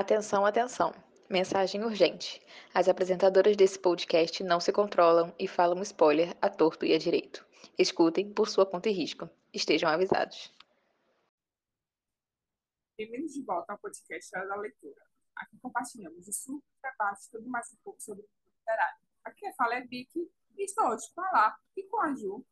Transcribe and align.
Atenção, 0.00 0.46
atenção. 0.46 0.94
Mensagem 1.28 1.84
urgente. 1.84 2.40
As 2.72 2.88
apresentadoras 2.88 3.54
desse 3.54 3.78
podcast 3.78 4.42
não 4.42 4.58
se 4.58 4.72
controlam 4.72 5.30
e 5.38 5.46
falam 5.46 5.82
spoiler 5.82 6.34
a 6.40 6.48
torto 6.48 6.86
e 6.86 6.94
a 6.94 6.98
direito. 6.98 7.46
Escutem 7.78 8.32
por 8.32 8.48
sua 8.48 8.64
conta 8.64 8.88
e 8.88 8.92
risco. 8.92 9.28
Estejam 9.52 9.90
avisados. 9.90 10.50
Bem-vindos 12.96 13.34
de 13.34 13.42
volta 13.42 13.74
ao 13.74 13.78
podcast 13.78 14.30
da 14.30 14.56
Leitura. 14.56 15.02
Aqui 15.36 15.58
compartilhamos 15.60 16.26
o 16.26 16.32
surto, 16.32 16.64
debate 16.82 17.26
e 17.26 17.30
tudo 17.32 17.50
mais 17.50 17.70
um 17.74 17.76
pouco 17.84 18.00
sobre 18.00 18.22
o 18.22 18.28
literário. 18.56 19.00
Aqui 19.22 19.40
quem 19.40 19.52
fala 19.52 19.74
é 19.74 19.82
Vicky 19.82 20.32
e 20.56 20.64
estou 20.64 20.88
hoje 20.88 21.12
com 21.14 21.20
a 21.20 21.30
Lá 21.30 21.58
e 21.76 21.82
com 21.82 22.00
a 22.00 22.14
Ju. 22.14 22.42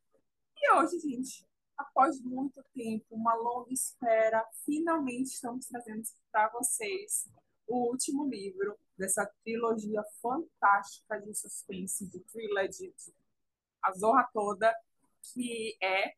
E 0.54 0.72
hoje, 0.74 0.98
gente, 0.98 1.47
após 1.78 2.20
muito 2.20 2.62
tempo, 2.74 3.06
uma 3.10 3.34
longa 3.34 3.72
espera, 3.72 4.44
finalmente 4.64 5.28
estamos 5.28 5.66
trazendo 5.66 6.02
para 6.32 6.48
vocês 6.50 7.30
o 7.68 7.90
último 7.90 8.28
livro 8.28 8.76
dessa 8.96 9.24
trilogia 9.44 10.02
fantástica 10.20 11.20
de 11.20 11.32
suspense, 11.34 12.08
de 12.08 12.18
thriller, 12.20 12.68
de, 12.68 12.92
de 12.92 13.14
a 13.82 13.92
zorra 13.92 14.28
toda, 14.32 14.74
que 15.22 15.76
é, 15.80 16.14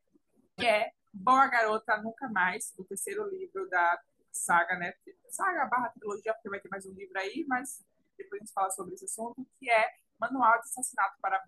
que 0.57 0.65
é 0.65 0.91
Boa 1.13 1.47
Garota 1.47 1.97
Nunca 2.01 2.27
Mais, 2.29 2.73
o 2.77 2.83
terceiro 2.83 3.29
livro 3.29 3.69
da 3.69 4.01
saga, 4.31 4.77
né? 4.77 4.93
Saga 5.29 5.65
barra 5.65 5.89
trilogia, 5.89 6.33
porque 6.33 6.49
vai 6.49 6.59
ter 6.59 6.69
mais 6.69 6.85
um 6.85 6.93
livro 6.93 7.17
aí, 7.19 7.45
mas 7.47 7.83
depois 8.17 8.41
a 8.41 8.45
gente 8.45 8.53
fala 8.53 8.71
sobre 8.71 8.95
esse 8.95 9.05
assunto, 9.05 9.45
que 9.59 9.69
é 9.69 9.89
Manual 10.19 10.53
de 10.53 10.69
Assassinato 10.69 11.17
para 11.21 11.43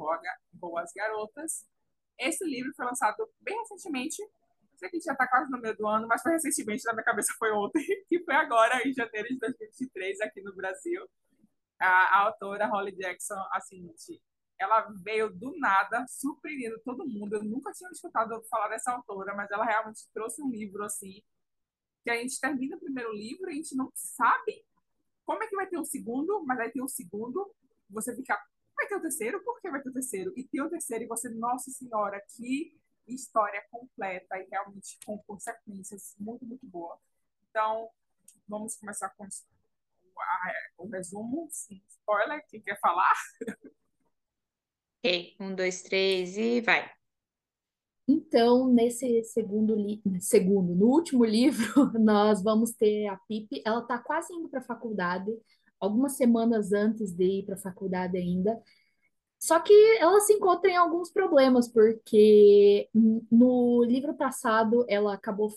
Boas 0.52 0.91
Garotas, 0.93 1.66
esse 2.17 2.44
livro 2.45 2.73
foi 2.76 2.85
lançado 2.85 3.30
bem 3.41 3.58
recentemente. 3.59 4.17
Sei 4.76 4.90
que 4.90 4.99
já 4.99 5.13
está 5.13 5.27
quase 5.27 5.49
no 5.52 5.59
meio 5.59 5.76
do 5.77 5.88
ano, 5.88 6.08
mas 6.08 6.21
foi 6.21 6.34
recentemente, 6.34 6.84
na 6.85 6.94
minha 6.94 7.04
cabeça 7.04 7.34
foi 7.38 7.52
ontem, 7.52 7.84
que 8.09 8.20
foi 8.23 8.35
agora, 8.35 8.88
em 8.88 8.94
janeiro 8.94 9.27
de 9.29 9.38
2023, 9.40 10.21
aqui 10.21 10.41
no 10.41 10.55
Brasil. 10.55 11.07
A, 11.79 11.88
a 11.88 12.20
autora 12.26 12.68
Holly 12.68 12.96
Jackson, 12.96 13.41
assim, 13.51 13.93
ela 14.60 14.88
veio 15.04 15.29
do 15.29 15.57
nada, 15.60 16.05
surpreendendo 16.07 16.79
todo 16.84 17.07
mundo. 17.07 17.35
Eu 17.35 17.43
nunca 17.43 17.71
tinha 17.71 17.90
escutado 17.91 18.41
falar 18.49 18.70
dessa 18.70 18.91
autora, 18.91 19.35
mas 19.35 19.51
ela 19.51 19.66
realmente 19.66 20.07
trouxe 20.13 20.41
um 20.41 20.49
livro, 20.49 20.84
assim, 20.84 21.21
que 22.04 22.10
a 22.10 22.16
gente 22.16 22.40
termina 22.40 22.76
o 22.76 22.79
primeiro 22.79 23.12
livro 23.13 23.49
e 23.49 23.54
a 23.54 23.55
gente 23.55 23.76
não 23.76 23.91
sabe 23.95 24.66
como 25.26 25.41
é 25.43 25.48
que 25.48 25.55
vai 25.55 25.68
ter 25.68 25.77
o 25.77 25.85
segundo, 25.85 26.43
mas 26.45 26.57
vai 26.57 26.70
ter 26.70 26.82
o 26.82 26.88
segundo. 26.88 27.54
Você 27.90 28.16
fica, 28.16 28.40
ter 28.94 28.98
o 28.98 29.02
terceiro? 29.02 29.44
Por 29.44 29.60
que 29.60 29.70
vai 29.70 29.82
ter 29.82 29.90
o 29.90 29.94
terceiro? 29.94 30.34
E 30.36 30.44
tem 30.44 30.62
o 30.62 30.70
terceiro 30.70 31.04
e 31.04 31.08
você, 31.08 31.30
nossa 31.30 31.72
senhora, 31.72 32.22
que 32.36 32.77
história 33.08 33.62
completa 33.70 34.38
e 34.38 34.48
realmente 34.50 34.98
com 35.05 35.18
consequências 35.24 36.16
muito, 36.20 36.46
muito 36.46 36.66
boa. 36.68 36.98
Então, 37.50 37.90
vamos 38.48 38.76
começar 38.77 39.10
com 39.10 39.27
o 40.77 40.88
resumo, 40.88 41.48
sim, 41.52 41.82
spoiler, 41.88 42.46
quem 42.48 42.62
quer 42.62 42.80
falar? 42.80 43.13
Ok, 45.00 45.35
um, 45.40 45.54
dois, 45.54 45.82
três 45.82 46.38
e 46.38 46.62
vai. 46.62 46.90
Então, 48.07 48.68
nesse 48.68 49.24
segundo, 49.24 49.76
segundo, 50.20 50.76
no 50.76 50.88
último 50.88 51.26
livro, 51.26 51.63
nós 52.00 52.44
vamos 52.44 52.72
ter 52.74 53.07
a 53.07 53.18
Pipe. 53.18 53.62
Ela 53.66 53.82
está 53.82 53.98
quase 53.98 54.34
indo 54.34 54.50
para 54.50 54.60
a 54.60 54.63
faculdade, 54.63 55.32
algumas 55.80 56.16
semanas 56.16 56.72
antes 56.72 57.12
de 57.12 57.40
ir 57.40 57.46
para 57.46 57.55
a 57.55 57.62
faculdade 57.62 58.18
ainda. 58.18 58.62
Só 59.44 59.60
que 59.60 59.74
ela 59.99 60.22
se 60.22 60.32
encontra 60.32 60.72
em 60.72 60.77
alguns 60.77 61.12
problemas, 61.12 61.68
porque 61.68 62.88
no 63.30 63.84
livro 63.84 64.13
passado 64.13 64.85
ela 64.88 65.13
acabou 65.13 65.53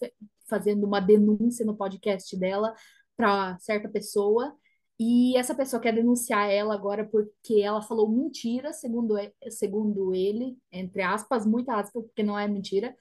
fazendo 0.49 0.85
uma 0.85 0.99
denúncia 0.99 1.65
no 1.65 1.77
podcast 1.77 2.37
dela 2.37 2.75
para 3.17 3.57
certa 3.61 3.89
pessoa, 3.89 4.53
e 4.99 5.37
essa 5.37 5.55
pessoa 5.55 5.81
quer 5.81 5.95
denunciar 5.95 6.51
ela 6.51 6.75
agora 6.75 7.05
porque 7.09 7.61
ela 7.61 7.81
falou 7.81 8.11
mentira, 8.11 8.73
segundo, 8.73 9.15
segundo 9.51 10.13
ele, 10.13 10.59
entre 10.73 11.03
aspas, 11.03 11.47
muita 11.47 11.77
aspas, 11.77 12.03
porque 12.03 12.25
não 12.25 12.37
é 12.37 12.49
mentira. 12.49 12.93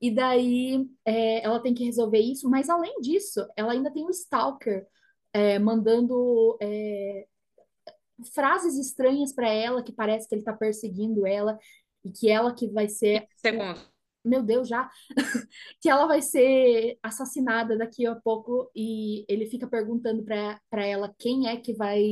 E 0.00 0.08
daí 0.08 0.88
é, 1.04 1.44
ela 1.44 1.58
tem 1.58 1.74
que 1.74 1.84
resolver 1.84 2.20
isso, 2.20 2.48
mas 2.48 2.68
além 2.70 3.00
disso, 3.00 3.44
ela 3.56 3.72
ainda 3.72 3.90
tem 3.90 4.04
o 4.04 4.10
Stalker 4.10 4.86
é, 5.32 5.58
mandando 5.58 6.56
é, 6.62 7.26
frases 8.32 8.76
estranhas 8.76 9.32
para 9.32 9.48
ela, 9.48 9.82
que 9.82 9.92
parece 9.92 10.28
que 10.28 10.34
ele 10.34 10.42
está 10.42 10.52
perseguindo 10.52 11.26
ela, 11.26 11.58
e 12.04 12.10
que 12.10 12.28
ela 12.28 12.54
que 12.54 12.68
vai 12.68 12.88
ser. 12.88 13.26
Segundo. 13.36 13.80
Meu 14.24 14.42
Deus, 14.42 14.68
já! 14.68 14.90
que 15.80 15.88
ela 15.88 16.06
vai 16.06 16.20
ser 16.20 16.98
assassinada 17.02 17.76
daqui 17.76 18.06
a 18.06 18.14
pouco, 18.16 18.70
e 18.74 19.24
ele 19.28 19.46
fica 19.46 19.66
perguntando 19.66 20.24
para 20.24 20.86
ela 20.86 21.14
quem 21.18 21.48
é 21.48 21.56
que 21.56 21.72
vai 21.72 22.02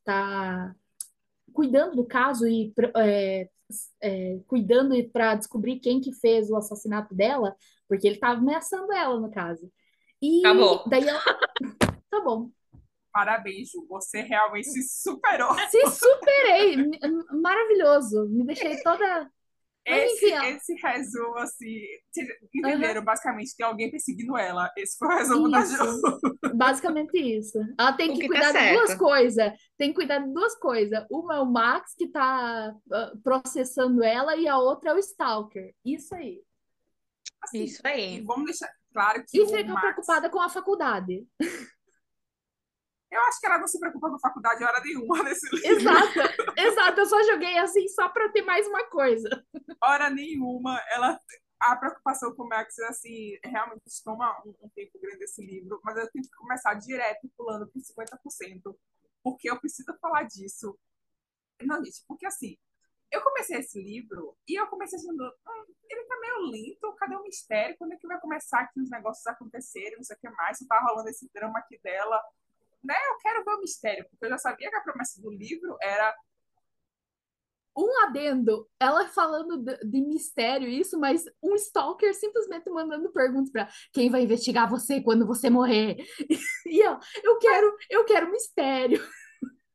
estar 0.00 0.68
tá 0.68 0.76
cuidando 1.52 1.96
do 1.96 2.06
caso 2.06 2.46
e 2.46 2.72
é, 2.96 3.48
é, 4.00 4.40
cuidando 4.46 4.94
para 5.10 5.34
descobrir 5.34 5.80
quem 5.80 6.00
que 6.00 6.12
fez 6.12 6.50
o 6.50 6.56
assassinato 6.56 7.14
dela, 7.14 7.56
porque 7.88 8.06
ele 8.06 8.14
estava 8.14 8.38
ameaçando 8.38 8.92
ela, 8.92 9.18
no 9.18 9.30
caso. 9.30 9.70
E 10.22 10.40
Acabou. 10.46 10.88
daí 10.88 11.06
ela. 11.06 11.20
tá 12.10 12.20
bom. 12.22 12.50
Parabéns, 13.12 13.70
Ju. 13.70 13.86
Você 13.88 14.22
realmente 14.22 14.68
se 14.68 15.02
superou. 15.02 15.54
Se 15.70 15.86
superei. 15.90 16.76
Maravilhoso. 17.40 18.28
Me 18.28 18.44
deixei 18.44 18.80
toda. 18.82 19.30
Esse, 19.84 20.26
esse 20.26 20.74
resumo, 20.74 21.38
assim, 21.38 21.80
entenderam? 22.54 23.00
Uhum. 23.00 23.04
Basicamente, 23.04 23.56
tem 23.56 23.66
alguém 23.66 23.90
perseguindo 23.90 24.36
ela. 24.36 24.70
Esse 24.76 24.96
foi 24.98 25.08
o 25.08 25.18
resumo 25.18 25.48
isso. 25.48 25.78
da 25.78 25.84
Ju. 25.86 26.54
Basicamente 26.54 27.18
isso. 27.18 27.58
Ela 27.78 27.92
tem 27.94 28.12
que, 28.12 28.20
que 28.20 28.28
cuidar 28.28 28.52
tá 28.52 28.60
de 28.60 28.72
duas 28.74 28.94
coisas. 28.94 29.52
Tem 29.78 29.88
que 29.88 29.94
cuidar 29.94 30.18
de 30.18 30.32
duas 30.32 30.54
coisas. 30.56 31.04
Uma 31.10 31.36
é 31.36 31.40
o 31.40 31.46
Max, 31.46 31.94
que 31.96 32.08
tá 32.08 32.74
uh, 32.74 33.18
processando 33.22 34.04
ela, 34.04 34.36
e 34.36 34.46
a 34.46 34.58
outra 34.58 34.90
é 34.90 34.94
o 34.94 34.98
Stalker. 34.98 35.74
Isso 35.84 36.14
aí. 36.14 36.42
Assim, 37.42 37.64
isso 37.64 37.80
aí. 37.84 38.20
Vamos 38.20 38.44
deixar 38.44 38.70
claro 38.92 39.24
que. 39.26 39.40
E 39.40 39.46
fica 39.46 39.72
Max... 39.72 39.80
preocupada 39.80 40.28
com 40.28 40.40
a 40.40 40.48
faculdade. 40.48 41.26
Eu 43.10 43.20
acho 43.22 43.40
que 43.40 43.46
ela 43.46 43.58
não 43.58 43.66
se 43.66 43.78
preocupa 43.80 44.08
com 44.08 44.16
a 44.16 44.20
faculdade 44.20 44.62
hora 44.62 44.80
nenhuma 44.80 45.22
nesse 45.24 45.48
livro. 45.54 45.68
Exato, 45.68 46.18
exato. 46.56 47.00
Eu 47.00 47.06
só 47.06 47.22
joguei 47.24 47.58
assim 47.58 47.88
só 47.88 48.08
para 48.08 48.30
ter 48.30 48.42
mais 48.42 48.66
uma 48.68 48.84
coisa. 48.84 49.28
Hora 49.82 50.08
nenhuma. 50.08 50.80
Ela, 50.90 51.20
a 51.58 51.76
preocupação 51.76 52.34
com 52.36 52.44
o 52.44 52.48
Max, 52.48 52.78
assim, 52.80 53.36
realmente 53.44 53.82
toma 54.04 54.40
um, 54.46 54.54
um 54.62 54.68
tempo 54.70 54.98
grande 55.00 55.24
esse 55.24 55.44
livro, 55.44 55.80
mas 55.82 55.96
eu 55.96 56.08
tenho 56.12 56.24
que 56.24 56.36
começar 56.36 56.74
direto 56.74 57.28
pulando 57.36 57.68
por 57.68 57.80
50%, 57.80 58.76
porque 59.24 59.50
eu 59.50 59.58
preciso 59.58 59.92
falar 60.00 60.22
disso. 60.22 60.78
Não, 61.62 61.84
gente, 61.84 62.04
porque 62.06 62.26
assim, 62.26 62.56
eu 63.10 63.20
comecei 63.22 63.58
esse 63.58 63.82
livro 63.82 64.36
e 64.46 64.54
eu 64.54 64.68
comecei 64.68 64.98
achando, 64.98 65.24
hum, 65.24 65.74
ele 65.90 66.04
tá 66.04 66.16
meio 66.20 66.38
lento, 66.42 66.94
cadê 66.94 67.16
o 67.16 67.22
mistério? 67.24 67.76
Quando 67.76 67.92
é 67.92 67.96
que 67.96 68.06
vai 68.06 68.20
começar 68.20 68.60
aqui 68.60 68.80
os 68.80 68.88
negócios 68.88 69.26
acontecerem, 69.26 69.96
não 69.96 70.04
sei 70.04 70.16
o 70.16 70.20
que 70.20 70.30
mais, 70.30 70.58
só 70.58 70.64
tá 70.66 70.80
rolando 70.80 71.08
esse 71.08 71.28
drama 71.34 71.58
aqui 71.58 71.78
dela 71.82 72.22
né, 72.82 72.94
eu 73.08 73.18
quero 73.18 73.44
ver 73.44 73.52
o 73.52 73.60
mistério, 73.60 74.06
porque 74.10 74.24
eu 74.24 74.30
já 74.30 74.38
sabia 74.38 74.70
que 74.70 74.76
a 74.76 74.82
promessa 74.82 75.20
do 75.20 75.30
livro 75.30 75.76
era 75.82 76.14
um 77.76 78.02
adendo, 78.04 78.68
ela 78.78 79.06
falando 79.08 79.58
de, 79.58 79.76
de, 79.78 80.00
mistério, 80.00 80.68
isso, 80.68 80.98
mas 80.98 81.24
um 81.42 81.54
stalker 81.54 82.14
simplesmente 82.14 82.68
mandando 82.68 83.10
perguntas 83.12 83.50
para 83.50 83.68
quem 83.92 84.10
vai 84.10 84.22
investigar 84.22 84.68
você 84.68 85.00
quando 85.00 85.26
você 85.26 85.48
morrer. 85.48 85.96
E 86.66 86.86
ó, 86.86 87.00
eu 87.24 87.36
quero, 87.38 87.76
eu 87.88 88.04
quero 88.04 88.30
mistério. 88.30 89.00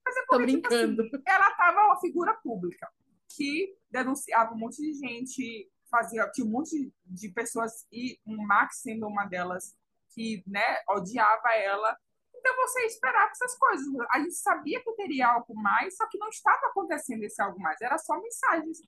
Mas 0.05 0.15
é 0.15 0.19
porque, 0.21 0.37
Tô 0.37 0.39
brincando. 0.39 1.03
Tipo 1.03 1.15
assim, 1.17 1.23
ela 1.27 1.51
tava 1.55 1.87
uma 1.87 1.99
figura 1.99 2.33
pública 2.35 2.87
que 3.35 3.75
denunciava 3.91 4.53
um 4.53 4.57
monte 4.57 4.81
de 4.81 4.93
gente, 4.93 5.69
fazia 5.91 6.29
tinha 6.31 6.47
um 6.47 6.51
monte 6.51 6.93
de 7.05 7.29
pessoas 7.29 7.85
e 7.91 8.17
um 8.25 8.37
Max 8.45 8.81
sendo 8.81 9.07
uma 9.07 9.25
delas 9.25 9.75
que, 10.13 10.41
né, 10.47 10.63
odiava 10.89 11.53
ela 11.55 11.97
então 12.45 12.55
você 12.57 12.85
esperava 12.85 13.31
essas 13.31 13.57
coisas. 13.57 13.87
A 14.11 14.19
gente 14.19 14.35
sabia 14.35 14.79
que 14.79 14.91
teria 14.93 15.29
algo 15.29 15.55
mais, 15.55 15.97
só 15.97 16.07
que 16.07 16.19
não 16.19 16.29
estava 16.29 16.67
acontecendo 16.67 17.23
esse 17.23 17.41
algo 17.41 17.59
mais, 17.59 17.81
era 17.81 17.97
só 17.97 18.21
mensagens. 18.21 18.83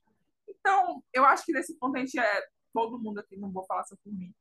Então, 0.46 1.02
eu 1.12 1.24
acho 1.24 1.44
que 1.44 1.52
nesse 1.52 1.76
ponto 1.76 1.96
a 1.96 1.98
gente 1.98 2.18
é. 2.18 2.48
Todo 2.72 2.98
mundo 2.98 3.18
aqui, 3.18 3.36
não 3.36 3.50
vou 3.50 3.64
falar 3.64 3.82
só 3.84 3.96
por 3.96 4.12
mim, 4.12 4.32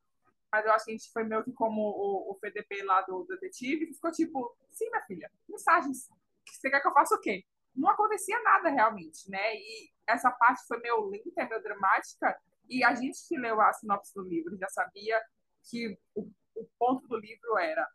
mas 0.51 0.65
eu 0.65 0.71
acho 0.73 0.85
que 0.85 0.91
a 0.91 0.93
gente 0.93 1.11
foi 1.11 1.23
meio 1.23 1.43
que 1.43 1.51
como 1.53 1.81
o, 1.81 2.31
o 2.31 2.39
lá 2.85 3.01
do 3.01 3.23
detetive, 3.23 3.87
que 3.87 3.93
ficou 3.93 4.11
tipo: 4.11 4.55
sim, 4.69 4.87
minha 4.89 5.01
filha, 5.05 5.31
mensagens. 5.49 6.09
Você 6.45 6.69
quer 6.69 6.81
que 6.81 6.87
eu 6.87 6.93
faça 6.93 7.15
o 7.15 7.21
quê? 7.21 7.45
Não 7.73 7.89
acontecia 7.89 8.39
nada 8.43 8.69
realmente, 8.69 9.31
né? 9.31 9.55
E 9.55 9.89
essa 10.05 10.29
parte 10.29 10.67
foi 10.67 10.77
meio 10.79 11.05
lenta, 11.05 11.47
meio 11.47 11.63
dramática, 11.63 12.37
e 12.69 12.83
a 12.83 12.93
gente 12.93 13.25
que 13.27 13.37
leu 13.37 13.59
a 13.61 13.73
sinopse 13.73 14.13
do 14.13 14.21
livro 14.21 14.57
já 14.57 14.67
sabia 14.67 15.19
que 15.63 15.97
o, 16.13 16.29
o 16.55 16.67
ponto 16.77 17.07
do 17.07 17.17
livro 17.17 17.57
era 17.57 17.87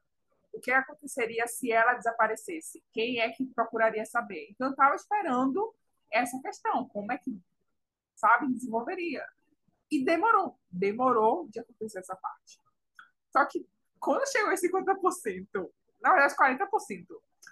o 0.53 0.61
que 0.61 0.71
aconteceria 0.71 1.47
se 1.47 1.73
ela 1.73 1.95
desaparecesse? 1.95 2.83
Quem 2.93 3.21
é 3.21 3.31
que 3.31 3.47
procuraria 3.47 4.05
saber? 4.05 4.49
Então, 4.51 4.69
eu 4.69 4.73
estava 4.73 4.95
esperando 4.95 5.75
essa 6.11 6.39
questão, 6.41 6.89
como 6.89 7.11
é 7.13 7.19
que, 7.19 7.41
sabe, 8.15 8.53
desenvolveria. 8.53 9.27
E 9.91 10.05
demorou, 10.05 10.59
demorou 10.71 11.49
de 11.49 11.61
acontecer 11.61 11.99
essa 11.99 12.17
parte. 12.17 12.61
Só 13.31 13.45
que, 13.47 13.67
quando 13.99 14.31
chegou 14.31 14.53
em 14.53 14.57
50%, 14.57 15.71
na 16.03 16.11
verdade, 16.11 16.37
40%. 16.37 17.07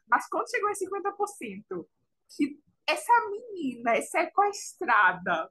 Mas 0.08 0.28
quando 0.28 0.50
chegou 0.50 0.68
em 0.68 0.74
50%, 0.74 1.86
que 2.36 2.60
essa 2.86 3.12
menina 3.30 3.96
é 3.96 4.02
sequestrada 4.02 5.50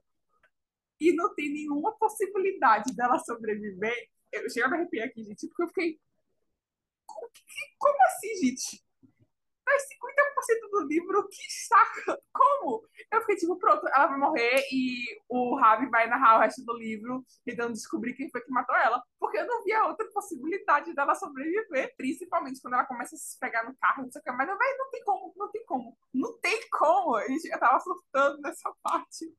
e 1.00 1.14
não 1.14 1.34
tem 1.34 1.50
nenhuma 1.52 1.92
possibilidade 1.92 2.94
dela 2.94 3.18
sobreviver, 3.18 4.08
eu 4.30 4.48
chego 4.50 4.66
a 4.66 4.70
me 4.70 4.76
arrepiar 4.76 5.08
aqui, 5.08 5.24
gente, 5.24 5.48
porque 5.48 5.62
eu 5.62 5.68
fiquei. 5.68 6.00
Como, 7.78 7.96
assim, 8.04 8.36
gente? 8.36 8.82
Mas 9.66 9.86
50% 9.88 10.70
do 10.70 10.80
livro, 10.86 11.28
que 11.28 11.42
saca! 11.68 12.20
Como? 12.32 12.82
Eu 13.10 13.20
fiquei 13.20 13.36
tipo, 13.36 13.56
pronto, 13.56 13.86
ela 13.88 14.08
vai 14.08 14.18
morrer 14.18 14.64
e 14.72 15.20
o 15.28 15.54
Ravi 15.56 15.88
vai 15.88 16.08
narrar 16.08 16.38
o 16.38 16.40
resto 16.40 16.64
do 16.64 16.76
livro 16.76 17.24
tentando 17.44 17.72
descobrir 17.72 18.14
quem 18.14 18.28
foi 18.30 18.40
que 18.40 18.50
matou 18.50 18.74
ela. 18.76 19.00
Porque 19.18 19.38
eu 19.38 19.46
não 19.46 19.62
via 19.62 19.84
outra 19.86 20.08
possibilidade 20.12 20.92
dela 20.92 21.14
sobreviver, 21.14 21.94
principalmente 21.96 22.60
quando 22.60 22.74
ela 22.74 22.86
começa 22.86 23.14
a 23.14 23.18
se 23.18 23.38
pegar 23.38 23.64
no 23.64 23.76
carro, 23.76 24.02
não 24.02 24.10
sei 24.10 24.20
o 24.20 24.24
que, 24.24 24.32
mas 24.32 24.48
não, 24.48 24.58
véio, 24.58 24.78
não 24.78 24.90
tem 24.90 25.04
como, 25.04 25.32
não 25.36 25.50
tem 25.50 25.64
como, 25.64 25.98
não 26.12 26.38
tem 26.40 26.68
como. 26.70 27.18
Eu 27.20 27.60
tava 27.60 27.78
surtando 27.80 28.40
nessa 28.40 28.72
parte. 28.82 29.32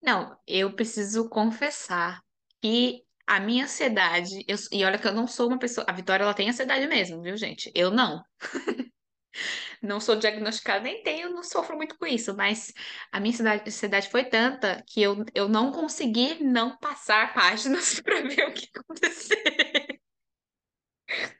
Não, 0.00 0.38
eu 0.46 0.74
preciso 0.74 1.28
confessar 1.28 2.22
que 2.60 3.04
a 3.26 3.40
minha 3.40 3.64
ansiedade, 3.64 4.44
eu- 4.48 4.56
e 4.72 4.84
olha 4.84 4.98
que 4.98 5.06
eu 5.08 5.12
não 5.14 5.26
sou 5.26 5.48
uma 5.48 5.58
pessoa. 5.58 5.86
A 5.88 5.92
Vitória, 5.92 6.24
ela 6.24 6.34
tem 6.34 6.48
ansiedade 6.50 6.86
mesmo, 6.86 7.22
viu, 7.22 7.36
gente? 7.36 7.70
Eu 7.74 7.90
não. 7.90 8.22
Não 9.82 10.00
sou 10.00 10.16
diagnosticada, 10.16 10.80
nem 10.84 11.02
tenho, 11.02 11.30
não 11.30 11.42
sofro 11.42 11.76
muito 11.76 11.96
com 11.98 12.06
isso, 12.06 12.34
mas 12.36 12.72
a 13.10 13.20
minha 13.20 13.34
ansiedade, 13.66 14.08
foi 14.10 14.24
tanta 14.24 14.82
que 14.86 15.02
eu, 15.02 15.24
eu 15.34 15.48
não 15.48 15.72
consegui 15.72 16.42
não 16.42 16.76
passar 16.78 17.34
páginas 17.34 18.00
para 18.00 18.22
ver 18.22 18.48
o 18.48 18.52
que 18.54 18.68
acontecer. 18.78 20.00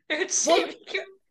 Eu 0.09 0.27
tive 0.27 0.75
que. 0.85 1.22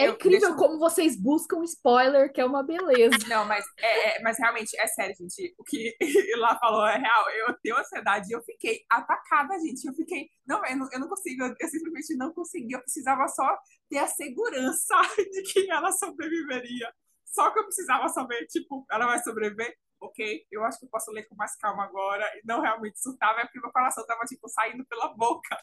É 0.00 0.06
Eu- 0.06 0.12
incrível 0.12 0.50
eu- 0.50 0.56
como 0.56 0.78
vocês 0.78 1.20
buscam 1.20 1.62
spoiler, 1.64 2.32
que 2.32 2.40
é 2.40 2.44
uma 2.44 2.62
beleza. 2.62 3.16
Não, 3.28 3.44
mas, 3.44 3.64
é, 3.78 4.16
é- 4.18 4.22
mas 4.22 4.38
realmente, 4.38 4.78
é 4.78 4.86
sério, 4.86 5.12
gente. 5.18 5.52
O 5.58 5.64
que 5.64 5.96
lá 6.38 6.56
falou 6.60 6.86
é 6.86 6.96
real. 6.98 7.28
Eu 7.30 7.54
tenho 7.60 7.76
ansiedade 7.76 8.28
e 8.30 8.32
eu 8.32 8.40
fiquei 8.42 8.84
atacada, 8.88 9.58
gente. 9.58 9.84
Eu 9.84 9.92
fiquei. 9.94 10.28
Não, 10.46 10.64
eu 10.64 10.76
não, 10.76 10.88
eu 10.92 11.00
não 11.00 11.08
consigo, 11.08 11.42
eu, 11.42 11.54
eu 11.58 11.68
simplesmente 11.68 12.16
não 12.16 12.32
consegui. 12.32 12.74
Eu 12.74 12.80
precisava 12.80 13.26
só 13.26 13.58
ter 13.90 13.98
a 13.98 14.06
segurança 14.06 14.94
de 15.32 15.42
que 15.42 15.68
ela 15.70 15.90
sobreviveria. 15.90 16.94
Só 17.24 17.50
que 17.50 17.58
eu 17.58 17.64
precisava 17.64 18.08
saber, 18.08 18.46
tipo, 18.46 18.86
ela 18.90 19.06
vai 19.06 19.18
sobreviver? 19.22 19.76
Ok, 20.00 20.46
eu 20.52 20.62
acho 20.64 20.78
que 20.78 20.84
eu 20.86 20.90
posso 20.90 21.10
ler 21.10 21.24
com 21.26 21.34
mais 21.34 21.56
calma 21.56 21.82
agora 21.84 22.24
e 22.36 22.42
não 22.46 22.60
realmente 22.60 23.00
surtava, 23.00 23.40
é 23.40 23.44
porque 23.44 23.58
meu 23.60 23.72
coração 23.72 24.06
tava, 24.06 24.24
tipo, 24.26 24.48
saindo 24.48 24.86
pela 24.86 25.08
boca. 25.08 25.58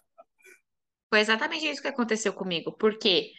Foi 1.10 1.20
exatamente 1.22 1.66
isso 1.66 1.82
que 1.82 1.88
aconteceu 1.88 2.34
comigo, 2.34 2.74
porque 2.78 3.32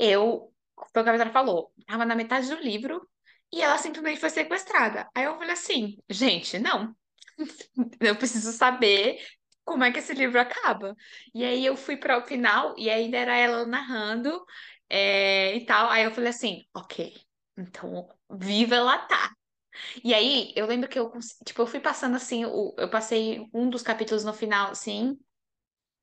eu, 0.00 0.52
foi 0.92 1.02
o 1.02 1.04
que 1.04 1.10
a 1.10 1.12
Vitória 1.12 1.32
falou, 1.32 1.72
tava 1.86 2.04
na 2.04 2.16
metade 2.16 2.48
do 2.48 2.56
livro 2.60 3.06
e 3.52 3.62
ela 3.62 3.78
simplesmente 3.78 4.20
foi 4.20 4.30
sequestrada. 4.30 5.08
Aí 5.14 5.24
eu 5.24 5.36
falei 5.36 5.52
assim, 5.52 5.96
gente, 6.08 6.58
não. 6.58 6.94
Eu 8.00 8.16
preciso 8.16 8.52
saber 8.52 9.18
como 9.64 9.84
é 9.84 9.92
que 9.92 9.98
esse 9.98 10.12
livro 10.14 10.40
acaba. 10.40 10.96
E 11.34 11.44
aí 11.44 11.64
eu 11.64 11.76
fui 11.76 11.96
para 11.96 12.18
o 12.18 12.22
final 12.26 12.74
e 12.78 12.90
ainda 12.90 13.16
era 13.18 13.36
ela 13.36 13.66
narrando 13.66 14.44
é, 14.88 15.54
e 15.56 15.64
tal. 15.66 15.88
Aí 15.90 16.04
eu 16.04 16.10
falei 16.12 16.30
assim, 16.30 16.64
ok, 16.74 17.14
então 17.56 18.08
viva 18.30 18.74
ela 18.76 18.98
tá. 18.98 19.32
E 20.04 20.14
aí 20.14 20.52
eu 20.56 20.66
lembro 20.66 20.88
que 20.88 20.98
eu, 20.98 21.10
tipo, 21.44 21.62
eu 21.62 21.66
fui 21.66 21.80
passando 21.80 22.16
assim, 22.16 22.44
o, 22.44 22.74
eu 22.78 22.90
passei 22.90 23.46
um 23.54 23.70
dos 23.70 23.82
capítulos 23.82 24.24
no 24.24 24.32
final, 24.34 24.70
assim, 24.72 25.18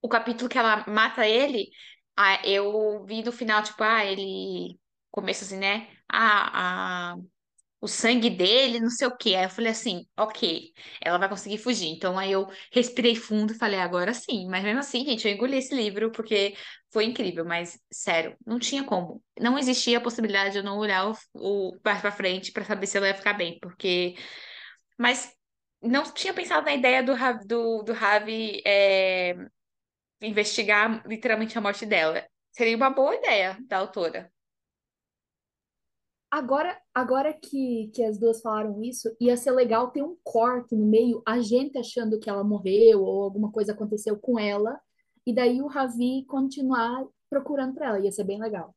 o 0.01 0.09
capítulo 0.09 0.49
que 0.49 0.57
ela 0.57 0.85
mata 0.87 1.27
ele, 1.27 1.69
ah, 2.17 2.41
eu 2.45 3.05
vi 3.05 3.23
no 3.23 3.31
final, 3.31 3.63
tipo, 3.63 3.83
ah, 3.83 4.05
ele 4.05 4.79
começa 5.11 5.45
assim, 5.45 5.57
né? 5.57 5.87
Ah, 6.09 7.11
a, 7.13 7.17
o 7.81 7.87
sangue 7.87 8.29
dele, 8.29 8.79
não 8.79 8.89
sei 8.89 9.07
o 9.07 9.15
quê. 9.17 9.35
Aí 9.35 9.45
eu 9.45 9.49
falei 9.49 9.71
assim, 9.71 10.05
ok, 10.17 10.73
ela 11.01 11.17
vai 11.19 11.29
conseguir 11.29 11.57
fugir. 11.59 11.87
Então 11.89 12.17
aí 12.17 12.31
eu 12.31 12.47
respirei 12.71 13.15
fundo 13.15 13.53
e 13.53 13.57
falei, 13.57 13.79
agora 13.79 14.13
sim. 14.13 14.47
Mas 14.49 14.63
mesmo 14.63 14.79
assim, 14.79 15.05
gente, 15.05 15.27
eu 15.27 15.33
engoli 15.33 15.57
esse 15.57 15.75
livro 15.75 16.11
porque 16.11 16.55
foi 16.91 17.05
incrível, 17.05 17.45
mas 17.45 17.79
sério, 17.91 18.35
não 18.45 18.59
tinha 18.59 18.83
como. 18.83 19.23
Não 19.39 19.57
existia 19.59 19.97
a 19.99 20.01
possibilidade 20.01 20.53
de 20.53 20.57
eu 20.59 20.63
não 20.63 20.77
olhar 20.79 21.07
o, 21.09 21.15
o 21.35 21.77
mais 21.85 22.01
frente 22.15 22.51
pra 22.51 22.63
saber 22.65 22.87
se 22.87 22.97
ela 22.97 23.07
ia 23.07 23.15
ficar 23.15 23.33
bem, 23.33 23.59
porque. 23.61 24.15
Mas 24.97 25.31
não 25.81 26.03
tinha 26.13 26.33
pensado 26.33 26.65
na 26.65 26.73
ideia 26.73 27.03
do, 27.03 27.13
do, 27.47 27.83
do 27.83 27.93
Ravi 27.93 28.61
é, 28.65 29.35
investigar 30.21 31.05
literalmente 31.07 31.57
a 31.57 31.61
morte 31.61 31.85
dela. 31.85 32.25
Seria 32.51 32.75
uma 32.75 32.89
boa 32.89 33.15
ideia 33.15 33.57
da 33.67 33.77
autora. 33.77 34.31
Agora, 36.29 36.77
agora 36.93 37.33
que, 37.33 37.89
que 37.93 38.03
as 38.03 38.19
duas 38.19 38.41
falaram 38.41 38.83
isso, 38.83 39.15
ia 39.19 39.37
ser 39.37 39.51
legal 39.51 39.91
ter 39.91 40.03
um 40.03 40.17
corte 40.23 40.75
no 40.75 40.85
meio, 40.85 41.23
a 41.25 41.39
gente 41.39 41.77
achando 41.77 42.19
que 42.19 42.29
ela 42.29 42.43
morreu 42.43 43.01
ou 43.01 43.23
alguma 43.23 43.49
coisa 43.49 43.71
aconteceu 43.71 44.17
com 44.19 44.37
ela, 44.37 44.77
e 45.25 45.33
daí 45.33 45.61
o 45.61 45.67
Ravi 45.67 46.25
continuar 46.27 47.05
procurando 47.29 47.73
por 47.73 47.83
ela. 47.83 47.99
Ia 47.99 48.11
ser 48.11 48.25
bem 48.25 48.39
legal. 48.39 48.75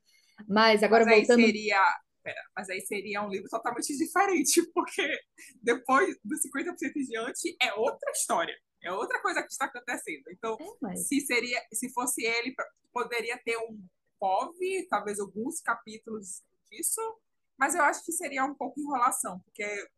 Mas 0.48 0.82
agora 0.82 1.04
mas 1.04 1.14
aí 1.14 1.20
voltando. 1.20 1.44
seria. 1.44 1.80
Pera, 2.22 2.42
mas 2.54 2.68
aí 2.68 2.80
seria 2.82 3.22
um 3.22 3.28
livro 3.28 3.48
totalmente 3.48 3.96
diferente, 3.96 4.62
porque 4.74 5.18
depois 5.62 6.16
dos 6.22 6.40
50% 6.42 6.92
em 6.96 7.04
diante 7.04 7.56
é 7.60 7.72
outra 7.74 8.10
história. 8.12 8.54
É 8.82 8.92
outra 8.92 9.20
coisa 9.20 9.42
que 9.42 9.52
está 9.52 9.66
acontecendo. 9.66 10.24
Então, 10.30 10.56
É, 10.60 10.66
mas... 10.80 11.06
se 11.06 11.20
seria, 11.20 11.60
se 11.72 11.92
fosse 11.92 12.24
ele, 12.24 12.54
poderia 12.92 13.38
ter 13.44 13.56
um 13.58 13.78
POV, 14.18 14.86
talvez 14.88 15.18
alguns 15.18 15.60
capítulos 15.60 16.42
disso, 16.70 17.00
mas 17.58 17.74
eu 17.74 17.82
acho 17.82 18.04
que 18.04 18.12
seria 18.12 18.44
um 18.44 18.54
pouco 18.54 18.80
enrolação, 18.80 19.40
porque, 19.40 19.88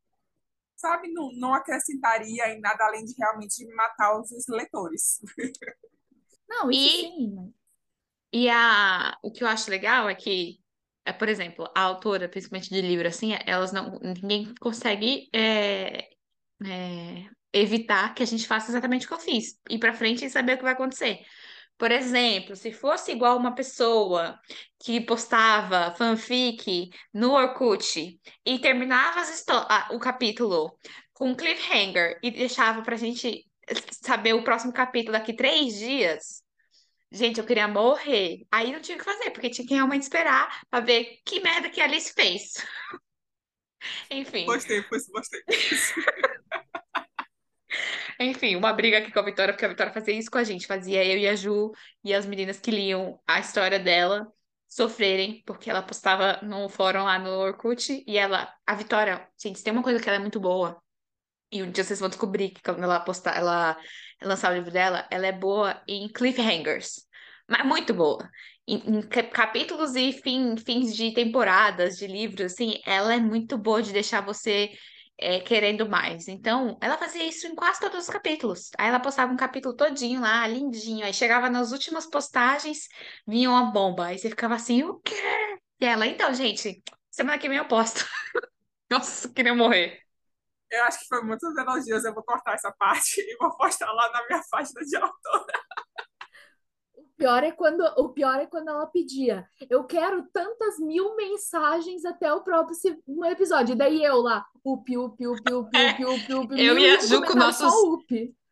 sabe, 0.76 1.12
não, 1.12 1.30
não 1.34 1.54
acrescentaria 1.54 2.48
em 2.48 2.60
nada 2.60 2.84
além 2.84 3.04
de 3.04 3.14
realmente 3.16 3.66
matar 3.74 4.20
os 4.20 4.30
leitores. 4.48 5.20
Não, 6.48 6.70
isso 6.70 6.96
E- 6.96 7.00
sim, 7.00 7.32
mas... 7.34 7.50
E 8.34 8.48
a, 8.48 9.18
o 9.22 9.30
que 9.30 9.44
eu 9.44 9.48
acho 9.48 9.70
legal 9.70 10.08
é 10.08 10.14
que, 10.14 10.58
é, 11.04 11.12
por 11.12 11.28
exemplo, 11.28 11.70
a 11.74 11.82
autora, 11.82 12.28
principalmente 12.28 12.70
de 12.70 12.80
livro, 12.80 13.06
assim, 13.06 13.32
elas 13.46 13.72
não, 13.72 13.98
ninguém 14.00 14.54
consegue 14.54 15.28
é, 15.34 16.08
é, 16.64 17.28
evitar 17.52 18.14
que 18.14 18.22
a 18.22 18.26
gente 18.26 18.46
faça 18.46 18.70
exatamente 18.70 19.06
o 19.06 19.08
que 19.08 19.14
eu 19.14 19.20
fiz, 19.20 19.58
ir 19.68 19.78
pra 19.78 19.94
frente 19.94 20.24
e 20.24 20.30
saber 20.30 20.54
o 20.54 20.56
que 20.58 20.64
vai 20.64 20.72
acontecer. 20.72 21.20
Por 21.78 21.90
exemplo, 21.90 22.54
se 22.54 22.72
fosse 22.72 23.12
igual 23.12 23.36
uma 23.36 23.54
pessoa 23.54 24.38
que 24.78 25.00
postava 25.00 25.92
fanfic 25.96 26.90
no 27.12 27.32
Orkut 27.32 28.20
e 28.46 28.58
terminava 28.58 29.22
o 29.90 29.98
capítulo 29.98 30.78
com 31.12 31.30
um 31.30 31.34
cliffhanger 31.34 32.18
e 32.22 32.30
deixava 32.30 32.82
pra 32.82 32.96
gente 32.96 33.44
saber 34.00 34.34
o 34.34 34.44
próximo 34.44 34.72
capítulo 34.72 35.12
daqui 35.12 35.34
três 35.34 35.76
dias, 35.76 36.42
gente, 37.10 37.40
eu 37.40 37.46
queria 37.46 37.66
morrer. 37.66 38.46
Aí 38.50 38.72
não 38.72 38.80
tinha 38.80 38.96
o 38.96 38.98
que 38.98 39.04
fazer, 39.04 39.30
porque 39.30 39.50
tinha 39.50 39.66
que 39.66 39.74
realmente 39.74 40.02
esperar 40.02 40.62
pra 40.70 40.80
ver 40.80 41.20
que 41.24 41.40
merda 41.40 41.68
que 41.68 41.80
a 41.80 41.84
Alice 41.84 42.12
fez. 42.12 42.52
Enfim. 44.10 44.46
Gostei, 44.46 44.84
gostei. 44.88 45.42
Enfim, 48.20 48.56
uma 48.56 48.72
briga 48.72 48.98
aqui 48.98 49.10
com 49.12 49.18
a 49.18 49.22
Vitória, 49.24 49.52
porque 49.52 49.64
a 49.64 49.68
Vitória 49.68 49.92
fazia 49.92 50.14
isso 50.14 50.30
com 50.30 50.38
a 50.38 50.44
gente, 50.44 50.66
fazia 50.66 51.04
eu 51.04 51.18
e 51.18 51.28
a 51.28 51.34
Ju 51.34 51.72
e 52.04 52.14
as 52.14 52.26
meninas 52.26 52.60
que 52.60 52.70
liam 52.70 53.20
a 53.26 53.40
história 53.40 53.78
dela 53.78 54.26
sofrerem, 54.68 55.42
porque 55.46 55.68
ela 55.70 55.82
postava 55.82 56.40
no 56.42 56.68
fórum 56.68 57.04
lá 57.04 57.18
no 57.18 57.30
Orkut 57.30 58.02
e 58.06 58.16
ela, 58.16 58.52
a 58.66 58.74
Vitória, 58.74 59.28
gente, 59.40 59.62
tem 59.62 59.72
uma 59.72 59.82
coisa 59.82 60.00
que 60.00 60.08
ela 60.08 60.16
é 60.16 60.20
muito 60.20 60.40
boa. 60.40 60.80
E 61.50 61.62
um 61.62 61.70
dia 61.70 61.84
vocês 61.84 62.00
vão 62.00 62.08
descobrir 62.08 62.50
que 62.50 62.62
quando 62.62 62.82
ela 62.82 62.98
postar, 63.00 63.36
ela 63.36 63.76
lançar 64.22 64.50
o 64.52 64.54
livro 64.54 64.70
dela, 64.70 65.06
ela 65.10 65.26
é 65.26 65.32
boa 65.32 65.82
em 65.86 66.08
cliffhangers. 66.08 67.06
Mas 67.48 67.66
muito 67.66 67.92
boa. 67.92 68.28
Em, 68.66 68.76
em 68.98 69.02
ca- 69.02 69.24
capítulos 69.24 69.94
e 69.94 70.12
fim, 70.12 70.56
fins 70.56 70.96
de 70.96 71.12
temporadas 71.12 71.96
de 71.96 72.06
livros, 72.06 72.52
assim, 72.52 72.80
ela 72.86 73.14
é 73.14 73.20
muito 73.20 73.58
boa 73.58 73.82
de 73.82 73.92
deixar 73.92 74.22
você 74.22 74.70
é, 75.18 75.40
querendo 75.40 75.88
mais. 75.88 76.28
Então, 76.28 76.76
ela 76.80 76.98
fazia 76.98 77.24
isso 77.26 77.46
em 77.46 77.54
quase 77.54 77.80
todos 77.80 78.04
os 78.04 78.10
capítulos. 78.10 78.70
Aí 78.78 78.88
ela 78.88 79.00
postava 79.00 79.32
um 79.32 79.36
capítulo 79.36 79.74
todinho 79.76 80.20
lá, 80.20 80.46
lindinho. 80.46 81.04
Aí 81.04 81.12
chegava 81.14 81.48
nas 81.48 81.72
últimas 81.72 82.06
postagens, 82.06 82.88
vinha 83.26 83.50
uma 83.50 83.70
bomba. 83.70 84.06
Aí 84.06 84.18
você 84.18 84.28
ficava 84.28 84.54
assim, 84.54 84.82
o 84.82 84.98
quê? 85.00 85.14
E 85.80 85.84
ela, 85.84 86.06
então, 86.06 86.32
gente, 86.34 86.82
semana 87.10 87.38
que 87.38 87.48
vem 87.48 87.58
eu 87.58 87.68
posto. 87.68 88.04
Nossa, 88.90 89.28
queria 89.32 89.54
morrer. 89.54 90.00
Eu 90.70 90.84
acho 90.84 91.00
que 91.00 91.06
foi 91.06 91.22
muitos 91.22 91.56
elogios. 91.56 92.04
Eu 92.04 92.14
vou 92.14 92.24
cortar 92.24 92.54
essa 92.54 92.72
parte 92.72 93.20
e 93.20 93.36
vou 93.36 93.54
postar 93.56 93.92
lá 93.92 94.10
na 94.12 94.26
minha 94.26 94.42
página 94.50 94.80
de 94.80 94.96
autor 94.96 95.46
pior 97.22 97.44
é 97.44 97.52
quando 97.52 97.80
o 97.98 98.08
pior 98.08 98.40
é 98.40 98.46
quando 98.46 98.68
ela 98.68 98.86
pedia. 98.86 99.46
Eu 99.70 99.84
quero 99.84 100.24
tantas 100.32 100.78
mil 100.80 101.14
mensagens 101.14 102.04
até 102.04 102.32
o 102.32 102.42
próximo 102.42 103.24
episódio. 103.24 103.74
E 103.74 103.78
daí 103.78 104.04
eu 104.04 104.16
lá, 104.16 104.44
up, 104.64 104.96
up, 104.96 105.26
up, 105.26 105.52
up, 105.52 105.54
up, 105.54 105.76
é, 105.76 106.04
up, 106.04 106.34
up. 106.34 106.60
Eu 106.60 106.76
e 106.76 106.90
a 106.90 107.00
Ju 107.00 107.22
com 107.22 107.34
nossos 107.34 107.72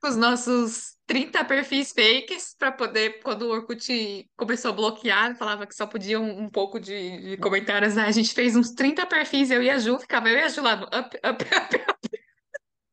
com 0.00 0.08
os 0.08 0.16
nossos 0.16 0.96
30 1.06 1.44
perfis 1.44 1.92
fakes 1.92 2.54
para 2.58 2.72
poder, 2.72 3.20
quando 3.22 3.42
o 3.42 3.50
Orkut 3.50 4.26
começou 4.34 4.70
a 4.70 4.74
bloquear, 4.74 5.36
falava 5.36 5.66
que 5.66 5.74
só 5.74 5.86
podia 5.86 6.18
um, 6.18 6.44
um 6.44 6.48
pouco 6.48 6.80
de, 6.80 7.20
de 7.20 7.36
comentários, 7.36 7.96
né? 7.96 8.04
A 8.04 8.10
gente 8.10 8.32
fez 8.32 8.56
uns 8.56 8.70
30 8.70 9.04
perfis, 9.04 9.50
eu 9.50 9.62
e 9.62 9.68
a 9.68 9.78
Ju, 9.78 9.98
ficava 9.98 10.30
eu 10.30 10.38
e 10.38 10.42
a 10.42 10.48
Ju 10.48 10.62
lá 10.62 10.76
no 10.76 10.84
up, 10.84 11.16
up, 11.16 11.44
up, 11.44 11.76
up. 11.90 12.20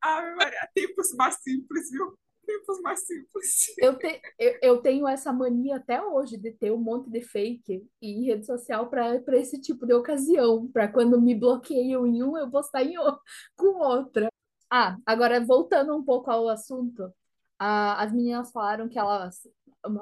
Ah, 0.02 0.34
Maria, 0.36 0.68
tempos 0.74 1.14
mais 1.14 1.36
simples, 1.36 1.90
viu? 1.90 2.18
Tempos 2.48 2.80
mais 2.80 3.00
simples. 3.06 3.66
Eu, 3.78 3.98
te, 3.98 4.22
eu, 4.38 4.58
eu 4.62 4.78
tenho 4.82 5.06
essa 5.06 5.30
mania 5.32 5.76
até 5.76 6.02
hoje 6.02 6.38
de 6.38 6.50
ter 6.52 6.72
um 6.72 6.78
monte 6.78 7.10
de 7.10 7.20
fake 7.20 7.86
em 8.00 8.24
rede 8.24 8.46
social 8.46 8.88
para 8.88 9.20
esse 9.36 9.60
tipo 9.60 9.84
de 9.86 9.92
ocasião, 9.92 10.66
para 10.72 10.88
quando 10.88 11.20
me 11.20 11.34
bloqueiam 11.34 12.06
em 12.06 12.22
um, 12.22 12.38
eu 12.38 12.50
postar 12.50 12.82
em, 12.84 12.98
o- 12.98 13.18
com 13.56 13.66
outra. 13.84 14.30
Ah, 14.70 14.96
agora 15.04 15.44
voltando 15.44 15.94
um 15.94 16.02
pouco 16.02 16.30
ao 16.30 16.48
assunto, 16.48 17.12
a- 17.58 18.02
as 18.02 18.12
meninas 18.12 18.50
falaram 18.50 18.88
que 18.88 18.98
elas, 18.98 19.46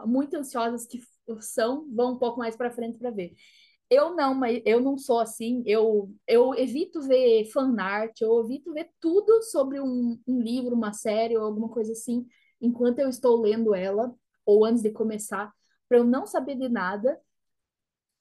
muito 0.06 0.36
ansiosas 0.36 0.86
que 0.86 1.00
são, 1.40 1.84
vão 1.92 2.12
um 2.14 2.18
pouco 2.18 2.38
mais 2.38 2.56
para 2.56 2.70
frente 2.70 2.96
para 2.98 3.10
ver. 3.10 3.34
Eu 3.88 4.14
não, 4.16 4.34
mas 4.34 4.60
eu 4.64 4.80
não 4.80 4.98
sou 4.98 5.20
assim. 5.20 5.62
Eu, 5.66 6.12
eu 6.26 6.54
evito 6.54 7.00
ver 7.02 7.44
fanart, 7.52 8.20
eu 8.20 8.40
evito 8.44 8.72
ver 8.72 8.90
tudo 9.00 9.42
sobre 9.42 9.80
um, 9.80 10.20
um 10.26 10.40
livro, 10.40 10.74
uma 10.74 10.92
série 10.92 11.36
ou 11.36 11.44
alguma 11.44 11.68
coisa 11.68 11.92
assim, 11.92 12.26
enquanto 12.60 12.98
eu 12.98 13.08
estou 13.08 13.40
lendo 13.40 13.74
ela, 13.74 14.12
ou 14.44 14.64
antes 14.64 14.82
de 14.82 14.90
começar, 14.90 15.52
para 15.88 15.98
eu 15.98 16.04
não 16.04 16.26
saber 16.26 16.56
de 16.56 16.68
nada. 16.68 17.20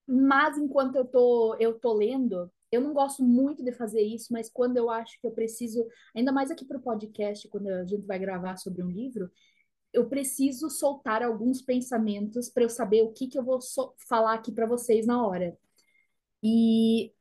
Mas 0.07 0.57
enquanto 0.57 0.95
eu 0.95 1.05
tô, 1.05 1.55
eu 1.59 1.79
tô 1.79 1.93
lendo, 1.93 2.51
eu 2.71 2.79
não 2.81 2.93
gosto 2.93 3.23
muito 3.23 3.63
de 3.63 3.71
fazer 3.71 4.01
isso, 4.01 4.31
mas 4.31 4.49
quando 4.49 4.77
eu 4.77 4.89
acho 4.89 5.19
que 5.19 5.25
eu 5.25 5.31
preciso, 5.31 5.87
ainda 6.15 6.31
mais 6.31 6.51
aqui 6.51 6.63
para 6.65 6.77
o 6.77 6.81
podcast, 6.81 7.47
quando 7.49 7.67
a 7.69 7.85
gente 7.85 8.05
vai 8.05 8.19
gravar 8.19 8.57
sobre 8.57 8.83
um 8.83 8.89
livro, 8.89 9.31
eu 9.95 10.07
preciso 10.09 10.69
soltar 10.69 11.23
alguns 11.23 11.61
pensamentos 11.61 12.49
para 12.49 12.63
eu 12.63 12.69
saber 12.69 13.03
o 13.03 13.11
que 13.13 13.27
que 13.27 13.37
eu 13.39 13.43
vou 13.43 13.61
so- 13.61 13.93
falar 14.09 14.35
aqui 14.35 14.51
para 14.51 14.67
vocês 14.67 15.05
na 15.07 15.25
hora. 15.25 15.57
E 16.43 17.13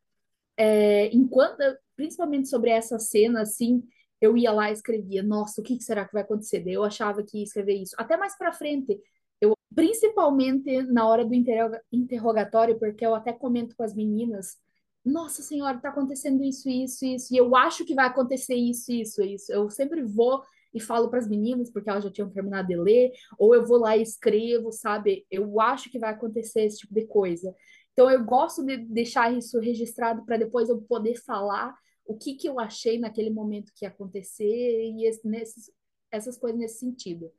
é, 0.56 1.08
enquanto, 1.14 1.58
principalmente 1.96 2.48
sobre 2.48 2.70
essa 2.70 2.98
cena, 2.98 3.42
assim, 3.42 3.82
eu 4.20 4.36
ia 4.36 4.52
lá 4.52 4.70
e 4.70 4.72
escrevia, 4.72 5.22
nossa, 5.22 5.60
o 5.60 5.64
que 5.64 5.76
que 5.76 5.84
será 5.84 6.04
que 6.06 6.12
vai 6.12 6.22
acontecer? 6.22 6.62
Eu 6.66 6.84
achava 6.84 7.22
que 7.22 7.38
ia 7.38 7.44
escrever 7.44 7.74
isso. 7.76 7.94
Até 7.98 8.16
mais 8.16 8.36
para 8.36 8.52
frente, 8.52 8.98
eu, 9.40 9.54
principalmente 9.74 10.82
na 10.84 11.06
hora 11.08 11.24
do 11.24 11.34
interroga- 11.34 11.82
interrogatório, 11.92 12.78
porque 12.78 13.04
eu 13.04 13.14
até 13.14 13.32
comento 13.32 13.76
com 13.76 13.82
as 13.82 13.94
meninas, 13.94 14.56
nossa 15.04 15.42
senhora, 15.42 15.78
tá 15.80 15.90
acontecendo 15.90 16.42
isso, 16.42 16.68
isso, 16.68 17.04
isso, 17.04 17.34
e 17.34 17.36
eu 17.36 17.54
acho 17.56 17.84
que 17.84 17.94
vai 17.94 18.06
acontecer 18.06 18.54
isso, 18.54 18.90
isso, 18.92 19.22
isso. 19.22 19.52
Eu 19.52 19.68
sempre 19.70 20.02
vou 20.02 20.42
e 20.74 20.80
falo 20.80 21.08
para 21.08 21.20
as 21.20 21.28
meninas, 21.28 21.70
porque 21.70 21.88
elas 21.88 22.04
já 22.04 22.10
tinham 22.10 22.30
terminado 22.30 22.68
de 22.68 22.76
ler, 22.76 23.12
ou 23.38 23.54
eu 23.54 23.64
vou 23.64 23.78
lá 23.78 23.96
e 23.96 24.02
escrevo, 24.02 24.72
sabe? 24.72 25.26
Eu 25.30 25.60
acho 25.60 25.90
que 25.90 25.98
vai 25.98 26.10
acontecer 26.10 26.64
esse 26.64 26.78
tipo 26.78 26.92
de 26.92 27.06
coisa. 27.06 27.54
Então, 27.92 28.10
eu 28.10 28.24
gosto 28.24 28.64
de 28.64 28.76
deixar 28.76 29.32
isso 29.32 29.58
registrado 29.60 30.24
para 30.24 30.36
depois 30.36 30.68
eu 30.68 30.80
poder 30.82 31.14
falar 31.24 31.74
o 32.04 32.16
que, 32.16 32.34
que 32.34 32.48
eu 32.48 32.58
achei 32.58 32.98
naquele 32.98 33.30
momento 33.30 33.72
que 33.74 33.84
ia 33.84 33.88
acontecer 33.88 34.44
e 34.44 35.06
esse, 35.06 35.26
nesses, 35.26 35.70
essas 36.10 36.36
coisas 36.36 36.58
nesse 36.58 36.80
sentido. 36.80 37.30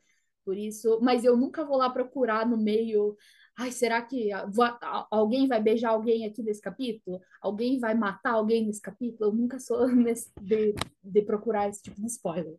Por 0.46 0.58
isso, 0.58 1.00
mas 1.01 1.25
eu 1.25 1.36
nunca 1.36 1.65
vou 1.65 1.77
lá 1.77 1.89
procurar 1.89 2.48
no 2.48 2.58
meio. 2.58 3.18
Ai, 3.58 3.72
será 3.72 4.01
que 4.01 4.30
alguém 5.10 5.48
vai 5.48 5.62
beijar 5.62 5.89
alguém 5.89 6.25
aqui 6.25 6.44
nesse 6.44 6.62
capítulo? 6.62 7.20
Alguém 7.42 7.80
vai 7.80 7.96
matar 7.96 8.34
alguém 8.34 8.65
nesse 8.65 8.82
capítulo? 8.82 9.32
Eu 9.32 9.34
nunca 9.34 9.60
sou 9.60 9.88
nesse, 9.89 10.32
de, 10.42 10.75
de 11.04 11.22
procurar 11.24 11.68
esse 11.68 11.82
tipo 11.82 12.00
de 12.00 12.08
spoiler. 12.08 12.58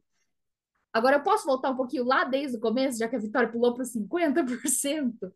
Agora, 0.97 1.17
eu 1.17 1.23
posso 1.23 1.47
voltar 1.47 1.71
um 1.71 1.77
pouquinho 1.77 2.05
lá 2.05 2.25
desde 2.25 2.57
o 2.57 2.61
começo, 2.61 2.99
já 2.99 3.09
que 3.09 3.17
a 3.17 3.21
Vitória 3.21 3.51
pulou 3.51 3.75
para 3.75 3.85
50%? 3.85 5.33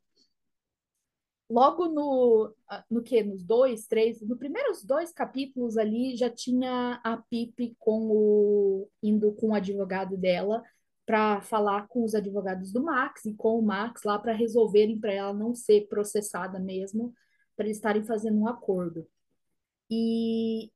logo 1.50 1.88
no, 1.88 2.54
ah, 2.68 2.84
no 2.88 3.02
que, 3.02 3.22
nos 3.24 3.42
dois, 3.42 3.86
três, 3.86 4.22
no 4.22 4.36
primeiros 4.36 4.84
dois 4.84 5.12
capítulos 5.12 5.76
ali 5.76 6.16
já 6.16 6.30
tinha 6.30 7.00
a 7.02 7.16
Pipe 7.16 7.74
com 7.78 8.06
o 8.08 8.88
indo 9.02 9.32
com 9.32 9.48
o 9.48 9.54
advogado 9.54 10.16
dela 10.16 10.62
para 11.04 11.40
falar 11.40 11.88
com 11.88 12.04
os 12.04 12.14
advogados 12.14 12.72
do 12.72 12.84
Max 12.84 13.24
e 13.24 13.34
com 13.34 13.58
o 13.58 13.62
Max 13.62 14.02
lá 14.04 14.16
para 14.16 14.32
resolverem 14.32 15.00
para 15.00 15.12
ela 15.12 15.32
não 15.34 15.52
ser 15.52 15.88
processada 15.88 16.60
mesmo, 16.60 17.12
para 17.56 17.66
eles 17.66 17.78
estarem 17.78 18.04
fazendo 18.04 18.38
um 18.38 18.46
acordo. 18.46 19.04
E 19.90 20.70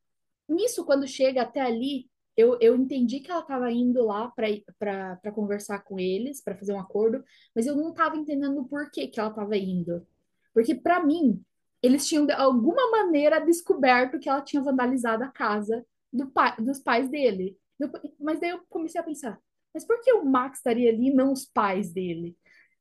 nisso, 0.48 0.84
quando 0.84 1.06
chega 1.06 1.42
até 1.42 1.60
ali, 1.60 2.10
eu, 2.36 2.58
eu 2.60 2.76
entendi 2.76 3.20
que 3.20 3.30
ela 3.30 3.40
estava 3.40 3.70
indo 3.70 4.04
lá 4.04 4.32
para 4.78 5.32
conversar 5.32 5.80
com 5.84 5.98
eles, 5.98 6.42
para 6.42 6.56
fazer 6.56 6.72
um 6.72 6.80
acordo, 6.80 7.22
mas 7.54 7.66
eu 7.66 7.76
não 7.76 7.90
estava 7.90 8.16
entendendo 8.16 8.64
por 8.64 8.90
que 8.90 9.06
que 9.08 9.20
ela 9.20 9.30
estava 9.30 9.56
indo. 9.56 10.06
Porque, 10.52 10.74
para 10.74 11.04
mim, 11.04 11.42
eles 11.82 12.06
tinham 12.06 12.26
de 12.26 12.32
alguma 12.32 12.90
maneira 12.90 13.40
descoberto 13.40 14.18
que 14.18 14.28
ela 14.28 14.40
tinha 14.42 14.62
vandalizado 14.62 15.24
a 15.24 15.28
casa 15.28 15.84
do 16.12 16.28
pai, 16.30 16.54
dos 16.60 16.78
pais 16.80 17.08
dele. 17.08 17.56
Eu- 17.78 17.90
Mas 18.20 18.40
daí 18.40 18.50
eu 18.50 18.60
comecei 18.68 19.00
a 19.00 19.04
pensar, 19.04 19.38
mas 19.72 19.84
por 19.84 20.00
que 20.00 20.12
o 20.12 20.24
Max 20.24 20.58
estaria 20.58 20.90
ali 20.90 21.08
e 21.08 21.14
não 21.14 21.32
os 21.32 21.44
pais 21.44 21.92
dele? 21.92 22.36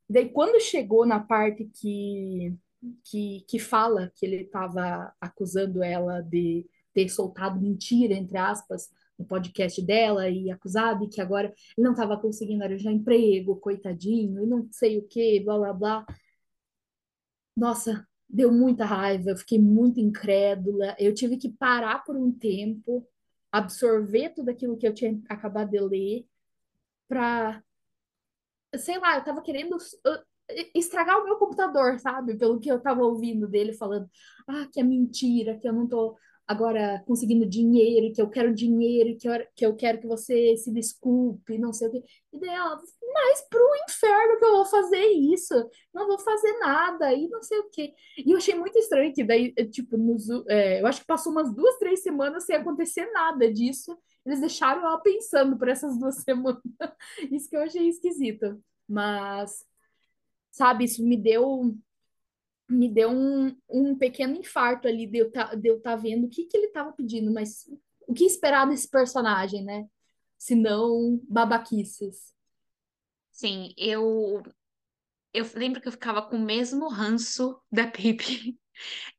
Daí, 0.10 0.30
quando 0.30 0.60
chegou 0.62 1.06
na 1.06 1.20
parte 1.20 1.66
que, 1.66 2.56
que, 3.04 3.46
que 3.48 3.60
fala 3.60 4.12
que 4.16 4.26
ele 4.26 4.44
estava 4.44 5.14
acusando 5.20 5.84
ela 5.84 6.22
de 6.22 6.66
ter 6.94 7.10
soltado 7.10 7.60
mentira, 7.60 8.14
entre 8.14 8.38
aspas, 8.38 8.90
no 9.18 9.26
podcast 9.26 9.82
dela 9.86 10.30
e 10.30 10.52
acusado, 10.52 11.10
que 11.10 11.22
agora 11.22 11.54
não 11.78 11.92
estava 11.92 12.20
conseguindo 12.20 12.64
arranjar 12.64 12.92
emprego, 12.92 13.60
coitadinho, 13.60 14.44
e 14.44 14.48
não 14.48 14.68
sei 14.72 14.98
o 14.98 15.08
que, 15.08 15.40
blá 15.42 15.58
blá 15.58 15.74
blá. 15.74 16.06
Nossa, 17.56 18.08
deu 18.28 18.52
muita 18.52 18.86
raiva, 18.86 19.30
eu 19.32 19.38
fiquei 19.38 19.60
muito 19.60 20.00
incrédula. 20.00 20.96
Eu 21.00 21.14
tive 21.14 21.38
que 21.38 21.50
parar 21.52 22.04
por 22.04 22.16
um 22.16 22.32
tempo, 22.32 23.08
absorver 23.52 24.30
tudo 24.34 24.50
aquilo 24.50 24.78
que 24.78 24.88
eu 24.88 24.94
tinha 24.94 25.22
acabado 25.30 25.70
de 25.72 25.80
ler, 25.80 26.28
para 27.08 27.64
sei 28.76 28.98
lá, 29.00 29.18
eu 29.18 29.24
tava 29.24 29.42
querendo 29.42 29.78
estragar 30.76 31.20
o 31.20 31.26
meu 31.26 31.38
computador, 31.38 32.00
sabe? 32.00 32.38
Pelo 32.38 32.60
que 32.60 32.72
eu 32.72 32.82
tava 32.82 33.04
ouvindo 33.04 33.48
dele 33.48 33.74
falando, 33.74 34.10
ah, 34.48 34.68
que 34.72 34.80
é 34.80 34.84
mentira, 34.84 35.58
que 35.58 35.68
eu 35.68 35.74
não 35.74 35.88
tô 35.88 36.18
agora 36.48 37.04
conseguindo 37.08 37.46
dinheiro, 37.46 38.14
que 38.14 38.22
eu 38.22 38.30
quero 38.30 38.54
dinheiro, 38.54 39.18
que 39.18 39.28
eu, 39.28 39.34
que 39.56 39.66
eu 39.66 39.76
quero 39.76 40.00
que 40.00 40.08
você 40.08 40.56
se 40.58 40.72
desculpe, 40.72 41.58
não 41.58 41.74
sei 41.74 41.88
o 41.88 41.92
quê. 41.92 42.04
E 42.34 42.40
daí 42.40 42.50
ela, 42.50 42.82
mas 43.14 43.48
pro 43.50 43.62
inferno 43.90 44.40
que 44.40 44.46
eu 44.46 44.52
vou 44.52 44.66
fazer 44.66 45.06
isso, 45.06 45.54
não 45.94 46.08
vou 46.08 46.20
fazer 46.20 46.54
nada, 46.60 47.14
e 47.14 47.28
não 47.30 47.42
sei 47.42 47.60
o 47.60 47.70
quê. 47.70 47.94
E 48.18 48.32
eu 48.32 48.38
achei 48.38 48.56
muito 48.56 48.78
estranho 48.78 49.14
que 49.14 49.24
daí, 49.24 49.54
eh, 49.58 49.66
tipo, 49.66 49.98
nos, 49.98 50.28
é, 50.50 50.82
eu 50.82 50.88
acho 50.88 51.02
que 51.02 51.08
passou 51.08 51.32
umas 51.32 51.54
duas, 51.54 51.78
três 51.78 52.02
semanas 52.04 52.46
sem 52.46 52.56
acontecer 52.56 53.06
nada 53.12 53.52
disso. 53.52 53.98
Eles 54.26 54.40
deixaram 54.40 54.86
ela 54.86 55.00
pensando 55.00 55.58
por 55.58 55.68
essas 55.68 55.98
duas 55.98 56.16
semanas. 56.24 56.62
Isso 57.32 57.50
que 57.50 57.56
eu 57.56 57.62
achei 57.64 57.88
esquisito. 57.88 58.62
Mas, 58.88 59.66
sabe, 60.52 60.86
isso 60.86 61.04
me 61.06 61.18
deu 61.18 61.76
me 62.70 62.90
deu 62.90 63.10
um, 63.10 63.56
um 63.70 63.98
pequeno 63.98 64.36
infarto 64.36 64.88
ali 64.88 65.06
de 65.08 65.20
eu 65.20 65.32
tá, 65.32 65.56
de 65.56 65.68
eu 65.68 65.80
tá 65.82 65.96
vendo 65.96 66.26
o 66.26 66.30
que 66.30 66.46
que 66.46 66.58
ele 66.58 66.70
tava 66.70 66.92
pedindo, 66.92 67.32
mas 67.32 67.70
o 68.08 68.14
que 68.14 68.26
esperar 68.26 68.68
desse 68.68 68.90
personagem, 68.90 69.64
né? 69.64 69.88
Se 70.38 70.56
não 70.56 71.22
babaquices. 71.28 72.34
Sim, 73.32 73.74
eu, 73.78 74.44
eu 75.34 75.46
lembro 75.56 75.82
que 75.82 75.88
eu 75.88 75.92
ficava 75.92 76.22
com 76.22 76.38
o 76.38 76.46
mesmo 76.46 76.88
ranço 76.88 77.60
da 77.72 77.88
Pipe. 77.88 78.58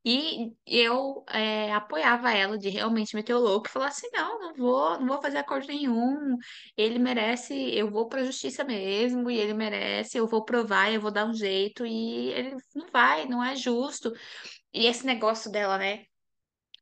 E 0.04 0.52
eu 0.66 1.24
é, 1.28 1.72
apoiava 1.72 2.32
ela 2.32 2.58
de 2.58 2.68
realmente 2.68 3.14
meter 3.16 3.34
o 3.34 3.40
louco 3.40 3.68
e 3.68 3.70
falar 3.70 3.88
assim, 3.88 4.08
não, 4.12 4.38
não 4.40 4.54
vou, 4.54 4.98
não 5.00 5.06
vou 5.06 5.22
fazer 5.22 5.38
acordo 5.38 5.66
nenhum. 5.68 6.36
Ele 6.76 6.98
merece, 6.98 7.54
eu 7.74 7.90
vou 7.90 8.08
pra 8.08 8.24
justiça 8.24 8.64
mesmo, 8.64 9.30
e 9.30 9.38
ele 9.38 9.54
merece, 9.54 10.18
eu 10.18 10.26
vou 10.26 10.44
provar, 10.44 10.92
eu 10.92 11.00
vou 11.00 11.10
dar 11.12 11.26
um 11.26 11.34
jeito, 11.34 11.86
e 11.86 12.28
ele 12.30 12.56
não 12.74 12.88
vai, 12.92 13.26
não 13.26 13.42
é 13.42 13.56
justo. 13.56 14.12
E 14.74 14.86
esse 14.86 15.06
negócio 15.06 15.50
dela, 15.50 15.78
né? 15.78 16.04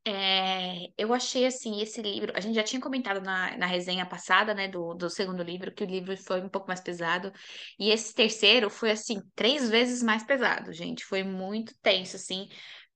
É, 0.05 0.89
eu 0.99 1.15
achei 1.15 1.47
assim, 1.47 1.81
esse 1.81 2.03
livro, 2.03 2.33
a 2.35 2.41
gente 2.41 2.57
já 2.57 2.65
tinha 2.65 2.81
comentado 2.81 3.21
na, 3.21 3.57
na 3.57 3.67
resenha 3.67 4.05
passada, 4.05 4.53
né, 4.53 4.67
do, 4.67 4.95
do 4.95 5.09
segundo 5.09 5.45
livro, 5.45 5.73
que 5.73 5.85
o 5.85 5.87
livro 5.87 6.17
foi 6.17 6.41
um 6.41 6.49
pouco 6.49 6.67
mais 6.67 6.81
pesado, 6.81 7.33
e 7.79 7.89
esse 7.91 8.13
terceiro 8.13 8.69
foi 8.69 8.91
assim, 8.91 9.23
três 9.37 9.71
vezes 9.71 10.03
mais 10.03 10.25
pesado, 10.25 10.73
gente, 10.73 11.05
foi 11.05 11.23
muito 11.23 11.73
tenso, 11.81 12.17
assim, 12.17 12.49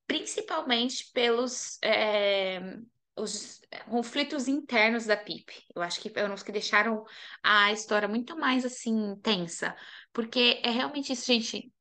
principalmente 0.04 1.08
pelos 1.12 1.78
é, 1.80 2.76
os 3.16 3.60
conflitos 3.88 4.48
internos 4.48 5.06
da 5.06 5.16
Pip. 5.16 5.52
Eu 5.74 5.82
acho 5.82 6.00
que 6.00 6.10
foram 6.10 6.34
os 6.34 6.42
que 6.42 6.52
deixaram 6.52 7.04
a 7.42 7.72
história 7.72 8.08
muito 8.08 8.36
mais 8.36 8.64
assim 8.64 9.14
tensa, 9.22 9.76
porque 10.12 10.60
é 10.64 10.70
realmente 10.70 11.12
isso, 11.12 11.24
gente 11.26 11.72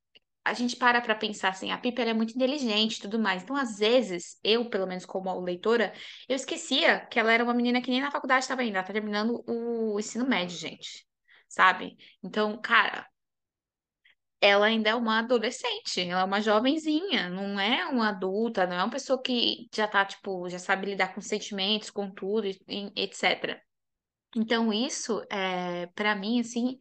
a 0.45 0.53
gente 0.53 0.75
para 0.77 1.01
para 1.01 1.15
pensar 1.15 1.49
assim, 1.49 1.71
a 1.71 1.77
Piper 1.77 2.07
é 2.07 2.13
muito 2.13 2.35
inteligente 2.35 2.97
e 2.97 3.01
tudo 3.01 3.19
mais. 3.19 3.43
Então, 3.43 3.55
às 3.55 3.77
vezes, 3.79 4.39
eu, 4.43 4.69
pelo 4.69 4.87
menos 4.87 5.05
como 5.05 5.37
leitora, 5.41 5.93
eu 6.29 6.35
esquecia 6.35 7.05
que 7.07 7.19
ela 7.19 7.31
era 7.33 7.43
uma 7.43 7.53
menina 7.53 7.81
que 7.81 7.89
nem 7.91 8.01
na 8.01 8.11
faculdade 8.11 8.43
estava 8.43 8.63
indo. 8.63 8.75
Ela 8.77 8.85
tá 8.85 8.93
terminando 8.93 9.43
o 9.47 9.99
ensino 9.99 10.27
médio, 10.27 10.57
gente. 10.57 11.05
sabe? 11.49 11.97
Então, 12.23 12.59
cara, 12.61 13.07
ela 14.41 14.67
ainda 14.67 14.89
é 14.89 14.95
uma 14.95 15.19
adolescente, 15.19 16.01
ela 16.01 16.21
é 16.21 16.23
uma 16.23 16.41
jovenzinha, 16.41 17.29
não 17.29 17.59
é 17.59 17.85
uma 17.87 18.09
adulta, 18.09 18.67
não 18.67 18.75
é 18.75 18.83
uma 18.83 18.89
pessoa 18.91 19.21
que 19.21 19.67
já 19.73 19.87
tá, 19.87 20.05
tipo, 20.05 20.47
já 20.49 20.59
sabe 20.59 20.87
lidar 20.87 21.13
com 21.15 21.21
sentimentos, 21.21 21.89
com 21.89 22.11
tudo, 22.11 22.47
etc. 22.95 23.61
Então, 24.35 24.71
isso, 24.73 25.21
é, 25.31 25.87
para 25.95 26.15
mim, 26.15 26.39
assim, 26.41 26.77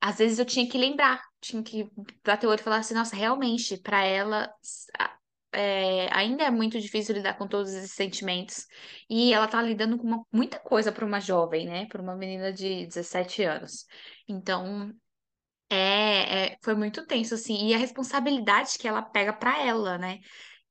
às 0.00 0.18
vezes 0.18 0.38
eu 0.38 0.44
tinha 0.46 0.68
que 0.68 0.78
lembrar, 0.78 1.22
tinha 1.40 1.62
que 1.62 1.90
bater 2.24 2.46
o 2.46 2.50
olho 2.50 2.60
e 2.60 2.62
falar 2.62 2.78
assim, 2.78 2.94
nossa, 2.94 3.16
realmente, 3.16 3.76
para 3.78 4.04
ela 4.04 4.52
é, 5.52 6.08
ainda 6.14 6.44
é 6.44 6.50
muito 6.50 6.80
difícil 6.80 7.14
lidar 7.14 7.34
com 7.36 7.46
todos 7.48 7.72
esses 7.72 7.92
sentimentos. 7.92 8.66
E 9.08 9.32
ela 9.32 9.48
tá 9.48 9.60
lidando 9.62 9.98
com 9.98 10.06
uma- 10.06 10.24
muita 10.32 10.58
coisa 10.58 10.92
para 10.92 11.04
uma 11.04 11.20
jovem, 11.20 11.66
né? 11.66 11.86
Para 11.86 12.00
uma 12.02 12.14
menina 12.16 12.52
de 12.52 12.86
17 12.86 13.42
anos. 13.42 13.84
Então, 14.28 14.92
é, 15.70 16.52
é, 16.54 16.58
foi 16.62 16.74
muito 16.74 17.06
tenso, 17.06 17.34
assim. 17.34 17.68
E 17.68 17.74
a 17.74 17.78
responsabilidade 17.78 18.78
que 18.78 18.88
ela 18.88 19.02
pega 19.02 19.32
para 19.32 19.64
ela, 19.64 19.98
né? 19.98 20.20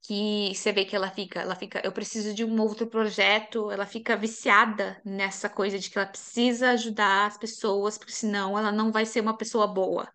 Que 0.03 0.53
você 0.55 0.71
vê 0.73 0.85
que 0.85 0.95
ela 0.95 1.11
fica, 1.11 1.41
ela 1.41 1.55
fica, 1.55 1.81
eu 1.85 1.91
preciso 1.91 2.33
de 2.33 2.45
um 2.45 2.61
outro 2.61 2.87
projeto, 2.89 3.71
ela 3.71 3.85
fica 3.85 4.17
viciada 4.17 5.01
nessa 5.05 5.49
coisa 5.49 5.79
de 5.79 5.89
que 5.89 5.97
ela 5.99 6.07
precisa 6.07 6.71
ajudar 6.71 7.27
as 7.27 7.37
pessoas, 7.37 7.97
porque 7.97 8.13
senão 8.13 8.57
ela 8.57 8.71
não 8.71 8.91
vai 8.91 9.05
ser 9.05 9.21
uma 9.21 9.37
pessoa 9.37 9.67
boa, 9.67 10.09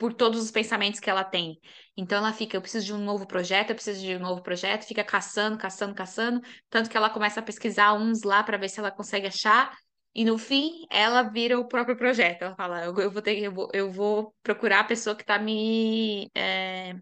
por 0.00 0.14
todos 0.14 0.42
os 0.42 0.50
pensamentos 0.50 0.98
que 0.98 1.10
ela 1.10 1.22
tem. 1.22 1.60
Então 1.94 2.16
ela 2.18 2.32
fica, 2.32 2.56
eu 2.56 2.62
preciso 2.62 2.86
de 2.86 2.94
um 2.94 2.98
novo 2.98 3.26
projeto, 3.26 3.68
eu 3.70 3.74
preciso 3.76 4.00
de 4.00 4.16
um 4.16 4.18
novo 4.18 4.42
projeto, 4.42 4.86
fica 4.86 5.04
caçando, 5.04 5.58
caçando, 5.58 5.94
caçando, 5.94 6.40
tanto 6.70 6.88
que 6.88 6.96
ela 6.96 7.10
começa 7.10 7.38
a 7.40 7.42
pesquisar 7.42 7.92
uns 7.92 8.22
lá 8.22 8.42
para 8.42 8.56
ver 8.56 8.70
se 8.70 8.80
ela 8.80 8.90
consegue 8.90 9.26
achar. 9.26 9.76
E 10.14 10.24
no 10.24 10.38
fim, 10.38 10.86
ela 10.90 11.22
vira 11.22 11.58
o 11.60 11.68
próprio 11.68 11.96
projeto. 11.98 12.42
Ela 12.42 12.56
fala, 12.56 12.82
eu, 12.84 12.96
eu 12.98 13.10
vou 13.10 13.20
ter, 13.20 13.38
eu 13.40 13.52
vou, 13.52 13.68
eu 13.74 13.90
vou 13.92 14.34
procurar 14.42 14.80
a 14.80 14.84
pessoa 14.84 15.14
que 15.14 15.22
está 15.22 15.38
me, 15.38 16.30
é, 16.34 16.94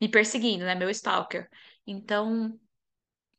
me 0.00 0.08
perseguindo, 0.10 0.64
né? 0.64 0.74
Meu 0.74 0.90
stalker. 0.90 1.48
Então, 1.86 2.58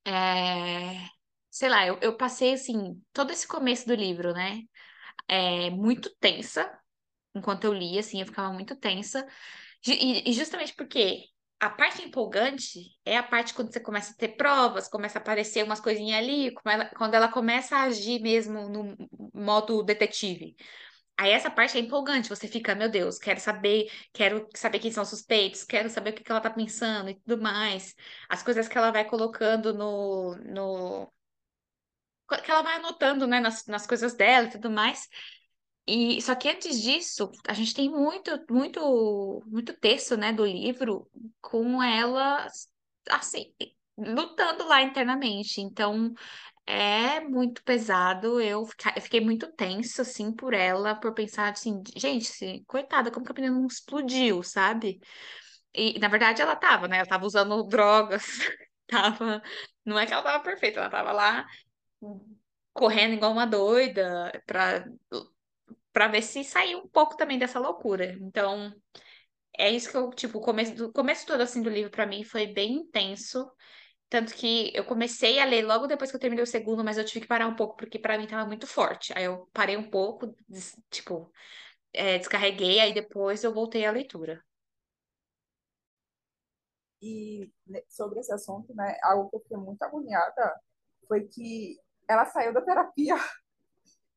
é, 0.06 1.08
sei 1.52 1.70
lá, 1.70 1.86
eu, 1.88 2.00
eu 2.02 2.18
passei 2.18 2.54
assim, 2.54 3.02
todo 3.14 3.32
esse 3.32 3.48
começo 3.48 3.88
do 3.88 3.96
livro, 3.96 4.34
né? 4.34 4.62
É, 5.28 5.70
muito 5.72 6.10
tensa, 6.20 6.72
enquanto 7.38 7.66
eu 7.66 7.74
lia, 7.74 8.00
assim, 8.00 8.20
eu 8.22 8.26
ficava 8.26 8.52
muito 8.54 8.76
tensa. 8.76 9.26
E, 9.88 10.32
justamente 10.34 10.74
porque 10.76 11.26
a 11.60 11.70
parte 11.70 12.04
empolgante 12.04 12.80
é 13.06 13.18
a 13.18 13.24
parte 13.24 13.54
quando 13.54 13.72
você 13.72 13.80
começa 13.80 14.12
a 14.14 14.16
ter 14.16 14.30
provas, 14.30 14.88
começa 14.88 15.18
a 15.18 15.22
aparecer 15.22 15.64
umas 15.64 15.80
coisinhas 15.80 16.20
ali, 16.20 16.54
quando 16.98 17.14
ela 17.16 17.30
começa 17.30 17.78
a 17.78 17.84
agir 17.84 18.22
mesmo 18.22 18.70
no 18.70 18.96
modo 19.34 19.84
detetive. 19.84 20.56
Aí 21.20 21.32
essa 21.32 21.50
parte 21.50 21.78
é 21.78 21.82
empolgante, 21.82 22.30
você 22.30 22.48
fica, 22.48 22.76
meu 22.76 22.90
Deus, 22.90 23.18
quero 23.18 23.40
saber, 23.40 23.92
quero 24.14 24.48
saber 24.56 24.80
quem 24.80 24.92
são 24.92 25.02
os 25.04 25.10
suspeitos, 25.10 25.64
quero 25.64 25.90
saber 25.90 26.12
o 26.12 26.14
que 26.14 26.24
que 26.24 26.32
ela 26.32 26.42
tá 26.42 26.50
pensando 26.50 27.10
e 27.10 27.16
tudo 27.16 27.42
mais. 27.42 27.96
As 28.30 28.44
coisas 28.44 28.68
que 28.68 28.78
ela 28.78 28.92
vai 28.92 29.04
colocando 29.06 29.74
no, 29.74 30.36
no... 30.46 31.12
que 32.44 32.52
ela 32.52 32.62
vai 32.62 32.76
anotando, 32.76 33.26
né, 33.28 33.40
nas, 33.40 33.66
nas 33.66 33.88
coisas 33.88 34.14
dela 34.14 34.48
e 34.48 34.52
tudo 34.52 34.70
mais. 34.70 35.08
E 35.88 36.22
só 36.22 36.36
que 36.36 36.50
antes 36.50 36.82
disso, 36.82 37.32
a 37.48 37.54
gente 37.54 37.74
tem 37.74 37.90
muito, 37.90 38.32
muito, 38.50 39.44
muito 39.48 39.74
texto, 39.80 40.18
né, 40.18 40.34
do 40.34 40.46
livro 40.46 41.10
com 41.42 41.82
ela 41.82 42.46
assim, 43.10 43.54
lutando 43.98 44.68
lá 44.68 44.82
internamente. 44.84 45.62
Então, 45.62 46.14
é 46.68 47.22
muito 47.22 47.64
pesado. 47.64 48.42
Eu, 48.42 48.66
fica- 48.66 48.94
eu 48.98 49.02
fiquei 49.04 49.22
muito 49.22 49.52
tensa, 49.54 50.04
assim, 50.04 50.32
por 50.34 50.54
ela, 50.54 50.96
por 50.96 51.14
pensar 51.14 51.52
assim, 51.54 51.84
gente, 51.98 52.30
assim, 52.32 52.64
coitada, 52.68 53.12
como 53.12 53.26
que 53.26 53.32
a 53.34 53.36
menina 53.36 53.56
não 53.60 53.68
explodiu, 53.68 54.44
sabe? 54.44 55.00
E, 55.74 56.00
na 56.00 56.08
verdade, 56.10 56.42
ela 56.42 56.56
tava, 56.56 56.88
né? 56.88 56.98
Ela 57.00 57.08
tava 57.08 57.26
usando 57.26 57.64
drogas, 57.68 58.24
tava... 58.88 59.42
Não 59.86 60.00
é 60.00 60.06
que 60.06 60.14
ela 60.14 60.24
tava 60.24 60.44
perfeita, 60.44 60.80
ela 60.82 60.90
tava 60.90 61.12
lá 61.14 61.46
correndo 62.74 63.14
igual 63.16 63.32
uma 63.32 63.46
doida 63.48 64.32
pra, 64.46 64.86
pra 65.98 66.08
ver 66.08 66.22
se 66.22 66.44
saiu 66.44 66.80
um 66.80 66.88
pouco 66.88 67.18
também 67.18 67.40
dessa 67.40 67.60
loucura. 67.60 68.14
Então, 68.22 68.72
é 69.58 69.72
isso 69.72 69.92
que 69.92 69.98
eu, 69.98 70.10
tipo, 70.12 70.40
o 70.40 70.42
começo 70.42 70.92
começo 70.94 71.26
todo, 71.28 71.42
assim, 71.42 71.62
do 71.62 71.70
livro 71.70 71.92
pra 71.92 72.06
mim 72.08 72.24
foi 72.24 72.48
bem 72.48 72.74
intenso. 72.76 73.52
Tanto 74.10 74.34
que 74.36 74.72
eu 74.76 74.86
comecei 74.86 75.40
a 75.40 75.46
ler 75.46 75.64
logo 75.66 75.88
depois 75.88 76.12
que 76.12 76.18
eu 76.18 76.22
terminei 76.22 76.44
o 76.44 76.48
segundo, 76.48 76.84
mas 76.84 76.98
eu 76.98 77.06
tive 77.06 77.22
que 77.22 77.28
parar 77.28 77.48
um 77.48 77.56
pouco, 77.56 77.78
porque 77.78 78.00
pra 78.00 78.18
mim 78.18 78.28
tava 78.28 78.46
muito 78.48 78.68
forte. 78.68 79.14
Aí 79.18 79.26
eu 79.26 79.50
parei 79.54 79.78
um 79.78 79.90
pouco, 79.90 80.36
des- 80.50 80.78
tipo, 80.92 81.32
é, 81.94 82.20
descarreguei, 82.20 82.80
aí 82.80 82.94
depois 82.94 83.44
eu 83.44 83.54
voltei 83.54 83.86
à 83.86 83.92
leitura. 83.92 84.44
E 87.02 87.52
né, 87.68 87.82
sobre 87.90 88.20
esse 88.20 88.34
assunto, 88.34 88.74
né, 88.76 88.98
algo 89.04 89.30
que 89.30 89.36
eu 89.38 89.40
fiquei 89.42 89.58
muito 89.58 89.82
agoniada 89.84 90.60
foi 91.08 91.28
que 91.28 91.80
ela 92.08 92.26
saiu 92.26 92.54
da 92.54 92.62
terapia. 92.62 93.16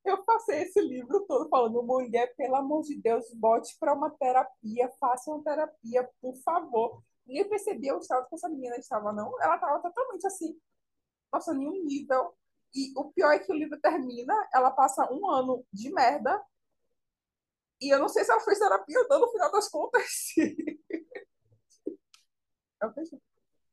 Eu 0.04 0.24
passei 0.24 0.62
esse 0.62 0.80
livro 0.80 1.26
todo 1.26 1.48
falando, 1.48 1.82
mulher, 1.82 2.34
pelo 2.36 2.56
amor 2.56 2.82
de 2.82 2.96
Deus, 3.00 3.32
bote 3.34 3.76
para 3.78 3.94
uma 3.94 4.10
terapia, 4.10 4.90
faça 4.98 5.30
uma 5.30 5.42
terapia, 5.42 6.08
por 6.20 6.34
favor. 6.38 7.02
Ninguém 7.26 7.48
percebia 7.48 7.94
o 7.94 8.00
estado 8.00 8.26
que 8.28 8.34
essa 8.34 8.48
menina 8.48 8.76
estava, 8.76 9.12
não. 9.12 9.30
Ela 9.42 9.56
estava 9.56 9.80
totalmente 9.80 10.26
assim, 10.26 10.58
nossa, 11.32 11.52
nenhum 11.54 11.84
nível. 11.84 12.34
E 12.74 12.92
o 12.96 13.12
pior 13.12 13.32
é 13.32 13.38
que 13.38 13.52
o 13.52 13.54
livro 13.54 13.78
termina, 13.80 14.34
ela 14.54 14.70
passa 14.70 15.12
um 15.12 15.28
ano 15.28 15.64
de 15.72 15.92
merda, 15.92 16.42
e 17.80 17.92
eu 17.92 17.98
não 17.98 18.08
sei 18.08 18.24
se 18.24 18.30
ela 18.30 18.40
fez 18.42 18.58
terapia 18.58 19.00
ou 19.00 19.08
não, 19.08 19.20
no 19.20 19.32
final 19.32 19.50
das 19.50 19.68
contas. 19.68 20.34
Eu 22.82 22.92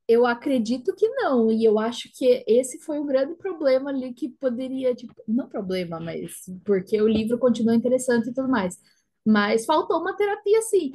Eu 0.08 0.26
acredito 0.26 0.96
que 0.96 1.08
não, 1.10 1.52
e 1.52 1.66
eu 1.66 1.78
acho 1.78 2.10
que 2.14 2.44
esse 2.48 2.80
foi 2.80 2.98
o 3.00 3.04
grande 3.06 3.36
problema 3.36 3.90
ali 3.90 4.14
que 4.14 4.30
poderia, 4.30 4.96
tipo, 4.96 5.14
não 5.28 5.50
problema, 5.50 6.00
mas 6.00 6.32
porque 6.66 7.02
o 7.02 7.08
livro 7.08 7.38
continua 7.38 7.76
interessante 7.76 8.30
e 8.30 8.34
tudo 8.34 8.48
mais. 8.48 8.80
Mas 9.26 9.66
faltou 9.66 10.00
uma 10.00 10.16
terapia, 10.16 10.62
sim. 10.62 10.94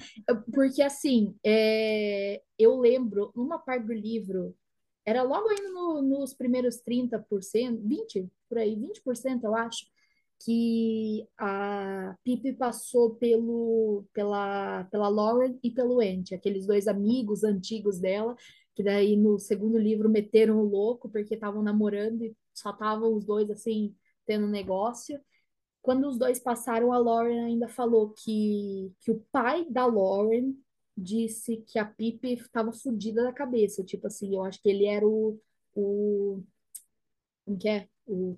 Porque, 0.55 0.81
assim, 0.83 1.35
é, 1.45 2.41
eu 2.59 2.79
lembro, 2.81 3.31
numa 3.37 3.59
parte 3.59 3.87
do 3.87 3.93
livro, 3.93 4.55
era 5.05 5.23
logo 5.23 5.49
ainda 5.49 5.69
no- 5.71 6.01
nos 6.03 6.33
primeiros 6.35 6.77
30%, 6.79 7.83
20%, 7.87 8.31
por 8.49 8.59
aí, 8.59 8.75
20%, 8.77 9.45
eu 9.45 9.55
acho, 9.57 9.87
que 10.45 11.27
a 11.39 12.17
Pippi 12.25 12.53
passou 12.53 13.15
pelo, 13.15 14.05
pela, 14.13 14.85
pela 14.91 15.09
Lauren 15.09 15.57
e 15.63 15.71
pelo 15.71 16.01
Andy, 16.01 16.35
aqueles 16.35 16.67
dois 16.67 16.89
amigos 16.89 17.45
antigos 17.45 18.01
dela, 18.01 18.35
que 18.75 18.83
daí 18.83 19.17
no 19.17 19.39
segundo 19.39 19.79
livro 19.79 20.09
meteram 20.09 20.59
o 20.59 20.69
louco 20.69 21.09
porque 21.09 21.35
estavam 21.35 21.63
namorando 21.63 22.23
e 22.23 22.37
só 22.55 22.71
estavam 22.71 23.15
os 23.15 23.25
dois 23.25 23.51
assim 23.51 23.95
tendo 24.27 24.47
negócio. 24.47 25.21
Quando 25.83 26.09
os 26.09 26.19
dois 26.19 26.39
passaram, 26.39 26.93
a 26.93 26.99
Lauren 26.99 27.45
ainda 27.45 27.69
falou 27.69 28.11
que, 28.11 28.93
que 29.01 29.11
o 29.11 29.21
pai 29.33 29.67
da 29.69 29.85
Lauren 29.85 30.55
disse 30.97 31.59
que 31.67 31.79
a 31.79 31.85
Pippi 31.85 32.35
estava 32.35 32.73
fodida 32.73 33.25
da 33.25 33.33
cabeça. 33.33 33.85
Tipo 33.85 34.07
assim, 34.07 34.35
eu 34.35 34.45
acho 34.45 34.63
que 34.63 34.69
ele 34.71 34.87
era 34.87 35.07
o, 35.07 35.41
o 35.75 36.43
como 37.45 37.59
que 37.59 37.69
é? 37.69 37.89
O, 38.07 38.37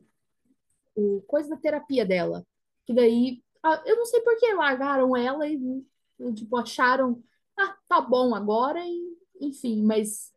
o 0.95 1.23
coisa 1.23 1.51
da 1.51 1.57
terapia 1.57 2.05
dela. 2.05 2.47
Que 2.87 2.95
daí, 2.95 3.43
eu 3.87 3.97
não 3.97 4.07
sei 4.07 4.21
por 4.21 4.37
que 4.39 4.53
largaram 4.55 5.17
ela 5.17 5.47
e, 5.49 5.59
tipo, 6.35 6.57
acharam, 6.57 7.23
ah, 7.57 7.77
tá 7.89 8.01
bom 8.01 8.35
agora, 8.35 8.81
e, 8.87 9.14
enfim, 9.49 9.83
mas 9.85 10.33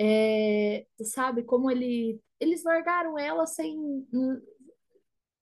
é, 0.00 0.86
sabe, 1.04 1.44
como 1.44 1.70
ele, 1.70 2.20
eles 2.40 2.64
largaram 2.64 3.18
ela 3.18 3.46
sem, 3.46 4.06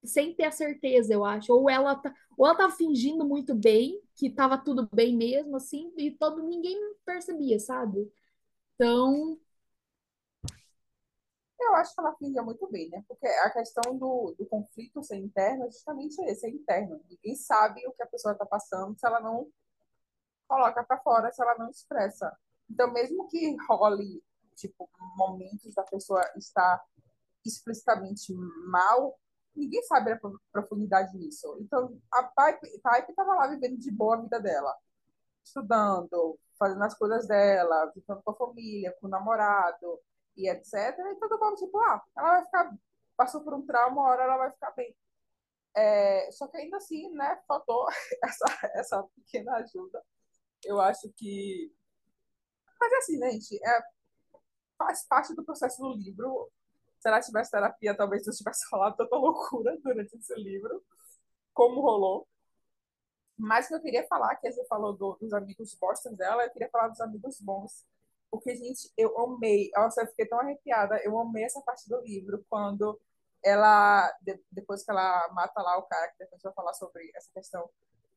sem 0.05 0.35
ter 0.35 0.45
a 0.45 0.51
certeza, 0.53 1.13
eu 1.13 1.25
acho. 1.25 1.53
Ou 1.53 1.69
ela 1.71 1.95
tá, 1.97 2.15
ou 2.37 2.47
ela 2.47 2.57
tava 2.57 2.73
fingindo 2.75 3.25
muito 3.27 3.55
bem, 3.55 4.01
que 4.15 4.31
tava 4.31 4.59
tudo 4.59 4.89
bem 4.93 5.17
mesmo, 5.17 5.57
assim, 5.57 5.93
e 5.97 6.11
todo 6.11 6.43
ninguém 6.43 6.77
percebia, 7.05 7.59
sabe? 7.59 8.11
Então, 8.75 9.39
Eu 11.61 11.75
acho 11.77 11.95
que 11.95 12.01
ela 12.01 12.15
fingia 12.17 12.43
muito 12.43 12.67
bem, 12.71 12.89
né? 12.91 13.03
Porque 13.09 13.27
a 13.27 13.51
questão 13.51 13.97
do, 13.97 14.35
do 14.39 14.47
conflito 14.47 15.03
ser 15.03 15.17
interno 15.17 15.65
é 15.67 15.71
justamente 15.71 16.21
esse, 16.25 16.47
é 16.47 16.51
interno. 16.51 17.01
Ninguém 17.09 17.35
sabe 17.37 17.87
o 17.87 17.93
que 17.93 18.03
a 18.03 18.07
pessoa 18.07 18.33
está 18.33 18.45
passando 18.47 18.99
se 18.99 19.07
ela 19.07 19.21
não 19.21 19.49
coloca 20.49 20.83
para 20.85 21.01
fora, 21.01 21.33
se 21.33 21.43
ela 21.43 21.57
não 21.59 21.71
expressa. 21.71 22.37
Então, 22.71 22.93
mesmo 22.93 23.29
que 23.29 23.57
role, 23.69 24.23
tipo, 24.55 24.89
momentos 25.17 25.75
da 25.75 25.83
pessoa 25.83 26.23
estar 26.37 26.83
explicitamente 27.45 28.33
mal, 28.67 29.19
ninguém 29.55 29.83
sabe 29.83 30.13
a 30.13 30.21
profundidade 30.53 31.13
disso. 31.19 31.57
Então, 31.61 31.99
a 32.13 32.23
Pipe 32.23 32.69
estava 33.09 33.35
lá 33.35 33.47
vivendo 33.49 33.79
de 33.79 33.91
boa 33.91 34.17
a 34.17 34.21
vida 34.21 34.41
dela, 34.41 34.75
estudando, 35.45 36.39
fazendo 36.59 36.83
as 36.83 36.95
coisas 36.97 37.27
dela, 37.27 37.93
vivendo 37.95 38.23
com 38.23 38.31
a 38.31 38.37
família, 38.37 38.97
com 39.01 39.07
o 39.07 39.11
namorado 39.11 40.01
e 40.37 40.49
etc. 40.49 40.75
E 40.75 41.15
todo 41.17 41.39
mundo, 41.39 41.57
tipo, 41.57 41.79
ah, 41.79 42.03
ela 42.17 42.31
vai 42.31 42.45
ficar, 42.45 42.77
passou 43.17 43.43
por 43.43 43.55
um 43.55 43.67
trauma, 43.67 44.01
uma 44.01 44.11
hora 44.11 44.25
ela 44.25 44.39
vai 44.39 44.51
ficar 44.51 44.71
bem. 44.73 44.97
É, 45.77 46.31
só 46.31 46.47
que 46.47 46.57
ainda 46.57 46.77
assim, 46.77 47.11
né, 47.13 47.41
faltou 47.49 47.87
essa, 48.23 48.71
essa 48.75 49.03
pequena 49.15 49.57
ajuda. 49.57 50.03
Eu 50.65 50.81
acho 50.81 51.13
que. 51.17 51.73
Mas 52.85 52.93
assim, 52.93 53.19
gente, 53.19 53.59
é, 53.65 53.83
faz 54.77 55.07
parte 55.07 55.35
do 55.35 55.43
processo 55.43 55.81
do 55.81 55.95
livro. 55.95 56.51
Se 57.01 57.09
ela 57.09 57.21
tivesse 57.21 57.51
terapia, 57.51 57.97
talvez 57.97 58.27
eu 58.27 58.33
tivesse 58.35 58.69
falado 58.69 58.95
tanta 58.97 59.17
loucura 59.17 59.75
durante 59.83 60.15
esse 60.17 60.35
livro, 60.35 60.85
como 61.55 61.81
rolou. 61.81 62.29
Mas 63.39 63.69
que 63.69 63.75
eu 63.75 63.81
queria 63.81 64.07
falar, 64.07 64.37
que 64.37 64.53
você 64.53 64.65
falou 64.67 64.93
do, 64.93 65.15
dos 65.15 65.33
amigos 65.33 65.75
bostas 65.75 66.15
dela, 66.15 66.45
eu 66.45 66.51
queria 66.51 66.69
falar 66.69 66.89
dos 66.89 67.01
amigos 67.01 67.41
bons. 67.41 67.87
Porque, 68.31 68.55
gente, 68.55 68.93
eu 68.99 69.19
amei. 69.19 69.71
Nossa, 69.75 70.03
eu 70.03 70.07
fiquei 70.09 70.27
tão 70.27 70.39
arrepiada. 70.39 71.01
Eu 71.03 71.19
amei 71.19 71.45
essa 71.45 71.63
parte 71.63 71.89
do 71.89 72.01
livro, 72.03 72.45
quando 72.51 73.01
ela, 73.43 74.13
de, 74.21 74.39
depois 74.53 74.85
que 74.85 74.91
ela 74.91 75.27
mata 75.33 75.63
lá 75.63 75.79
o 75.79 75.85
cara, 75.85 76.09
que 76.09 76.19
depois 76.19 76.43
vai 76.43 76.53
falar 76.53 76.75
sobre 76.75 77.11
essa 77.15 77.31
questão, 77.33 77.69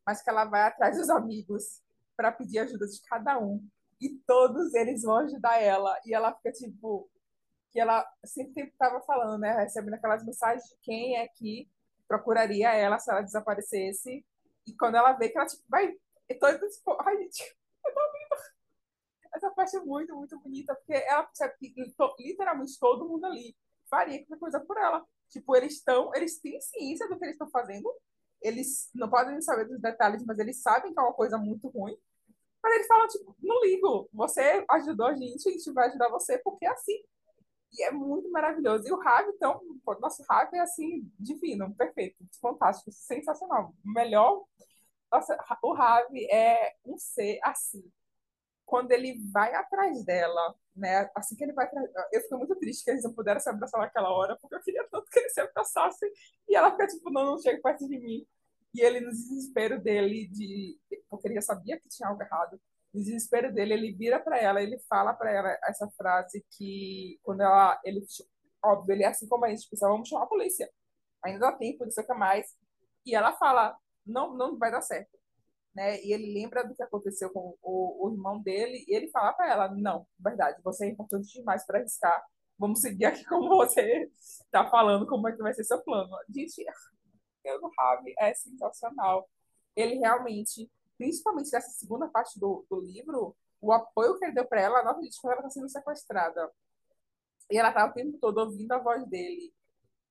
mas 0.06 0.22
que 0.22 0.30
ela 0.30 0.44
vai 0.44 0.64
atrás 0.64 0.98
dos 0.98 1.10
amigos 1.10 1.82
para 2.18 2.32
pedir 2.32 2.60
ajuda 2.60 2.86
de 2.86 3.02
cada 3.04 3.40
um. 3.40 3.66
E 4.00 4.10
todos 4.28 4.74
eles 4.74 5.04
vão 5.04 5.18
ajudar 5.18 5.62
ela. 5.62 6.00
E 6.06 6.14
ela 6.14 6.34
fica 6.36 6.52
tipo. 6.52 7.10
Que 7.72 7.80
ela 7.80 8.06
sempre 8.26 8.64
estava 8.64 9.02
falando, 9.02 9.40
né? 9.40 9.52
Recebendo 9.54 9.96
aquelas 9.96 10.24
mensagens 10.26 10.64
de 10.70 10.78
quem 10.82 11.18
é 11.18 11.28
que 11.28 11.70
procuraria 12.08 12.74
ela 12.74 12.98
se 13.00 13.12
ela 13.12 13.22
desaparecesse. 13.22 14.26
E 14.66 14.76
quando 14.76 14.96
ela 14.96 15.14
vê 15.14 15.30
que 15.30 15.38
ela 15.38 15.48
tipo, 15.48 15.64
vai. 15.70 15.92
Tô 16.40 16.70
tipo, 16.70 16.98
ai, 17.02 17.18
gente, 17.18 17.58
eu 17.86 17.94
tô 17.94 18.00
ouvindo. 18.00 18.58
Essa 19.34 19.52
parte 19.52 19.78
é 19.78 19.80
muito, 19.82 20.16
muito 20.16 20.40
bonita, 20.40 20.76
porque 20.76 20.94
ela 20.94 21.24
percebe 21.24 21.54
que 21.60 21.74
literalmente 22.20 22.80
todo 22.80 23.08
mundo 23.08 23.26
ali 23.26 23.56
faria 23.90 24.20
qualquer 24.20 24.40
coisa 24.40 24.60
por 24.60 24.78
ela. 24.78 25.06
Tipo, 25.30 25.56
eles 25.56 25.74
estão, 25.74 26.12
eles 26.16 26.40
têm 26.40 26.60
ciência 26.60 27.08
do 27.08 27.18
que 27.18 27.26
eles 27.26 27.36
estão 27.36 27.50
fazendo. 27.50 27.90
Eles 28.42 28.90
não 28.94 29.10
podem 29.10 29.42
saber 29.42 29.66
dos 29.66 29.80
detalhes, 29.82 30.24
mas 30.26 30.40
eles 30.40 30.62
sabem 30.62 30.94
que 30.94 31.00
é 31.00 31.02
uma 31.04 31.14
coisa 31.14 31.38
muito 31.38 31.68
ruim. 31.70 31.98
Mas 32.68 32.76
eles 32.76 32.88
falam, 32.88 33.08
tipo, 33.08 33.36
não 33.42 33.64
ligo, 33.64 34.10
você 34.12 34.66
ajudou 34.70 35.08
a 35.08 35.16
gente, 35.16 35.48
a 35.48 35.52
gente 35.54 35.72
vai 35.72 35.88
ajudar 35.88 36.10
você, 36.10 36.38
porque 36.40 36.66
é 36.66 36.70
assim. 36.70 37.02
E 37.72 37.84
é 37.84 37.92
muito 37.92 38.30
maravilhoso. 38.30 38.86
E 38.86 38.92
o 38.92 39.00
Ravi, 39.00 39.32
então, 39.34 39.62
nosso 40.02 40.22
Ravi 40.30 40.58
é 40.58 40.62
assim, 40.62 41.10
divino, 41.18 41.74
perfeito, 41.76 42.18
fantástico, 42.42 42.92
sensacional. 42.92 43.74
Melhor. 43.86 44.44
Nossa, 45.10 45.38
o 45.64 45.74
Ravi 45.74 46.26
é 46.30 46.76
um 46.86 46.98
ser 46.98 47.40
assim. 47.42 47.90
Quando 48.66 48.92
ele 48.92 49.18
vai 49.32 49.54
atrás 49.56 50.04
dela, 50.04 50.54
né? 50.76 51.10
Assim 51.16 51.38
que 51.38 51.44
ele 51.46 51.54
vai 51.54 51.68
atrás. 51.68 51.90
Eu 52.12 52.22
fico 52.22 52.38
muito 52.38 52.56
triste 52.58 52.84
que 52.84 52.92
eles 52.92 53.04
não 53.04 53.14
puderam 53.14 53.40
se 53.40 53.50
abraçar 53.50 53.80
naquela 53.80 54.12
hora, 54.12 54.38
porque 54.42 54.56
eu 54.56 54.62
queria 54.62 54.86
tanto 54.92 55.10
que 55.10 55.20
eles 55.20 55.34
se 55.34 55.40
abraçassem. 55.40 56.12
E 56.50 56.56
ela 56.56 56.72
fica 56.72 56.88
tipo, 56.88 57.10
não, 57.10 57.26
não 57.26 57.40
chega 57.40 57.62
perto 57.62 57.88
de 57.88 57.98
mim. 57.98 58.28
E 58.78 58.82
ele, 58.82 59.02
no 59.02 59.10
desespero 59.10 59.82
dele, 59.82 60.28
de 60.28 60.78
porque 61.10 61.28
ele 61.28 61.42
sabia 61.42 61.80
que 61.80 61.90
tinha 61.90 62.08
algo 62.08 62.22
errado, 62.22 62.62
no 62.94 63.02
desespero 63.02 63.52
dele, 63.52 63.74
ele 63.74 63.92
vira 63.92 64.20
para 64.20 64.38
ela, 64.38 64.62
ele 64.62 64.78
fala 64.88 65.16
para 65.16 65.32
ela 65.32 65.58
essa 65.64 65.90
frase 65.98 66.46
que, 66.52 67.20
quando 67.24 67.42
ela, 67.42 67.80
ele, 67.84 68.06
óbvio, 68.64 68.94
ele 68.94 69.04
é 69.04 69.08
assim 69.08 69.28
como 69.28 69.46
a 69.46 69.50
gente, 69.50 69.68
pensa, 69.68 69.88
vamos 69.88 70.08
chamar 70.08 70.26
a 70.26 70.28
polícia, 70.28 70.70
ainda 71.24 71.40
dá 71.40 71.52
tempo, 71.54 71.86
não 71.86 71.92
sei 71.92 72.04
o 72.04 72.08
que 72.08 72.14
mais. 72.14 72.56
E 73.04 73.16
ela 73.16 73.34
fala, 73.34 73.76
não, 74.06 74.36
não 74.38 74.60
vai 74.60 74.70
dar 74.70 74.82
certo. 74.82 75.18
Né? 75.74 76.00
E 76.04 76.14
ele 76.14 76.32
lembra 76.40 76.64
do 76.64 76.76
que 76.76 76.84
aconteceu 76.84 77.32
com 77.32 77.58
o, 77.64 78.08
o 78.08 78.14
irmão 78.14 78.40
dele, 78.44 78.86
e 78.88 78.96
ele 78.96 79.10
fala 79.10 79.34
para 79.34 79.52
ela, 79.52 79.76
não, 79.76 80.06
verdade, 80.20 80.62
você 80.64 80.86
é 80.86 80.90
importante 80.90 81.34
demais 81.34 81.66
para 81.66 81.80
arriscar, 81.80 82.24
vamos 82.60 82.80
seguir 82.80 83.06
aqui 83.06 83.24
como 83.26 83.50
você 83.50 84.08
está 84.14 84.70
falando, 84.70 85.08
como 85.08 85.28
é 85.28 85.32
que 85.32 85.42
vai 85.42 85.54
ser 85.56 85.64
seu 85.64 85.82
plano. 85.84 86.16
Gente, 86.30 86.64
o 87.56 87.72
Ravi 87.78 88.14
é 88.20 88.34
sensacional. 88.34 89.30
Ele 89.76 89.96
realmente 89.96 90.70
principalmente 90.98 91.52
nessa 91.52 91.70
segunda 91.70 92.08
parte 92.08 92.40
do, 92.40 92.66
do 92.70 92.82
livro, 92.82 93.36
o 93.62 93.72
apoio 93.72 94.18
que 94.18 94.26
ele 94.26 94.34
deu 94.34 94.46
para 94.46 94.62
ela, 94.62 94.84
nossa, 94.84 95.02
gente, 95.02 95.22
quando 95.22 95.34
ela 95.34 95.42
está 95.42 95.52
sendo 95.52 95.70
sequestrada. 95.70 96.52
E 97.50 97.58
ela 97.58 97.72
tá 97.72 97.86
o 97.86 97.94
tempo 97.94 98.18
todo 98.18 98.40
ouvindo 98.40 98.72
a 98.74 98.80
voz 98.80 99.08
dele. 99.08 99.54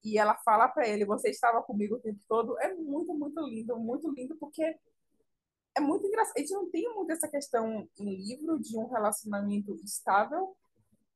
E 0.03 0.19
ela 0.19 0.35
fala 0.39 0.69
para 0.69 0.89
ele: 0.89 1.05
Você 1.05 1.29
estava 1.29 1.63
comigo 1.63 1.97
o 1.97 2.01
tempo 2.01 2.21
todo. 2.29 2.59
É 2.61 2.73
muito, 2.73 3.13
muito 3.13 3.41
lindo, 3.43 3.77
muito 3.77 4.11
lindo, 4.11 4.37
porque 4.37 4.79
é 5.75 5.81
muito 5.81 6.07
engraçado. 6.07 6.35
A 6.37 6.41
gente 6.41 6.55
não 6.55 6.71
tem 6.71 6.95
muito 6.95 7.13
essa 7.13 7.29
questão 7.29 7.87
em 7.99 8.17
livro 8.17 8.59
de 8.59 8.79
um 8.79 8.87
relacionamento 8.87 9.75
estável, 9.85 10.57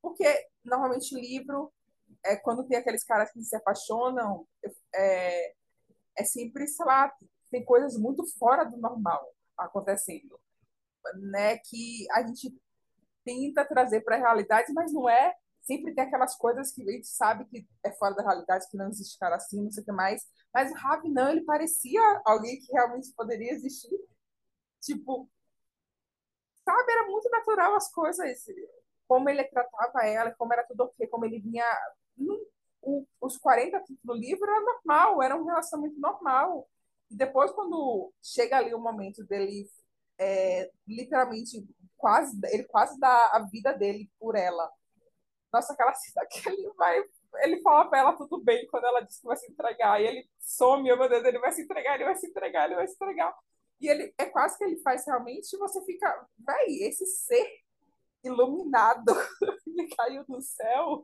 porque 0.03 0.27
normalmente 0.65 1.15
livro 1.15 1.73
é 2.25 2.37
quando 2.37 2.67
tem 2.67 2.77
aqueles 2.77 3.03
caras 3.03 3.33
que 3.33 3.43
se 3.43 3.57
apaixonam, 3.57 4.47
é, 4.95 5.55
é 6.17 6.25
sempre, 6.25 6.67
sei 6.67 6.87
lá, 6.87 7.13
tem 7.51 7.65
coisas 7.65 7.97
muito 7.97 8.25
fora 8.39 8.65
do 8.65 8.77
normal 8.77 9.35
acontecendo, 9.57 10.39
né? 11.33 11.59
Que 11.59 12.07
a 12.13 12.23
gente 12.27 12.55
tenta 13.25 13.65
trazer 13.65 14.03
para 14.03 14.17
a 14.17 14.19
realidade, 14.19 14.73
mas 14.73 14.93
não 14.93 15.09
é. 15.09 15.35
Sempre 15.63 15.95
tem 15.95 16.05
aquelas 16.05 16.37
coisas 16.37 16.73
que 16.73 16.83
a 16.89 16.93
gente 16.93 17.07
sabe 17.07 17.45
que 17.45 17.67
é 17.85 17.93
fora 17.93 18.15
da 18.15 18.23
realidade, 18.23 18.67
que 18.71 18.77
não 18.77 18.89
existe 18.89 19.19
cara 19.19 19.37
assim, 19.37 19.63
não 19.63 19.71
sei 19.71 19.83
o 19.83 19.87
que 19.87 19.93
mais. 19.93 20.23
Mas 20.53 20.71
o 20.71 20.75
Ravi 20.75 21.11
não, 21.11 21.31
ele 21.31 21.43
parecia 21.43 22.01
alguém 22.25 22.59
que 22.59 22.73
realmente 22.73 23.13
poderia 23.15 23.53
existir. 23.53 23.97
Tipo, 24.81 25.29
sabe, 26.65 26.93
era 26.93 27.07
muito 27.07 27.29
natural 27.31 27.75
as 27.75 27.93
coisas, 27.93 28.45
como 29.07 29.29
ele 29.29 29.45
tratava 29.45 30.07
ela, 30.07 30.35
como 30.35 30.53
era 30.53 30.65
tudo 30.67 30.85
ok, 30.85 31.07
como 31.09 31.25
ele 31.25 31.41
vinha. 31.41 31.65
O, 32.83 33.07
os 33.21 33.37
40 33.39 33.83
do 34.03 34.15
livro 34.15 34.45
era 34.45 34.61
normal, 34.61 35.23
era 35.23 35.37
um 35.37 35.45
relacionamento 35.45 35.99
normal. 35.99 36.69
E 37.11 37.17
depois, 37.17 37.51
quando 37.53 38.13
chega 38.23 38.59
ali 38.59 38.75
o 38.75 38.79
momento 38.79 39.25
dele, 39.25 39.69
é, 40.19 40.71
literalmente, 40.87 41.67
quase, 41.97 42.39
ele 42.53 42.65
quase 42.65 42.99
dá 42.99 43.31
a 43.33 43.41
vida 43.51 43.73
dele 43.73 44.11
por 44.19 44.37
ela. 44.37 44.71
Nossa, 45.53 45.73
aquela 45.73 45.93
cena 45.95 46.27
que 46.31 46.49
ele 46.49 46.71
vai. 46.77 47.03
Ele 47.43 47.61
fala 47.63 47.89
pra 47.89 48.01
ela 48.01 48.17
tudo 48.17 48.43
bem 48.43 48.67
quando 48.69 48.85
ela 48.85 49.01
diz 49.01 49.21
que 49.21 49.27
vai 49.27 49.37
se 49.37 49.51
entregar. 49.51 50.01
E 50.01 50.07
ele 50.07 50.31
some, 50.39 50.91
oh, 50.93 50.97
meu 50.97 51.09
Deus, 51.09 51.25
ele 51.25 51.39
vai 51.39 51.53
se 51.53 51.63
entregar, 51.63 51.95
ele 51.95 52.05
vai 52.05 52.17
se 52.17 52.27
entregar, 52.27 52.67
ele 52.67 52.77
vai 52.77 52.87
se 52.87 52.95
entregar. 52.95 53.35
E 53.81 53.89
ele 53.89 54.15
é 54.19 54.27
quase 54.27 54.59
que 54.59 54.65
ele 54.65 54.77
faz 54.83 55.07
realmente, 55.07 55.57
você 55.57 55.83
fica, 55.85 56.29
véi, 56.39 56.83
esse 56.83 57.07
ser 57.07 57.47
iluminado 58.23 59.13
que 59.65 59.97
caiu 59.97 60.25
do 60.27 60.41
céu 60.43 61.03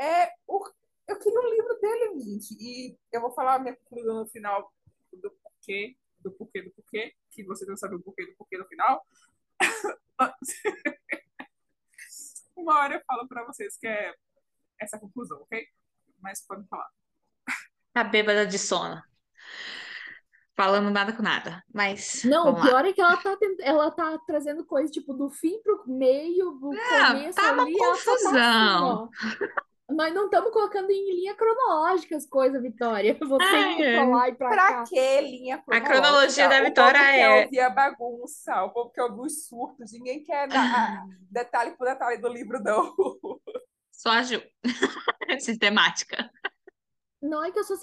é 0.00 0.32
o 0.46 0.60
eu 1.08 1.18
queria 1.18 1.40
um 1.40 1.48
livro 1.48 1.80
dele, 1.80 2.20
gente. 2.20 2.54
E 2.60 2.96
eu 3.10 3.22
vou 3.22 3.32
falar 3.32 3.54
a 3.54 3.58
minha 3.58 3.74
conclusão 3.74 4.20
no 4.20 4.28
final 4.28 4.70
do 5.10 5.30
porquê, 5.30 5.96
do 6.20 6.30
porquê, 6.32 6.60
do 6.62 6.70
porquê, 6.72 7.14
que 7.30 7.42
você 7.44 7.64
não 7.64 7.78
sabe 7.78 7.94
o 7.94 8.02
porquê 8.02 8.26
do 8.26 8.36
porquê 8.36 8.58
no 8.58 8.66
final. 8.66 9.02
Uma 12.54 12.80
hora 12.80 12.96
eu 12.96 13.02
falo 13.06 13.26
para 13.26 13.46
vocês 13.46 13.78
que 13.78 13.86
é 13.86 14.14
essa 14.78 14.98
conclusão, 14.98 15.40
ok? 15.40 15.66
Mas 16.20 16.46
podem 16.46 16.66
falar. 16.66 16.90
Tá 17.94 18.04
bêbada 18.04 18.46
de 18.46 18.58
sono. 18.58 19.02
Falando 20.54 20.90
nada 20.90 21.10
com 21.12 21.22
nada, 21.22 21.64
mas. 21.72 22.24
Não, 22.24 22.50
o 22.50 22.60
pior 22.60 22.82
lá. 22.82 22.88
é 22.88 22.92
que 22.92 23.00
ela 23.00 23.16
tá, 23.16 23.34
tent... 23.36 23.60
ela 23.60 23.90
tá 23.92 24.18
trazendo 24.26 24.66
coisa 24.66 24.92
tipo 24.92 25.14
do 25.14 25.30
fim 25.30 25.62
pro 25.62 25.84
meio, 25.86 26.50
do 26.50 26.74
é, 26.74 27.06
começo 27.06 27.36
tá 27.36 27.50
ali. 27.50 27.76
Uma 27.76 27.90
confusão. 27.90 29.08
Tá 29.08 29.36
assim, 29.36 29.52
nós 29.88 30.14
não 30.14 30.26
estamos 30.26 30.52
colocando 30.52 30.90
em 30.90 31.14
linha 31.14 31.34
cronológica 31.34 32.16
as 32.16 32.26
coisas, 32.26 32.62
Vitória. 32.62 33.16
Você 33.20 33.44
ah, 33.44 33.72
indo 33.72 33.78
pra 33.78 34.04
lá 34.04 34.28
e 34.28 34.34
pra, 34.34 34.48
pra 34.48 34.66
cá. 34.66 34.84
que 34.84 35.20
linha 35.22 35.58
cronológica? 35.58 35.76
A 35.76 35.80
cronologia 35.80 36.48
da 36.48 36.60
Vitória 36.62 37.00
o 37.00 37.04
povo 37.04 37.10
é... 37.10 37.16
quer 37.16 37.44
ouvir 37.44 37.60
a 37.60 37.70
bagunça, 37.70 38.62
o 38.64 38.70
povo 38.70 38.90
quer 38.90 39.02
ouvir 39.04 39.20
os 39.22 39.46
surtos. 39.46 39.92
Ninguém 39.92 40.24
quer 40.24 40.48
dar 40.48 41.06
detalhe 41.30 41.70
por 41.76 41.86
detalhe 41.86 42.18
do 42.18 42.28
livro, 42.28 42.62
não. 42.62 42.94
Só 43.90 44.10
a 44.10 44.22
Ju. 44.22 44.42
Sistemática. 45.40 46.30
Não 47.20 47.42
é 47.42 47.50
que 47.50 47.58
eu 47.58 47.64
sou 47.64 47.76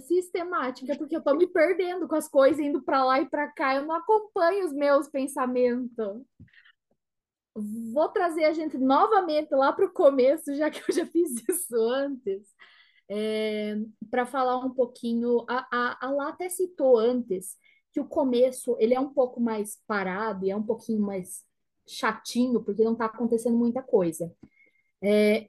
sistemática, 0.00 0.94
porque 0.98 1.16
eu 1.16 1.22
tô 1.22 1.34
me 1.34 1.46
perdendo 1.46 2.06
com 2.06 2.14
as 2.14 2.28
coisas, 2.28 2.60
indo 2.60 2.82
para 2.82 3.02
lá 3.02 3.18
e 3.18 3.28
para 3.28 3.50
cá. 3.50 3.76
Eu 3.76 3.86
não 3.86 3.94
acompanho 3.94 4.66
os 4.66 4.72
meus 4.74 5.08
pensamentos 5.08 6.22
vou 7.54 8.08
trazer 8.08 8.44
a 8.44 8.52
gente 8.52 8.78
novamente 8.78 9.54
lá 9.54 9.72
para 9.72 9.86
o 9.86 9.92
começo, 9.92 10.54
já 10.54 10.70
que 10.70 10.80
eu 10.80 10.94
já 10.94 11.06
fiz 11.06 11.32
isso 11.48 11.76
antes, 11.76 12.42
é, 13.08 13.76
para 14.10 14.26
falar 14.26 14.58
um 14.64 14.70
pouquinho. 14.70 15.44
A, 15.48 15.66
a, 15.70 16.06
a 16.06 16.10
Lá 16.10 16.28
até 16.30 16.48
citou 16.48 16.98
antes 16.98 17.56
que 17.92 18.00
o 18.00 18.08
começo 18.08 18.76
ele 18.78 18.94
é 18.94 19.00
um 19.00 19.12
pouco 19.12 19.40
mais 19.40 19.78
parado 19.86 20.46
e 20.46 20.50
é 20.50 20.56
um 20.56 20.62
pouquinho 20.62 21.02
mais 21.02 21.44
chatinho, 21.86 22.62
porque 22.62 22.84
não 22.84 22.92
está 22.92 23.06
acontecendo 23.06 23.56
muita 23.56 23.82
coisa. 23.82 24.32
É, 25.02 25.48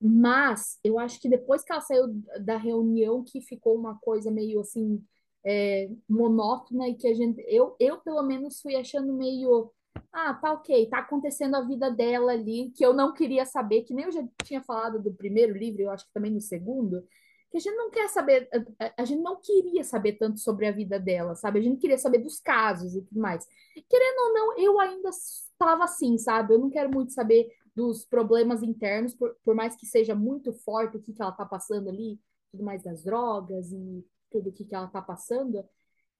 mas 0.00 0.78
eu 0.82 0.98
acho 0.98 1.20
que 1.20 1.28
depois 1.28 1.62
que 1.62 1.72
ela 1.72 1.80
saiu 1.80 2.08
da 2.40 2.56
reunião, 2.56 3.22
que 3.24 3.40
ficou 3.40 3.76
uma 3.76 3.98
coisa 3.98 4.30
meio 4.30 4.60
assim 4.60 5.04
é, 5.44 5.90
monótona 6.08 6.88
e 6.88 6.94
que 6.94 7.06
a 7.06 7.14
gente, 7.14 7.42
eu, 7.46 7.76
eu 7.78 7.98
pelo 8.00 8.22
menos 8.22 8.60
fui 8.60 8.74
achando 8.76 9.12
meio 9.14 9.72
ah, 10.12 10.34
tá 10.34 10.52
ok, 10.52 10.86
tá 10.88 10.98
acontecendo 10.98 11.56
a 11.56 11.60
vida 11.60 11.90
dela 11.90 12.32
ali, 12.32 12.70
que 12.70 12.84
eu 12.84 12.92
não 12.92 13.12
queria 13.12 13.44
saber, 13.44 13.82
que 13.82 13.94
nem 13.94 14.04
eu 14.04 14.12
já 14.12 14.26
tinha 14.42 14.62
falado 14.62 15.02
do 15.02 15.12
primeiro 15.12 15.56
livro, 15.56 15.82
eu 15.82 15.90
acho 15.90 16.06
que 16.06 16.12
também 16.12 16.30
no 16.30 16.40
segundo, 16.40 17.06
que 17.50 17.58
a 17.58 17.60
gente 17.60 17.76
não 17.76 17.90
quer 17.90 18.08
saber, 18.08 18.48
a, 18.78 19.02
a, 19.02 19.04
gente 19.04 19.22
não 19.22 19.40
queria 19.40 19.84
saber 19.84 20.14
tanto 20.14 20.40
sobre 20.40 20.66
a 20.66 20.72
vida 20.72 20.98
dela, 20.98 21.36
sabe? 21.36 21.60
A 21.60 21.62
gente 21.62 21.80
queria 21.80 21.98
saber 21.98 22.18
dos 22.18 22.40
casos 22.40 22.96
e 22.96 23.02
tudo 23.02 23.20
mais. 23.20 23.46
Querendo 23.88 24.18
ou 24.18 24.34
não, 24.34 24.58
eu 24.58 24.80
ainda 24.80 25.08
estava 25.10 25.84
assim, 25.84 26.18
sabe? 26.18 26.54
Eu 26.54 26.58
não 26.58 26.68
quero 26.68 26.92
muito 26.92 27.12
saber 27.12 27.48
dos 27.74 28.04
problemas 28.04 28.62
internos, 28.62 29.14
por, 29.14 29.36
por 29.44 29.54
mais 29.54 29.76
que 29.76 29.86
seja 29.86 30.14
muito 30.14 30.52
forte 30.52 30.96
o 30.96 31.00
que, 31.00 31.12
que 31.12 31.22
ela 31.22 31.32
tá 31.32 31.44
passando 31.44 31.88
ali, 31.88 32.18
tudo 32.50 32.64
mais 32.64 32.82
das 32.82 33.02
drogas 33.04 33.70
e 33.72 34.04
tudo 34.30 34.50
o 34.50 34.52
que, 34.52 34.64
que 34.64 34.74
ela 34.74 34.88
tá 34.88 35.00
passando. 35.00 35.64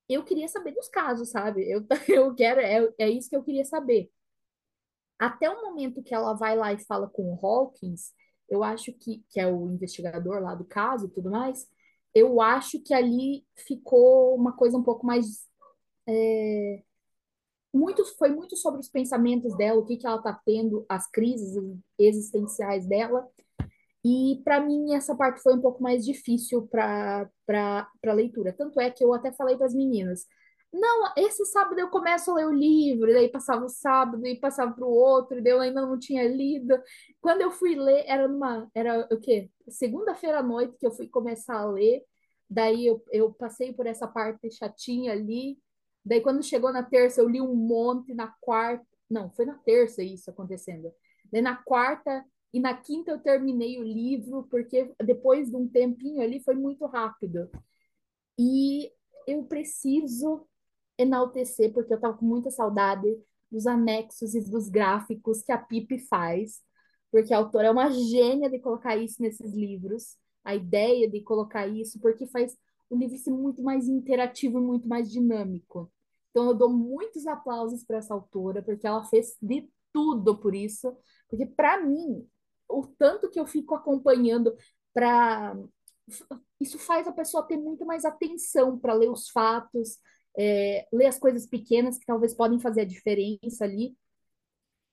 Eu 0.08 0.24
queria 0.24 0.48
saber 0.48 0.72
dos 0.72 0.88
casos, 0.88 1.30
sabe? 1.30 1.68
Eu, 1.70 1.86
eu 2.08 2.34
quero, 2.34 2.60
é, 2.60 2.88
é 2.98 3.10
isso 3.10 3.28
que 3.30 3.36
eu 3.36 3.42
queria 3.42 3.64
saber. 3.64 4.10
Até 5.18 5.48
o 5.48 5.62
momento 5.62 6.02
que 6.02 6.14
ela 6.14 6.34
vai 6.34 6.56
lá 6.56 6.72
e 6.72 6.78
fala 6.84 7.08
com 7.08 7.22
o 7.34 7.46
Hawkins, 7.46 8.12
eu 8.48 8.62
acho 8.62 8.92
que, 8.92 9.24
que 9.30 9.40
é 9.40 9.46
o 9.46 9.70
investigador 9.70 10.42
lá 10.42 10.54
do 10.54 10.64
caso 10.64 11.06
e 11.06 11.10
tudo 11.10 11.30
mais, 11.30 11.68
eu 12.14 12.40
acho 12.40 12.80
que 12.80 12.92
ali 12.94 13.44
ficou 13.56 14.34
uma 14.36 14.52
coisa 14.52 14.76
um 14.76 14.82
pouco 14.82 15.06
mais. 15.06 15.48
É, 16.08 16.82
muito, 17.72 18.04
foi 18.16 18.30
muito 18.30 18.56
sobre 18.56 18.80
os 18.80 18.88
pensamentos 18.88 19.56
dela, 19.56 19.80
o 19.80 19.84
que, 19.86 19.96
que 19.96 20.06
ela 20.06 20.18
está 20.18 20.32
tendo, 20.44 20.86
as 20.88 21.10
crises 21.10 21.56
existenciais 21.98 22.86
dela. 22.86 23.28
E 24.04 24.42
para 24.44 24.60
mim 24.60 24.94
essa 24.94 25.16
parte 25.16 25.40
foi 25.42 25.54
um 25.54 25.60
pouco 25.60 25.82
mais 25.82 26.04
difícil 26.04 26.66
para 26.68 27.28
a 27.48 28.12
leitura. 28.12 28.52
Tanto 28.52 28.80
é 28.80 28.90
que 28.90 29.02
eu 29.02 29.14
até 29.14 29.32
falei 29.32 29.56
para 29.56 29.66
as 29.66 29.74
meninas: 29.74 30.26
não, 30.72 31.12
esse 31.16 31.44
sábado 31.46 31.78
eu 31.78 31.88
começo 31.88 32.30
a 32.30 32.34
ler 32.34 32.46
o 32.46 32.52
livro, 32.52 33.08
e 33.10 33.14
daí 33.14 33.28
passava 33.30 33.64
o 33.64 33.68
sábado 33.68 34.26
e 34.26 34.38
passava 34.40 34.72
para 34.72 34.84
o 34.84 34.90
outro, 34.90 35.38
e 35.38 35.40
daí 35.40 35.52
eu 35.52 35.60
ainda 35.60 35.82
não 35.86 35.98
tinha 35.98 36.26
lido. 36.28 36.76
Quando 37.20 37.42
eu 37.42 37.50
fui 37.50 37.76
ler, 37.76 38.04
era 38.06 38.26
numa, 38.28 38.68
era 38.74 39.08
o 39.10 39.18
quê? 39.20 39.50
Segunda-feira 39.68 40.40
à 40.40 40.42
noite 40.42 40.76
que 40.78 40.86
eu 40.86 40.90
fui 40.92 41.08
começar 41.08 41.56
a 41.56 41.70
ler, 41.70 42.02
daí 42.50 42.86
eu, 42.86 43.02
eu 43.12 43.32
passei 43.32 43.72
por 43.72 43.86
essa 43.86 44.08
parte 44.08 44.50
chatinha 44.50 45.12
ali, 45.12 45.58
daí 46.04 46.20
quando 46.20 46.42
chegou 46.42 46.72
na 46.72 46.82
terça 46.82 47.20
eu 47.20 47.28
li 47.28 47.40
um 47.40 47.54
monte, 47.54 48.12
na 48.12 48.34
quarta, 48.40 48.84
não, 49.08 49.30
foi 49.30 49.46
na 49.46 49.54
terça 49.58 50.02
isso 50.02 50.30
acontecendo. 50.30 50.92
Daí 51.32 51.40
na 51.40 51.56
quarta 51.56 52.24
e 52.54 52.60
na 52.60 52.72
quinta 52.72 53.10
eu 53.10 53.18
terminei 53.18 53.80
o 53.80 53.82
livro, 53.82 54.44
porque 54.44 54.94
depois 55.04 55.50
de 55.50 55.56
um 55.56 55.66
tempinho 55.68 56.22
ali 56.22 56.38
foi 56.38 56.54
muito 56.54 56.86
rápido. 56.86 57.50
E 58.38 58.92
eu 59.26 59.42
preciso 59.42 60.46
enaltecer, 60.96 61.72
porque 61.72 61.92
eu 61.92 61.96
estava 61.96 62.16
com 62.16 62.24
muita 62.24 62.52
saudade 62.52 63.08
dos 63.50 63.66
anexos 63.66 64.36
e 64.36 64.40
dos 64.40 64.68
gráficos 64.68 65.42
que 65.42 65.50
a 65.50 65.58
Pipe 65.58 65.98
faz, 66.06 66.62
porque 67.10 67.34
a 67.34 67.38
autora 67.38 67.66
é 67.66 67.70
uma 67.72 67.90
gênia 67.90 68.48
de 68.48 68.60
colocar 68.60 68.96
isso 68.96 69.20
nesses 69.20 69.52
livros, 69.52 70.16
a 70.44 70.54
ideia 70.54 71.10
de 71.10 71.22
colocar 71.22 71.66
isso, 71.66 71.98
porque 71.98 72.24
faz 72.28 72.56
o 72.88 72.96
livro 72.96 73.18
ser 73.18 73.32
muito 73.32 73.64
mais 73.64 73.88
interativo 73.88 74.60
e 74.60 74.62
muito 74.62 74.86
mais 74.86 75.10
dinâmico. 75.10 75.90
Então 76.30 76.46
eu 76.50 76.54
dou 76.54 76.70
muitos 76.70 77.26
aplausos 77.26 77.82
para 77.82 77.98
essa 77.98 78.14
autora, 78.14 78.62
porque 78.62 78.86
ela 78.86 79.02
fez 79.06 79.36
de 79.42 79.68
tudo 79.92 80.38
por 80.38 80.54
isso, 80.54 80.96
porque 81.28 81.46
para 81.46 81.84
mim, 81.84 82.24
o 82.68 82.86
tanto 82.98 83.30
que 83.30 83.38
eu 83.38 83.46
fico 83.46 83.74
acompanhando 83.74 84.56
para 84.92 85.56
isso 86.60 86.78
faz 86.78 87.06
a 87.06 87.12
pessoa 87.12 87.46
ter 87.46 87.56
muito 87.56 87.84
mais 87.84 88.04
atenção 88.04 88.78
para 88.78 88.94
ler 88.94 89.10
os 89.10 89.28
fatos, 89.30 89.98
é, 90.36 90.86
ler 90.92 91.06
as 91.06 91.18
coisas 91.18 91.46
pequenas 91.46 91.98
que 91.98 92.06
talvez 92.06 92.34
podem 92.34 92.58
fazer 92.60 92.82
a 92.82 92.86
diferença 92.86 93.64
ali. 93.64 93.96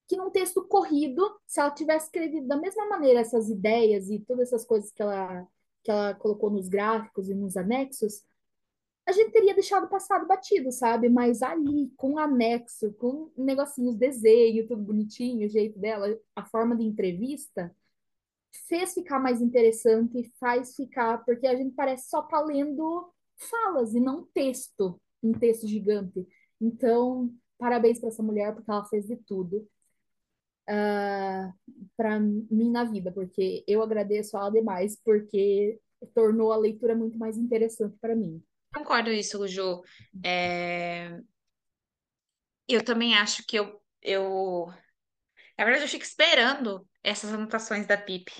Que 0.07 0.17
num 0.17 0.29
texto 0.29 0.65
corrido, 0.67 1.23
se 1.47 1.59
ela 1.59 1.71
tivesse 1.71 2.05
escrevido 2.05 2.47
da 2.47 2.57
mesma 2.57 2.87
maneira 2.87 3.19
essas 3.19 3.49
ideias 3.49 4.09
e 4.09 4.19
todas 4.19 4.47
essas 4.47 4.65
coisas 4.65 4.91
que 4.91 5.01
ela, 5.01 5.47
que 5.83 5.91
ela 5.91 6.13
colocou 6.15 6.49
nos 6.49 6.67
gráficos 6.67 7.29
e 7.29 7.33
nos 7.33 7.55
anexos, 7.55 8.23
a 9.11 9.13
gente 9.13 9.31
teria 9.31 9.53
deixado 9.53 9.89
passado 9.89 10.27
batido, 10.27 10.71
sabe? 10.71 11.09
Mas 11.09 11.41
ali, 11.41 11.91
com 11.97 12.17
anexo, 12.17 12.93
com 12.93 13.31
negocinhos, 13.37 13.95
desenho, 13.95 14.67
tudo 14.67 14.81
bonitinho, 14.81 15.45
o 15.47 15.49
jeito 15.49 15.77
dela, 15.79 16.17
a 16.35 16.45
forma 16.45 16.75
de 16.75 16.83
entrevista, 16.83 17.75
fez 18.67 18.93
ficar 18.93 19.19
mais 19.19 19.41
interessante, 19.41 20.31
faz 20.39 20.75
ficar, 20.75 21.23
porque 21.25 21.47
a 21.47 21.55
gente 21.55 21.73
parece 21.75 22.09
só 22.09 22.21
tá 22.21 22.41
lendo 22.41 23.11
falas 23.37 23.93
e 23.93 23.99
não 23.99 24.25
texto 24.33 24.99
um 25.23 25.33
texto 25.33 25.67
gigante. 25.67 26.27
Então, 26.59 27.33
parabéns 27.57 27.99
para 27.99 28.09
essa 28.09 28.23
mulher, 28.23 28.53
porque 28.53 28.71
ela 28.71 28.85
fez 28.85 29.07
de 29.07 29.15
tudo 29.17 29.57
uh, 29.57 29.69
ah, 30.69 31.53
para 31.97 32.19
mim 32.19 32.71
na 32.71 32.83
vida, 32.83 33.11
porque 33.11 33.63
eu 33.67 33.81
agradeço 33.83 34.37
ela 34.37 34.49
demais, 34.49 34.99
porque 35.03 35.79
tornou 36.13 36.51
a 36.51 36.57
leitura 36.57 36.95
muito 36.95 37.17
mais 37.17 37.37
interessante 37.37 37.97
para 37.99 38.15
mim. 38.15 38.43
Concordo 38.73 39.11
isso, 39.11 39.47
Ju. 39.47 39.81
É... 40.23 41.21
Eu 42.67 42.83
também 42.83 43.15
acho 43.17 43.45
que 43.45 43.57
eu, 43.57 43.81
eu. 44.01 44.67
Na 45.57 45.65
verdade, 45.65 45.85
eu 45.85 45.89
fico 45.89 46.05
esperando 46.05 46.87
essas 47.03 47.33
anotações 47.33 47.87
da 47.87 47.97
Pip. 47.97 48.31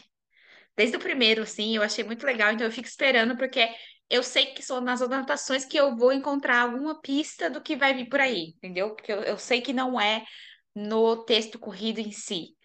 Desde 0.78 0.98
o 0.98 1.00
primeiro, 1.00 1.46
sim, 1.48 1.76
eu 1.76 1.84
achei 1.84 2.04
muito 2.04 2.26
legal, 2.26 2.52
então 2.54 2.68
eu 2.68 2.72
fico 2.72 2.88
esperando, 2.88 3.38
porque 3.38 3.70
eu 4.10 4.24
sei 4.24 4.48
que 4.54 4.64
são 4.64 4.82
nas 4.82 5.02
anotações 5.02 5.66
que 5.66 5.78
eu 5.78 5.96
vou 5.98 6.14
encontrar 6.14 6.62
alguma 6.62 7.02
pista 7.02 7.50
do 7.50 7.62
que 7.62 7.76
vai 7.78 7.94
vir 7.94 8.10
por 8.10 8.20
aí, 8.22 8.50
entendeu? 8.58 8.96
Porque 8.96 9.12
eu, 9.14 9.24
eu 9.24 9.38
sei 9.40 9.62
que 9.62 9.74
não 9.74 10.00
é 10.02 10.26
no 10.76 11.26
texto 11.26 11.60
corrido 11.60 12.00
em 12.00 12.12
si. 12.12 12.56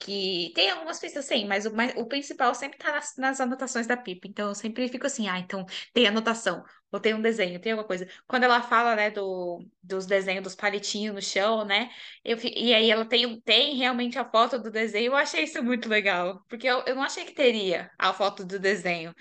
Que 0.00 0.50
tem 0.54 0.70
algumas 0.70 0.98
pistas, 0.98 1.26
sim, 1.26 1.46
mas 1.46 1.66
o, 1.66 1.72
o 1.96 2.06
principal 2.06 2.54
sempre 2.54 2.78
está 2.78 2.90
nas, 2.90 3.16
nas, 3.18 3.40
anotações 3.40 3.86
da 3.86 3.98
Pipa. 3.98 4.26
Então 4.26 4.48
eu 4.48 4.54
sempre 4.54 4.88
fico 4.88 5.06
assim, 5.06 5.28
ah, 5.28 5.38
então 5.38 5.66
tem 5.92 6.06
anotação, 6.06 6.64
ou 6.90 6.98
tem 6.98 7.12
um 7.12 7.20
desenho, 7.20 7.60
tem 7.60 7.72
alguma 7.72 7.86
coisa. 7.86 8.08
Quando 8.26 8.44
ela 8.44 8.62
fala, 8.62 8.96
né, 8.96 9.10
do, 9.10 9.62
dos 9.82 10.06
desenhos 10.06 10.42
dos 10.42 10.54
palitinhos 10.54 11.14
no 11.14 11.20
chão, 11.20 11.66
né? 11.66 11.90
Eu, 12.24 12.38
e 12.42 12.72
aí 12.74 12.90
ela 12.90 13.04
tem, 13.04 13.38
tem 13.42 13.76
realmente 13.76 14.18
a 14.18 14.24
foto 14.24 14.58
do 14.58 14.70
desenho, 14.70 15.12
eu 15.12 15.16
achei 15.16 15.44
isso 15.44 15.62
muito 15.62 15.86
legal. 15.88 16.42
Porque 16.48 16.66
eu, 16.66 16.82
eu 16.86 16.94
não 16.94 17.02
achei 17.02 17.24
que 17.26 17.34
teria 17.34 17.90
a 17.98 18.12
foto 18.14 18.42
do 18.44 18.58
desenho. 18.58 19.14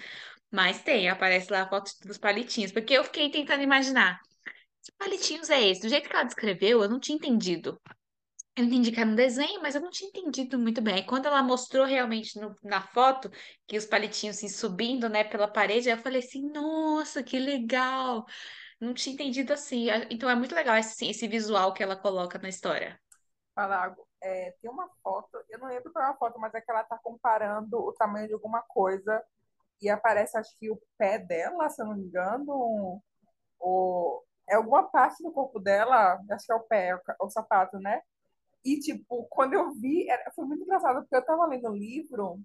Mas 0.51 0.81
tem, 0.81 1.09
aparece 1.09 1.51
lá 1.51 1.63
a 1.63 1.69
foto 1.69 1.91
dos 2.05 2.17
palitinhos, 2.17 2.71
porque 2.71 2.93
eu 2.93 3.03
fiquei 3.03 3.29
tentando 3.29 3.63
imaginar. 3.63 4.19
Que 4.83 4.91
palitinhos 4.97 5.49
é 5.49 5.61
esse? 5.69 5.81
Do 5.81 5.89
jeito 5.89 6.09
que 6.09 6.15
ela 6.15 6.23
descreveu, 6.23 6.81
eu 6.83 6.89
não 6.89 6.99
tinha 6.99 7.17
entendido. 7.17 7.79
Eu 8.59 8.65
entendi 8.65 8.91
que 8.91 8.99
era 8.99 9.09
um 9.09 9.15
desenho, 9.15 9.61
mas 9.61 9.73
eu 9.75 9.81
não 9.81 9.89
tinha 9.89 10.09
entendido 10.09 10.59
muito 10.59 10.81
bem. 10.81 10.95
Aí, 10.95 11.05
quando 11.05 11.25
ela 11.27 11.41
mostrou 11.41 11.85
realmente 11.85 12.37
no- 12.39 12.55
na 12.63 12.81
foto 12.81 13.31
que 13.67 13.77
os 13.77 13.85
palitinhos 13.85 14.37
assim, 14.37 14.49
subindo, 14.49 15.07
né, 15.09 15.23
pela 15.23 15.47
parede, 15.47 15.89
eu 15.89 15.97
falei 15.97 16.19
assim, 16.19 16.41
nossa, 16.51 17.23
que 17.23 17.39
legal! 17.39 18.25
Não 18.81 18.93
tinha 18.95 19.13
entendido 19.13 19.53
assim. 19.53 19.87
Então 20.09 20.29
é 20.29 20.35
muito 20.35 20.55
legal 20.55 20.77
esse, 20.77 21.05
esse 21.07 21.27
visual 21.27 21.73
que 21.73 21.83
ela 21.83 21.95
coloca 21.97 22.39
na 22.39 22.49
história. 22.49 22.99
Falago, 23.55 24.07
é, 24.21 24.51
tem 24.61 24.69
uma 24.71 24.87
foto, 25.03 25.37
eu 25.49 25.59
não 25.59 25.67
lembro 25.67 25.91
qual 25.91 26.05
é 26.05 26.09
a 26.09 26.15
foto, 26.15 26.39
mas 26.39 26.53
é 26.53 26.61
que 26.61 26.71
ela 26.71 26.81
está 26.81 26.97
comparando 26.97 27.77
o 27.77 27.91
tamanho 27.93 28.27
de 28.27 28.33
alguma 28.33 28.61
coisa 28.61 29.21
e 29.81 29.89
aparece, 29.89 30.37
acho 30.37 30.57
que 30.59 30.71
o 30.71 30.81
pé 30.97 31.19
dela, 31.19 31.69
se 31.69 31.81
eu 31.81 31.87
não 31.87 31.95
me 31.95 32.03
engano, 32.03 33.01
o, 33.59 34.23
é 34.49 34.55
alguma 34.55 34.83
parte 34.89 35.23
do 35.23 35.31
corpo 35.31 35.59
dela, 35.59 36.19
acho 36.31 36.45
que 36.45 36.51
é 36.53 36.55
o 36.55 36.61
pé, 36.61 36.95
o, 36.95 37.01
o 37.27 37.29
sapato, 37.29 37.79
né? 37.79 38.01
E, 38.63 38.79
tipo, 38.79 39.25
quando 39.29 39.53
eu 39.53 39.71
vi, 39.71 40.09
era, 40.09 40.31
foi 40.31 40.45
muito 40.45 40.63
engraçado, 40.63 41.01
porque 41.01 41.15
eu 41.15 41.25
tava 41.25 41.45
lendo 41.45 41.69
um 41.69 41.75
livro 41.75 42.39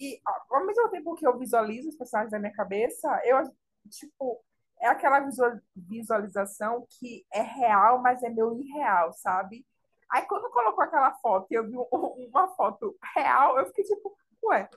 e, 0.00 0.20
ao 0.50 0.64
mesmo 0.66 0.88
tempo 0.90 1.14
que 1.14 1.26
eu 1.26 1.38
visualizo 1.38 1.88
os 1.88 1.96
personagens 1.96 2.30
da 2.30 2.38
minha 2.38 2.52
cabeça, 2.52 3.08
eu, 3.24 3.42
tipo, 3.90 4.42
é 4.80 4.88
aquela 4.88 5.28
visualização 5.76 6.86
que 6.88 7.26
é 7.32 7.42
real, 7.42 8.00
mas 8.00 8.22
é 8.22 8.30
meu 8.30 8.60
irreal, 8.60 9.12
sabe? 9.12 9.66
Aí, 10.10 10.22
quando 10.26 10.50
colocou 10.50 10.84
aquela 10.84 11.12
foto 11.16 11.48
e 11.50 11.54
eu 11.54 11.66
vi 11.66 11.76
uma 11.76 12.48
foto 12.54 12.96
real, 13.14 13.58
eu 13.58 13.66
fiquei 13.66 13.84
tipo, 13.84 14.16
ué, 14.44 14.68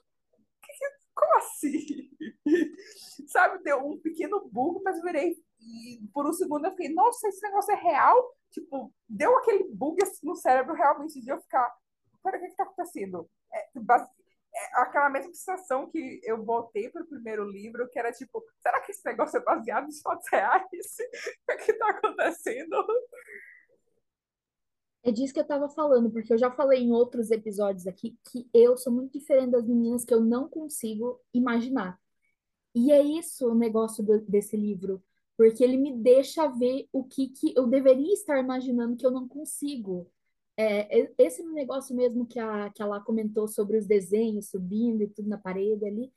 como 1.13 1.37
assim? 1.37 2.09
Sabe, 3.27 3.63
deu 3.63 3.77
um 3.85 3.99
pequeno 3.99 4.49
bug, 4.49 4.81
mas 4.83 5.01
virei. 5.01 5.37
E 5.59 6.01
por 6.13 6.27
um 6.27 6.33
segundo 6.33 6.65
eu 6.65 6.71
fiquei, 6.71 6.93
nossa, 6.93 7.27
esse 7.27 7.41
negócio 7.41 7.73
é 7.73 7.77
real? 7.77 8.35
Tipo, 8.51 8.93
deu 9.07 9.37
aquele 9.37 9.63
bug 9.73 10.01
assim 10.03 10.25
no 10.25 10.35
cérebro 10.35 10.73
realmente 10.73 11.21
de 11.21 11.29
eu 11.29 11.39
ficar. 11.39 11.73
Pera, 12.23 12.37
o 12.37 12.41
que, 12.41 12.49
que 12.49 12.55
tá 12.55 12.63
acontecendo? 12.63 13.29
É, 13.51 13.69
é 14.53 14.81
aquela 14.81 15.09
mesma 15.09 15.33
sensação 15.33 15.89
que 15.89 16.19
eu 16.23 16.43
voltei 16.43 16.89
pro 16.89 17.07
primeiro 17.07 17.49
livro, 17.49 17.89
que 17.89 17.97
era 17.97 18.11
tipo, 18.11 18.43
será 18.61 18.81
que 18.81 18.91
esse 18.91 19.03
negócio 19.05 19.37
é 19.37 19.43
baseado 19.43 19.87
em 19.87 20.01
fatos 20.01 20.27
reais? 20.29 20.63
o 21.49 21.57
que 21.57 21.73
tá 21.73 21.89
acontecendo? 21.89 22.75
É 25.03 25.11
disso 25.11 25.33
que 25.33 25.39
eu 25.39 25.47
tava 25.47 25.67
falando, 25.69 26.11
porque 26.11 26.31
eu 26.31 26.37
já 26.37 26.51
falei 26.51 26.81
em 26.83 26.91
outros 26.91 27.31
episódios 27.31 27.87
aqui 27.87 28.19
que 28.29 28.47
eu 28.53 28.77
sou 28.77 28.93
muito 28.93 29.17
diferente 29.17 29.51
das 29.51 29.65
meninas 29.65 30.05
que 30.05 30.13
eu 30.13 30.21
não 30.21 30.47
consigo 30.47 31.19
imaginar. 31.33 31.99
E 32.75 32.91
é 32.91 33.01
isso 33.01 33.49
o 33.49 33.55
negócio 33.55 34.03
do, 34.03 34.21
desse 34.21 34.55
livro, 34.55 35.03
porque 35.37 35.63
ele 35.63 35.77
me 35.77 35.95
deixa 35.97 36.47
ver 36.47 36.87
o 36.91 37.03
que, 37.03 37.29
que 37.29 37.53
eu 37.55 37.67
deveria 37.67 38.13
estar 38.13 38.39
imaginando 38.39 38.95
que 38.95 39.05
eu 39.05 39.11
não 39.11 39.27
consigo. 39.27 40.09
É, 40.57 41.11
esse 41.17 41.43
negócio 41.43 41.95
mesmo 41.95 42.25
que 42.25 42.39
a, 42.39 42.69
que 42.69 42.81
ela 42.81 43.01
comentou 43.01 43.47
sobre 43.47 43.77
os 43.77 43.87
desenhos 43.87 44.49
subindo 44.49 45.01
e 45.03 45.07
tudo 45.07 45.29
na 45.29 45.37
parede 45.37 45.85
ali, 45.85 46.11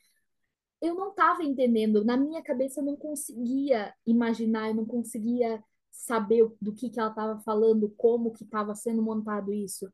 eu 0.80 0.94
não 0.94 1.10
estava 1.10 1.42
entendendo. 1.42 2.04
Na 2.04 2.16
minha 2.16 2.42
cabeça 2.42 2.80
eu 2.80 2.84
não 2.84 2.96
conseguia 2.96 3.94
imaginar, 4.06 4.68
eu 4.68 4.74
não 4.74 4.86
conseguia 4.86 5.62
saber 5.90 6.46
do 6.60 6.74
que, 6.74 6.90
que 6.90 7.00
ela 7.00 7.10
estava 7.10 7.40
falando, 7.40 7.88
como 7.96 8.32
que 8.32 8.44
estava 8.44 8.74
sendo 8.74 9.02
montado 9.02 9.52
isso. 9.52 9.90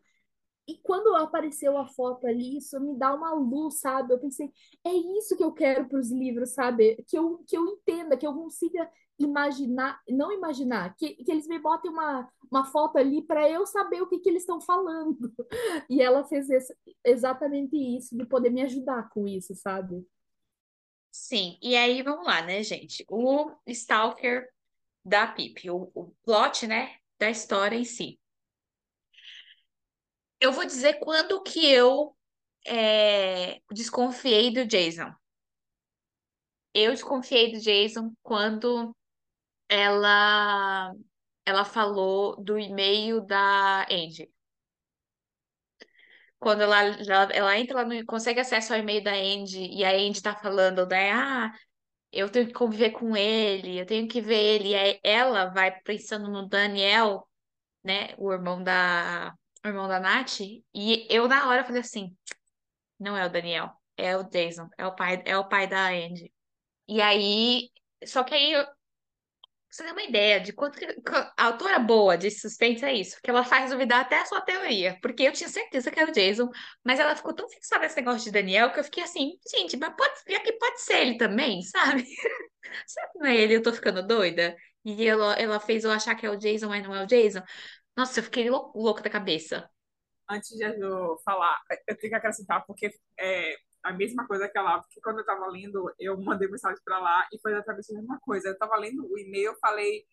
E 0.67 0.79
quando 0.83 1.15
apareceu 1.17 1.77
a 1.77 1.87
foto 1.87 2.27
ali, 2.27 2.59
isso 2.59 2.79
me 2.81 2.97
dá 2.97 3.15
uma 3.15 3.33
luz, 3.35 3.81
sabe? 3.81 4.15
Eu 4.15 4.21
pensei, 4.21 4.53
é 4.85 4.93
isso 5.19 5.37
que 5.37 5.43
eu 5.43 5.53
quero 5.53 5.89
para 5.89 5.99
os 5.99 6.11
livros, 6.11 6.51
sabe? 6.51 7.03
Que 7.09 7.19
eu, 7.19 7.39
que 7.47 7.57
eu 7.57 7.67
entenda, 7.67 8.17
que 8.17 8.27
eu 8.27 8.33
consiga 8.35 8.89
imaginar, 9.25 10.01
não 10.09 10.33
imaginar, 10.33 10.95
que, 10.97 11.15
que 11.15 11.31
eles 11.31 11.47
me 11.47 11.59
botem 11.59 11.91
uma, 11.91 12.29
uma 12.51 12.65
foto 12.65 12.99
ali 12.99 13.23
para 13.23 13.49
eu 13.49 13.67
saber 13.67 14.03
o 14.03 14.09
que, 14.09 14.19
que 14.19 14.29
eles 14.29 14.43
estão 14.43 14.61
falando. 14.61 15.33
E 15.89 16.01
ela 16.01 16.25
fez 16.25 16.49
esse, 16.49 16.77
exatamente 17.05 17.77
isso, 17.77 18.17
de 18.17 18.25
poder 18.25 18.51
me 18.51 18.63
ajudar 18.63 19.09
com 19.11 19.27
isso, 19.27 19.55
sabe? 19.55 20.07
Sim, 21.11 21.59
e 21.61 21.77
aí 21.77 22.03
vamos 22.03 22.25
lá, 22.25 22.43
né, 22.43 22.63
gente? 22.63 23.05
O 23.09 23.51
Stalker 23.67 24.49
da 25.05 25.27
Pip, 25.27 25.69
o, 25.69 25.91
o 25.95 26.15
plot, 26.23 26.67
né, 26.67 26.97
da 27.19 27.29
história 27.31 27.77
em 27.77 27.85
si. 27.85 28.21
Eu 30.41 30.53
vou 30.53 30.65
dizer 30.65 31.01
quando 31.01 31.43
que 31.43 31.67
eu 31.67 32.17
é, 32.67 33.61
desconfiei 33.73 34.53
do 34.53 34.65
Jason. 34.65 35.13
Eu 36.73 36.93
desconfiei 36.93 37.53
do 37.53 37.59
Jason 37.59 38.13
quando 38.23 38.95
ela 39.71 40.93
ela 41.47 41.65
falou 41.65 42.37
do 42.43 42.59
e-mail 42.59 43.21
da 43.23 43.87
Angie. 43.91 44.31
Quando 46.39 46.63
ela, 46.63 46.79
ela, 46.83 47.33
ela 47.33 47.59
entra 47.59 47.77
lá 47.77 47.85
no, 47.85 48.05
consegue 48.07 48.41
acesso 48.41 48.73
ao 48.73 48.79
e-mail 48.79 49.03
da 49.05 49.13
Angie 49.13 49.69
e 49.73 49.85
a 49.85 49.91
Angie 49.93 50.23
tá 50.23 50.35
falando, 50.35 50.87
né? 50.87 51.13
Ah, 51.13 51.53
eu 52.13 52.31
tenho 52.31 52.47
que 52.49 52.53
conviver 52.55 52.91
com 52.93 53.17
ele, 53.17 53.81
eu 53.81 53.87
tenho 53.87 54.09
que 54.09 54.21
ver 54.21 54.37
ele. 54.37 54.71
E 54.71 54.75
aí 54.77 55.01
ela 55.05 55.47
vai 55.47 55.73
pensando 55.83 56.31
no 56.31 56.49
Daniel, 56.49 57.29
né? 57.85 58.15
O 58.19 58.33
irmão 58.33 58.63
da, 58.63 59.35
o 59.65 59.69
irmão 59.69 59.89
da 59.89 60.01
Nath. 60.01 60.41
E 60.75 61.07
eu, 61.11 61.29
na 61.29 61.49
hora, 61.49 61.65
falei 61.65 61.83
assim: 61.83 62.17
não 62.99 63.17
é 63.17 63.27
o 63.27 63.31
Daniel, 63.31 63.71
é 63.97 64.17
o 64.17 64.25
Jason, 64.25 64.69
é 64.79 64.87
o 64.87 64.95
pai, 64.95 65.23
é 65.27 65.37
o 65.39 65.49
pai 65.49 65.67
da 65.69 65.89
Andy. 65.89 66.33
E 66.89 67.01
aí, 67.03 67.71
só 68.07 68.25
que 68.25 68.35
aí, 68.35 68.55
você 69.71 69.83
tem 69.85 69.93
uma 69.93 70.03
ideia 70.03 70.41
de 70.41 70.53
quanto 70.53 70.79
que, 70.79 70.87
a 71.37 71.45
autora 71.47 71.79
boa 71.79 72.17
de 72.19 72.31
suspense 72.31 72.85
é 72.85 72.93
isso, 72.95 73.19
que 73.23 73.31
ela 73.31 73.45
faz 73.45 73.71
duvidar 73.71 74.01
até 74.01 74.21
a 74.21 74.27
sua 74.27 74.41
teoria, 74.41 74.99
porque 75.03 75.23
eu 75.23 75.33
tinha 75.33 75.49
certeza 75.49 75.91
que 75.91 76.01
era 76.01 76.11
o 76.11 76.15
Jason, 76.15 76.49
mas 76.85 76.99
ela 77.01 77.15
ficou 77.17 77.35
tão 77.35 77.49
fixada 77.49 77.83
nesse 77.83 77.97
negócio 77.97 78.25
de 78.25 78.33
Daniel 78.33 78.73
que 78.73 78.81
eu 78.81 78.85
fiquei 78.85 79.03
assim, 79.05 79.33
gente, 79.55 79.77
mas 79.77 79.95
pode, 79.97 80.25
pior 80.25 80.43
que 80.43 80.53
pode 80.55 80.81
ser 80.83 80.99
ele 81.01 81.17
também, 81.19 81.63
sabe? 81.65 82.05
Será 82.87 83.09
que 83.09 83.19
não 83.19 83.27
é 83.27 83.37
ele? 83.37 83.57
Eu 83.57 83.63
tô 83.63 83.73
ficando 83.73 84.07
doida? 84.07 84.57
E 84.85 85.07
ela, 85.07 85.35
ela 85.35 85.61
fez 85.61 85.85
eu 85.85 85.91
achar 85.91 86.15
que 86.15 86.27
é 86.27 86.31
o 86.31 86.37
Jason, 86.37 86.69
mas 86.69 86.83
não 86.85 86.95
é 86.95 87.03
o 87.05 87.07
Jason. 87.07 87.43
Nossa, 87.97 88.21
eu 88.21 88.25
fiquei 88.25 88.49
lou- 88.51 88.73
louca 88.75 89.03
da 89.03 89.11
cabeça. 89.11 89.69
Antes 90.29 90.51
de 90.57 90.65
eu 90.65 91.19
falar, 91.25 91.59
eu 91.89 91.97
tenho 91.99 92.11
que 92.13 92.17
acrescentar, 92.17 92.65
porque 92.67 92.91
é 93.19 93.57
a 93.83 93.93
mesma 93.93 94.27
coisa 94.27 94.49
que 94.49 94.59
ela, 94.59 94.81
porque 94.81 95.01
quando 95.01 95.19
eu 95.21 95.25
tava 95.25 95.47
lendo, 95.47 95.93
eu 95.99 96.21
mandei 96.21 96.49
mensagem 96.49 96.81
para 96.85 96.99
lá 96.99 97.27
e 97.33 97.39
foi 97.41 97.53
exatamente 97.53 97.93
a 97.93 97.99
mesma 97.99 98.21
coisa. 98.21 98.49
Eu 98.49 98.59
tava 98.59 98.77
lendo 98.77 99.07
o 99.11 99.19
e-mail, 99.19 99.57
falei, 99.61 100.05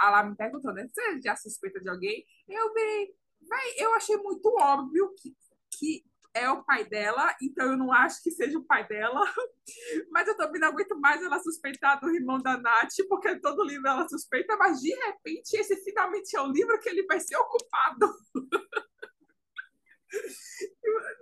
ela 0.00 0.22
me 0.22 0.36
perguntou, 0.36 0.72
né? 0.72 0.86
Você 0.86 1.20
já 1.20 1.34
suspeita 1.36 1.80
de 1.80 1.88
alguém? 1.88 2.24
Eu 2.48 2.72
virei, 2.72 3.14
véi, 3.40 3.74
eu 3.78 3.94
achei 3.94 4.16
muito 4.16 4.48
óbvio 4.58 5.12
que, 5.20 5.36
que 5.72 6.04
é 6.34 6.48
o 6.50 6.62
pai 6.64 6.84
dela, 6.84 7.34
então 7.42 7.72
eu 7.72 7.76
não 7.76 7.92
acho 7.92 8.22
que 8.22 8.30
seja 8.30 8.56
o 8.58 8.64
pai 8.64 8.86
dela. 8.86 9.20
Mas 10.10 10.28
eu 10.28 10.36
também 10.36 10.60
não 10.60 10.68
aguento 10.68 10.98
mais 11.00 11.22
ela 11.22 11.40
suspeitar 11.40 12.00
do 12.00 12.10
irmão 12.10 12.38
da 12.40 12.56
Nath, 12.56 12.94
porque 13.08 13.34
todo 13.40 13.64
livro 13.64 13.88
ela 13.88 14.08
suspeita, 14.08 14.56
mas 14.56 14.80
de 14.80 14.94
repente 14.94 15.54
esse 15.54 15.76
finalmente 15.84 16.34
é 16.34 16.40
o 16.40 16.50
livro 16.50 16.78
que 16.80 16.88
ele 16.88 17.04
vai 17.06 17.20
ser 17.20 17.36
ocupado. 17.36 18.06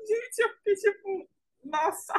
Gente, 0.07 0.39
eu 0.39 0.49
fiquei 0.57 0.75
tipo, 0.77 1.29
nossa. 1.71 2.15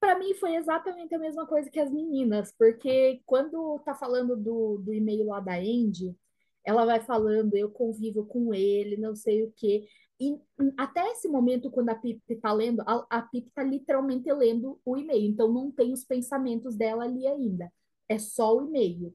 Para 0.00 0.18
mim 0.18 0.34
foi 0.34 0.56
exatamente 0.56 1.14
a 1.14 1.18
mesma 1.18 1.46
coisa 1.46 1.70
que 1.70 1.78
as 1.78 1.90
meninas, 1.90 2.52
porque 2.58 3.22
quando 3.24 3.78
tá 3.84 3.94
falando 3.94 4.36
do, 4.36 4.78
do 4.78 4.92
e-mail 4.92 5.26
lá 5.26 5.38
da 5.38 5.54
Andy, 5.54 6.16
ela 6.64 6.84
vai 6.84 7.00
falando, 7.00 7.54
eu 7.56 7.70
convivo 7.70 8.24
com 8.26 8.52
ele, 8.52 8.96
não 8.96 9.14
sei 9.14 9.44
o 9.44 9.52
quê. 9.52 9.86
E 10.20 10.40
até 10.76 11.04
esse 11.10 11.28
momento, 11.28 11.70
quando 11.70 11.88
a 11.90 11.94
Pip 11.94 12.20
tá 12.36 12.52
lendo, 12.52 12.80
a, 12.82 13.06
a 13.10 13.22
Pip 13.22 13.50
tá 13.54 13.62
literalmente 13.62 14.32
lendo 14.32 14.80
o 14.84 14.96
e-mail, 14.96 15.28
então 15.28 15.52
não 15.52 15.70
tem 15.70 15.92
os 15.92 16.04
pensamentos 16.04 16.76
dela 16.76 17.04
ali 17.04 17.26
ainda. 17.26 17.72
É 18.08 18.18
só 18.18 18.56
o 18.56 18.66
e-mail. 18.68 19.14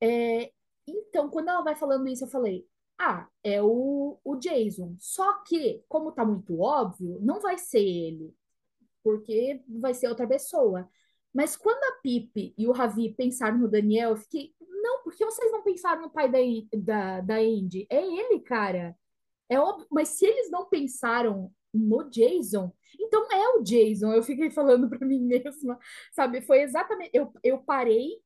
É, 0.00 0.52
então, 0.86 1.28
quando 1.30 1.48
ela 1.48 1.62
vai 1.62 1.76
falando 1.76 2.08
isso, 2.08 2.24
eu 2.24 2.28
falei, 2.28 2.66
ah, 3.00 3.26
é 3.42 3.62
o, 3.62 4.18
o 4.22 4.36
Jason. 4.36 4.94
Só 4.98 5.42
que, 5.44 5.82
como 5.88 6.12
tá 6.12 6.22
muito 6.24 6.60
óbvio, 6.60 7.18
não 7.22 7.40
vai 7.40 7.56
ser 7.56 7.80
ele, 7.80 8.34
porque 9.02 9.62
vai 9.68 9.94
ser 9.94 10.08
outra 10.08 10.26
pessoa. 10.28 10.88
Mas 11.32 11.56
quando 11.56 11.82
a 11.84 12.00
Pipe 12.02 12.54
e 12.58 12.68
o 12.68 12.72
Ravi 12.72 13.14
pensaram 13.14 13.58
no 13.58 13.70
Daniel, 13.70 14.10
eu 14.10 14.16
fiquei, 14.16 14.54
não, 14.60 15.02
por 15.02 15.14
que 15.14 15.24
vocês 15.24 15.50
não 15.52 15.62
pensaram 15.62 16.02
no 16.02 16.10
pai 16.10 16.30
da, 16.30 16.38
da, 16.78 17.20
da 17.22 17.36
Andy? 17.36 17.86
É 17.90 18.04
ele, 18.04 18.40
cara. 18.40 18.94
É 19.48 19.58
óbvio, 19.58 19.86
mas 19.90 20.10
se 20.10 20.26
eles 20.26 20.50
não 20.50 20.68
pensaram 20.68 21.52
no 21.72 22.08
Jason, 22.10 22.72
então 23.00 23.26
é 23.32 23.48
o 23.58 23.62
Jason. 23.62 24.12
Eu 24.12 24.22
fiquei 24.22 24.50
falando 24.50 24.88
para 24.90 25.06
mim 25.06 25.20
mesma, 25.20 25.78
sabe? 26.12 26.42
Foi 26.42 26.62
exatamente. 26.62 27.10
Eu, 27.14 27.32
eu 27.42 27.58
parei, 27.58 28.20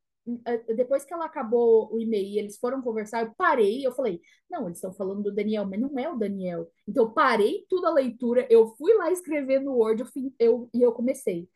depois 0.75 1.05
que 1.05 1.13
ela 1.13 1.27
acabou 1.27 1.93
o 1.93 2.01
e-mail 2.01 2.27
e 2.27 2.39
eles 2.39 2.59
foram 2.59 2.81
conversar, 2.81 3.25
eu 3.25 3.35
parei 3.37 3.87
eu 3.87 3.93
falei: 3.93 4.21
não, 4.51 4.67
eles 4.67 4.79
estão 4.79 4.93
falando 4.93 5.23
do 5.23 5.35
Daniel, 5.35 5.67
mas 5.67 5.81
não 5.81 5.99
é 5.99 6.11
o 6.11 6.17
Daniel. 6.17 6.71
Então 6.89 7.05
eu 7.05 7.11
parei 7.13 7.67
tudo 7.69 7.87
a 7.87 7.93
leitura, 7.93 8.47
eu 8.51 8.69
fui 8.77 8.95
lá 8.95 9.11
escrever 9.13 9.61
no 9.61 9.75
Word 9.75 10.03
eu, 10.03 10.33
eu, 10.39 10.71
e 10.73 10.83
eu 10.83 10.93
comecei. 10.93 11.49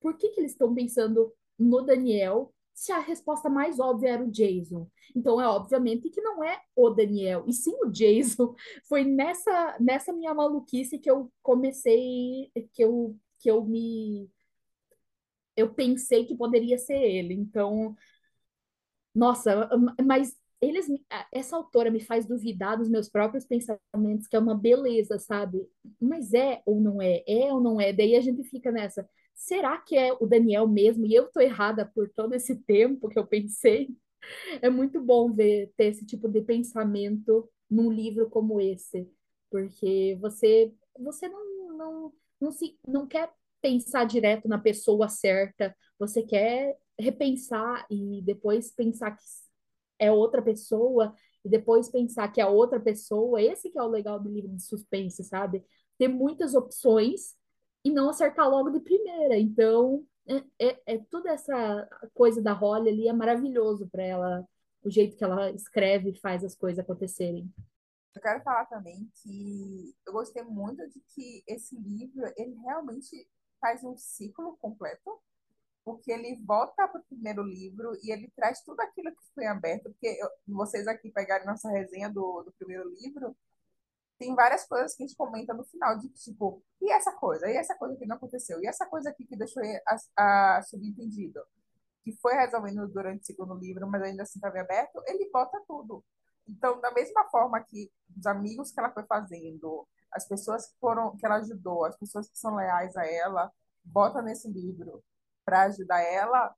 Por 0.00 0.16
que 0.16 0.30
que 0.30 0.40
eles 0.40 0.52
estão 0.52 0.74
pensando 0.74 1.32
no 1.58 1.82
Daniel 1.82 2.54
se 2.74 2.92
a 2.92 2.98
resposta 2.98 3.48
mais 3.50 3.78
óbvia 3.80 4.10
era 4.10 4.24
o 4.24 4.30
Jason? 4.30 4.88
Então 5.14 5.40
é 5.40 5.46
obviamente 5.48 6.10
que 6.10 6.20
não 6.20 6.44
é 6.44 6.60
o 6.76 6.90
Daniel, 6.90 7.44
e 7.46 7.52
sim 7.52 7.74
o 7.84 7.90
Jason. 7.90 8.54
Foi 8.88 9.04
nessa 9.04 9.76
nessa 9.80 10.12
minha 10.12 10.34
maluquice 10.34 10.98
que 10.98 11.10
eu 11.10 11.32
comecei, 11.42 12.50
que 12.74 12.84
eu 12.84 13.16
que 13.38 13.50
eu 13.50 13.64
me 13.64 14.30
eu 15.56 15.72
pensei 15.74 16.24
que 16.24 16.36
poderia 16.36 16.78
ser 16.78 16.96
ele. 16.96 17.34
Então, 17.34 17.96
nossa, 19.14 19.68
mas 20.04 20.36
eles 20.60 20.86
essa 21.32 21.56
autora 21.56 21.90
me 21.90 22.00
faz 22.00 22.26
duvidar 22.26 22.76
dos 22.76 22.88
meus 22.88 23.08
próprios 23.08 23.44
pensamentos, 23.46 24.26
que 24.28 24.36
é 24.36 24.38
uma 24.38 24.54
beleza, 24.54 25.18
sabe? 25.18 25.66
Mas 26.00 26.34
é 26.34 26.62
ou 26.66 26.80
não 26.80 27.00
é? 27.00 27.22
É 27.26 27.52
ou 27.52 27.60
não 27.60 27.80
é? 27.80 27.92
Daí 27.92 28.14
a 28.16 28.20
gente 28.20 28.42
fica 28.44 28.70
nessa. 28.70 29.08
Será 29.34 29.78
que 29.78 29.96
é 29.96 30.12
o 30.12 30.26
Daniel 30.26 30.68
mesmo? 30.68 31.06
E 31.06 31.14
eu 31.14 31.30
tô 31.30 31.40
errada 31.40 31.86
por 31.94 32.10
todo 32.10 32.34
esse 32.34 32.56
tempo 32.56 33.08
que 33.08 33.18
eu 33.18 33.26
pensei? 33.26 33.88
É 34.62 34.70
muito 34.70 35.00
bom 35.02 35.32
ver 35.32 35.72
ter 35.76 35.86
esse 35.86 36.04
tipo 36.06 36.28
de 36.28 36.42
pensamento 36.42 37.48
num 37.70 37.90
livro 37.90 38.28
como 38.28 38.60
esse, 38.60 39.08
porque 39.50 40.16
você 40.20 40.72
você 40.98 41.28
não 41.28 41.50
não, 41.76 42.12
não 42.40 42.52
se 42.52 42.78
não 42.86 43.06
quer 43.06 43.30
pensar 43.62 44.04
direto 44.04 44.48
na 44.48 44.58
pessoa 44.58 45.08
certa, 45.08 45.74
você 46.00 46.22
quer 46.22 46.78
repensar 46.98 47.86
e 47.90 48.22
depois 48.22 48.72
pensar 48.72 49.10
que 49.12 49.22
é 49.98 50.10
outra 50.10 50.40
pessoa 50.40 51.14
e 51.44 51.48
depois 51.48 51.90
pensar 51.90 52.28
que 52.32 52.40
é 52.40 52.46
outra 52.46 52.80
pessoa. 52.80 53.40
Esse 53.40 53.70
que 53.70 53.78
é 53.78 53.82
o 53.82 53.88
legal 53.88 54.18
do 54.18 54.30
livro 54.30 54.50
de 54.50 54.62
suspense, 54.62 55.22
sabe? 55.22 55.62
Ter 55.98 56.08
muitas 56.08 56.54
opções 56.54 57.34
e 57.84 57.90
não 57.90 58.08
acertar 58.08 58.48
logo 58.48 58.70
de 58.70 58.80
primeira. 58.80 59.36
Então, 59.38 60.04
é, 60.26 60.68
é, 60.68 60.94
é 60.94 60.98
toda 61.10 61.30
essa 61.30 61.88
coisa 62.14 62.40
da 62.42 62.54
Holly 62.54 62.88
ali 62.88 63.08
é 63.08 63.12
maravilhoso 63.12 63.86
para 63.88 64.02
ela, 64.02 64.48
o 64.82 64.90
jeito 64.90 65.16
que 65.16 65.24
ela 65.24 65.50
escreve 65.50 66.10
e 66.10 66.18
faz 66.18 66.42
as 66.42 66.54
coisas 66.54 66.78
acontecerem. 66.78 67.52
Eu 68.14 68.22
quero 68.22 68.42
falar 68.42 68.64
também 68.66 69.08
que 69.22 69.94
eu 70.06 70.12
gostei 70.14 70.42
muito 70.42 70.86
de 70.88 71.00
que 71.14 71.44
esse 71.46 71.76
livro, 71.78 72.22
ele 72.36 72.54
realmente 72.64 73.28
faz 73.60 73.84
um 73.84 73.96
ciclo 73.96 74.56
completo, 74.58 75.20
porque 75.84 76.12
ele 76.12 76.36
volta 76.44 76.86
para 76.88 77.00
o 77.00 77.04
primeiro 77.04 77.42
livro 77.42 77.92
e 78.02 78.12
ele 78.12 78.30
traz 78.36 78.62
tudo 78.62 78.80
aquilo 78.80 79.10
que 79.10 79.34
foi 79.34 79.46
aberto, 79.46 79.84
porque 79.84 80.06
eu, 80.06 80.28
vocês 80.48 80.86
aqui 80.86 81.10
pegarem 81.10 81.46
nossa 81.46 81.70
resenha 81.70 82.08
do, 82.10 82.42
do 82.42 82.52
primeiro 82.52 82.88
livro, 83.00 83.36
tem 84.18 84.34
várias 84.34 84.66
coisas 84.66 84.94
que 84.94 85.02
a 85.02 85.06
gente 85.06 85.16
comenta 85.16 85.54
no 85.54 85.64
final, 85.64 85.98
de 85.98 86.08
tipo, 86.10 86.62
e 86.80 86.92
essa 86.92 87.12
coisa, 87.12 87.48
e 87.48 87.56
essa 87.56 87.74
coisa 87.74 87.96
que 87.96 88.06
não 88.06 88.16
aconteceu, 88.16 88.62
e 88.62 88.66
essa 88.66 88.86
coisa 88.86 89.10
aqui 89.10 89.24
que 89.24 89.36
deixou 89.36 89.62
a, 90.16 90.56
a 90.58 90.62
subentendido, 90.62 91.40
que 92.04 92.12
foi 92.16 92.34
resolvendo 92.34 92.86
durante 92.88 93.22
o 93.22 93.26
segundo 93.26 93.54
livro, 93.54 93.88
mas 93.88 94.02
ainda 94.02 94.22
assim 94.22 94.38
estava 94.38 94.60
aberto, 94.60 95.02
ele 95.06 95.30
bota 95.32 95.58
tudo. 95.66 96.04
Então, 96.46 96.80
da 96.80 96.90
mesma 96.92 97.24
forma 97.30 97.62
que 97.62 97.90
os 98.16 98.26
amigos 98.26 98.72
que 98.72 98.80
ela 98.80 98.92
foi 98.92 99.04
fazendo, 99.04 99.86
as 100.12 100.26
pessoas 100.26 100.66
que 100.66 100.78
foram 100.78 101.16
que 101.16 101.24
ela 101.24 101.36
ajudou, 101.36 101.84
as 101.84 101.96
pessoas 101.96 102.28
que 102.28 102.38
são 102.38 102.56
leais 102.56 102.96
a 102.96 103.06
ela, 103.06 103.50
vota 103.84 104.20
nesse 104.20 104.50
livro 104.50 105.02
para 105.44 105.62
ajudar 105.62 106.00
ela, 106.00 106.54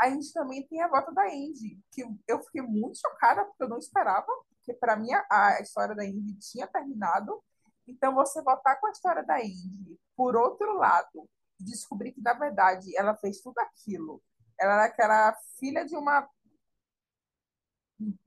a 0.00 0.08
gente 0.10 0.32
também 0.32 0.66
tem 0.66 0.80
a 0.80 0.88
volta 0.88 1.12
da 1.12 1.24
Andy, 1.24 1.80
que 1.90 2.04
eu 2.26 2.40
fiquei 2.44 2.62
muito 2.62 2.98
chocada, 2.98 3.44
porque 3.44 3.64
eu 3.64 3.68
não 3.68 3.78
esperava, 3.78 4.26
porque 4.50 4.72
para 4.74 4.96
mim 4.96 5.08
a 5.30 5.60
história 5.60 5.94
da 5.94 6.04
Andy 6.04 6.34
tinha 6.38 6.66
terminado. 6.66 7.42
Então, 7.86 8.14
você 8.14 8.40
voltar 8.42 8.76
com 8.76 8.86
a 8.86 8.90
história 8.90 9.24
da 9.24 9.36
Andy, 9.36 9.98
por 10.14 10.36
outro 10.36 10.74
lado, 10.76 11.28
descobrir 11.58 12.12
que, 12.12 12.20
na 12.20 12.34
verdade, 12.34 12.96
ela 12.96 13.16
fez 13.16 13.40
tudo 13.40 13.58
aquilo. 13.58 14.22
Ela 14.60 14.74
era 14.74 14.84
aquela 14.84 15.34
filha 15.58 15.84
de 15.84 15.96
uma. 15.96 16.28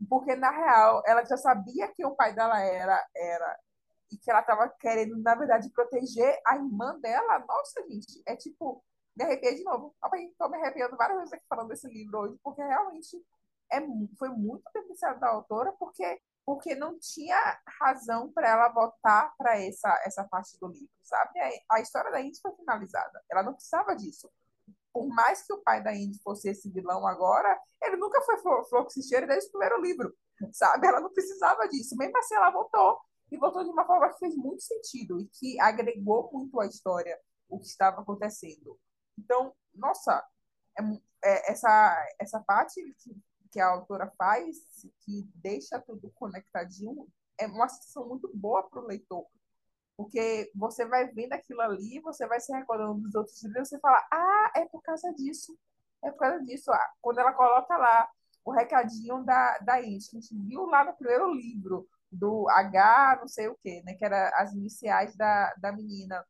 Porque, 0.10 0.36
na 0.36 0.52
real, 0.52 1.02
ela 1.06 1.24
já 1.24 1.38
sabia 1.38 1.88
que 1.94 2.06
o 2.06 2.16
pai 2.16 2.34
dela 2.34 2.60
era, 2.60 3.08
era 3.16 3.60
e 4.12 4.18
que 4.18 4.30
ela 4.30 4.42
estava 4.42 4.68
querendo, 4.68 5.18
na 5.22 5.36
verdade, 5.36 5.70
proteger 5.70 6.38
a 6.46 6.58
irmã 6.58 7.00
dela. 7.00 7.40
Nossa, 7.48 7.82
gente, 7.88 8.22
é 8.26 8.36
tipo 8.36 8.84
me 9.16 9.24
arrepiei 9.24 9.56
de 9.56 9.64
novo. 9.64 9.96
Estou 10.14 10.50
me 10.50 10.58
arrepiando 10.58 10.98
várias 10.98 11.20
vezes 11.20 11.34
aqui 11.34 11.46
falando 11.48 11.70
desse 11.70 11.88
livro 11.88 12.20
hoje, 12.20 12.40
porque 12.44 12.62
realmente 12.62 13.24
é, 13.72 13.80
foi 14.18 14.30
muito 14.30 14.64
beneficiado 14.74 15.20
da 15.20 15.30
autora, 15.30 15.72
porque, 15.74 16.22
porque 16.46 16.76
não 16.76 16.98
tinha 17.00 17.60
razão 17.80 18.32
para 18.32 18.50
ela 18.50 18.70
voltar 18.70 19.34
para 19.38 19.60
essa, 19.60 19.90
essa 20.06 20.24
parte 20.26 20.58
do 20.60 20.68
livro, 20.68 20.90
sabe? 21.04 21.40
A, 21.40 21.76
a 21.76 21.80
história 21.80 22.12
da 22.12 22.22
Indy 22.22 22.40
foi 22.42 22.54
finalizada. 22.56 23.24
Ela 23.30 23.44
não 23.44 23.54
precisava 23.54 23.96
disso. 23.96 24.30
Por 24.94 25.08
mais 25.08 25.46
que 25.46 25.54
o 25.54 25.62
pai 25.62 25.82
da 25.82 25.96
Indy 25.96 26.22
fosse 26.22 26.50
esse 26.50 26.70
vilão 26.70 27.08
agora, 27.08 27.58
ele 27.82 27.96
nunca 27.96 28.22
foi 28.22 28.38
fluxicheiro 28.66 29.26
desde 29.26 29.48
o 29.48 29.52
primeiro 29.52 29.82
livro, 29.82 30.14
sabe? 30.52 30.88
Ela 30.88 31.00
não 31.00 31.14
precisava 31.14 31.68
disso. 31.70 31.96
Mesmo 31.96 32.18
assim, 32.18 32.36
ela 32.36 32.52
voltou. 32.52 33.00
E 33.32 33.38
voltou 33.38 33.64
de 33.64 33.70
uma 33.70 33.86
forma 33.86 34.10
que 34.10 34.20
fez 34.20 34.36
muito 34.36 34.62
sentido 34.62 35.18
e 35.22 35.26
que 35.28 35.58
agregou 35.62 36.30
muito 36.34 36.60
à 36.60 36.66
história 36.66 37.18
o 37.48 37.58
que 37.58 37.68
estava 37.68 38.02
acontecendo. 38.02 38.78
Então, 39.18 39.54
nossa, 39.74 40.24
é, 40.78 40.84
é, 41.24 41.52
essa, 41.52 42.08
essa 42.20 42.40
parte 42.42 42.82
que, 43.00 43.16
que 43.52 43.60
a 43.60 43.68
autora 43.68 44.12
faz, 44.18 44.58
que 45.02 45.30
deixa 45.36 45.80
tudo 45.80 46.12
conectadinho, 46.16 47.08
é 47.38 47.48
uma 47.48 47.68
sensação 47.70 48.08
muito 48.08 48.30
boa 48.34 48.64
para 48.64 48.80
o 48.80 48.88
leitor. 48.88 49.26
Porque 49.98 50.52
você 50.56 50.86
vai 50.86 51.08
vendo 51.12 51.34
aquilo 51.34 51.62
ali, 51.62 52.00
você 52.00 52.26
vai 52.28 52.40
se 52.40 52.52
recordando 52.52 53.02
dos 53.02 53.14
outros 53.16 53.44
livros, 53.44 53.70
você 53.70 53.80
fala, 53.80 54.04
ah, 54.12 54.52
é 54.56 54.66
por 54.66 54.82
causa 54.82 55.14
disso, 55.14 55.58
é 56.04 56.12
por 56.12 56.20
causa 56.20 56.44
disso. 56.44 56.72
Ah, 56.72 56.92
quando 57.02 57.20
ela 57.20 57.34
coloca 57.34 57.78
lá 57.78 58.10
o 58.44 58.52
recadinho 58.52 59.24
da, 59.24 59.60
da 59.60 59.82
Indy, 59.82 60.10
que 60.10 60.18
a 60.18 60.20
gente 60.20 60.36
viu 60.36 60.66
lá 60.66 60.84
no 60.84 60.94
primeiro 60.94 61.32
livro, 61.34 61.88
do 62.12 62.50
H, 62.50 63.20
não 63.22 63.28
sei 63.28 63.48
o 63.48 63.58
quê, 63.64 63.82
né? 63.86 63.94
Que 63.94 64.04
era 64.04 64.30
as 64.36 64.54
iniciais 64.54 65.16
da, 65.16 65.54
da 65.56 65.72
menina 65.72 66.24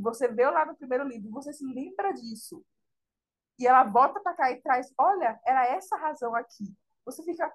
que 0.00 0.04
você 0.04 0.28
vê 0.28 0.48
lá 0.48 0.64
no 0.64 0.76
primeiro 0.76 1.04
livro, 1.04 1.30
você 1.30 1.52
se 1.52 1.64
lembra 1.64 2.12
disso, 2.12 2.64
e 3.58 3.66
ela 3.66 3.84
volta 3.84 4.18
para 4.20 4.34
cá 4.34 4.50
e 4.50 4.60
traz, 4.62 4.90
olha, 4.98 5.38
era 5.46 5.66
essa 5.66 5.94
a 5.94 5.98
razão 5.98 6.34
aqui. 6.34 6.74
Você 7.04 7.22
fica, 7.22 7.52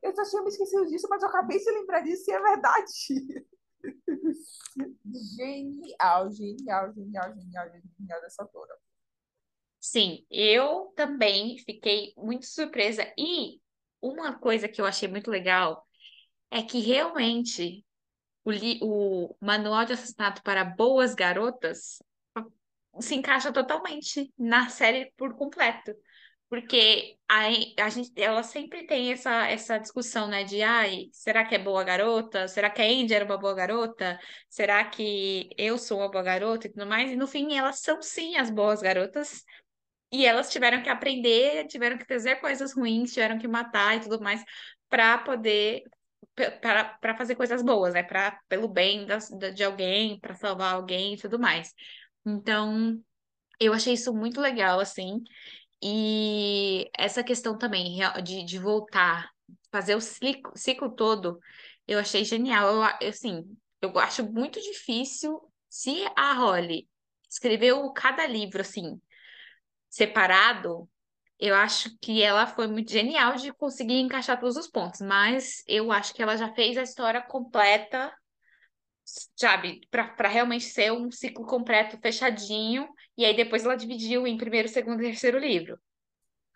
eu 0.00 0.14
já 0.14 0.22
tinha 0.24 0.42
me 0.42 0.48
esquecido 0.48 0.86
disso, 0.86 1.08
mas 1.10 1.22
eu 1.22 1.28
acabei 1.28 1.58
de 1.58 1.70
lembrar 1.72 2.00
disso 2.02 2.30
e 2.30 2.34
é 2.34 2.40
verdade. 2.40 3.46
genial, 5.36 6.30
genial, 6.30 6.94
genial, 6.94 7.34
genial, 7.34 7.70
genial 7.98 8.20
dessa 8.20 8.42
autora. 8.42 8.78
Sim, 9.80 10.24
eu 10.30 10.92
também 10.96 11.58
fiquei 11.58 12.14
muito 12.16 12.46
surpresa. 12.46 13.02
E 13.18 13.60
uma 14.00 14.38
coisa 14.38 14.68
que 14.68 14.80
eu 14.80 14.86
achei 14.86 15.08
muito 15.08 15.30
legal 15.30 15.84
é 16.48 16.62
que 16.62 16.78
realmente 16.78 17.84
o, 18.44 18.50
o 18.82 19.36
Manual 19.40 19.84
de 19.84 19.94
Assassinato 19.94 20.42
para 20.42 20.64
Boas 20.64 21.14
Garotas 21.14 22.02
se 23.00 23.14
encaixa 23.14 23.52
totalmente 23.52 24.32
na 24.38 24.68
série 24.68 25.12
por 25.16 25.34
completo. 25.34 25.94
Porque 26.48 27.16
a, 27.28 27.46
a 27.84 27.88
gente, 27.88 28.12
ela 28.16 28.42
sempre 28.42 28.86
tem 28.86 29.10
essa, 29.10 29.48
essa 29.48 29.78
discussão, 29.78 30.28
né? 30.28 30.44
De, 30.44 30.62
ai, 30.62 31.08
será 31.10 31.44
que 31.44 31.54
é 31.54 31.58
boa 31.58 31.82
garota? 31.82 32.46
Será 32.46 32.70
que 32.70 32.80
a 32.80 32.84
Andy 32.84 33.12
era 33.14 33.24
uma 33.24 33.38
boa 33.38 33.54
garota? 33.54 34.20
Será 34.48 34.84
que 34.84 35.50
eu 35.58 35.76
sou 35.78 35.98
uma 35.98 36.10
boa 36.10 36.22
garota 36.22 36.66
e 36.66 36.70
tudo 36.70 36.86
mais? 36.86 37.10
E 37.10 37.16
no 37.16 37.26
fim, 37.26 37.56
elas 37.56 37.80
são 37.80 38.00
sim 38.02 38.36
as 38.36 38.50
boas 38.50 38.80
garotas. 38.80 39.42
E 40.12 40.26
elas 40.26 40.50
tiveram 40.50 40.82
que 40.82 40.88
aprender, 40.88 41.66
tiveram 41.66 41.98
que 41.98 42.06
fazer 42.06 42.36
coisas 42.36 42.72
ruins, 42.72 43.12
tiveram 43.12 43.38
que 43.38 43.48
matar 43.48 43.96
e 43.96 44.00
tudo 44.00 44.20
mais 44.22 44.44
para 44.88 45.18
poder 45.18 45.82
para 46.34 47.16
fazer 47.16 47.34
coisas 47.36 47.62
boas, 47.62 47.94
né? 47.94 48.02
Para 48.02 48.38
pelo 48.48 48.68
bem 48.68 49.06
das, 49.06 49.28
de 49.54 49.62
alguém, 49.64 50.18
para 50.18 50.34
salvar 50.34 50.74
alguém 50.74 51.14
e 51.14 51.16
tudo 51.16 51.38
mais. 51.38 51.72
Então, 52.26 53.00
eu 53.60 53.72
achei 53.72 53.94
isso 53.94 54.12
muito 54.14 54.40
legal, 54.40 54.80
assim. 54.80 55.22
E 55.82 56.90
essa 56.96 57.22
questão 57.22 57.58
também 57.58 57.98
de, 58.22 58.44
de 58.44 58.58
voltar, 58.58 59.30
fazer 59.70 59.94
o 59.94 60.00
ciclo, 60.00 60.52
ciclo 60.56 60.90
todo, 60.90 61.38
eu 61.86 61.98
achei 61.98 62.24
genial. 62.24 62.68
Eu, 63.00 63.08
assim, 63.08 63.44
eu 63.82 63.98
acho 63.98 64.24
muito 64.30 64.60
difícil 64.60 65.40
se 65.68 66.04
a 66.16 66.34
Holly 66.34 66.88
escreveu 67.28 67.92
cada 67.92 68.26
livro, 68.26 68.60
assim, 68.60 69.00
separado, 69.90 70.88
eu 71.38 71.54
acho 71.54 71.96
que 72.00 72.22
ela 72.22 72.46
foi 72.46 72.66
muito 72.66 72.90
genial 72.90 73.34
de 73.36 73.52
conseguir 73.52 74.00
encaixar 74.00 74.38
todos 74.38 74.56
os 74.56 74.68
pontos, 74.68 75.00
mas 75.00 75.62
eu 75.66 75.90
acho 75.90 76.14
que 76.14 76.22
ela 76.22 76.36
já 76.36 76.52
fez 76.54 76.76
a 76.76 76.82
história 76.82 77.20
completa, 77.20 78.12
sabe, 79.36 79.80
para 79.90 80.28
realmente 80.28 80.64
ser 80.64 80.92
um 80.92 81.10
ciclo 81.10 81.44
completo, 81.46 81.98
fechadinho, 81.98 82.88
e 83.16 83.24
aí 83.24 83.34
depois 83.34 83.64
ela 83.64 83.76
dividiu 83.76 84.26
em 84.26 84.36
primeiro, 84.36 84.68
segundo 84.68 85.02
e 85.02 85.06
terceiro 85.06 85.38
livro. 85.38 85.78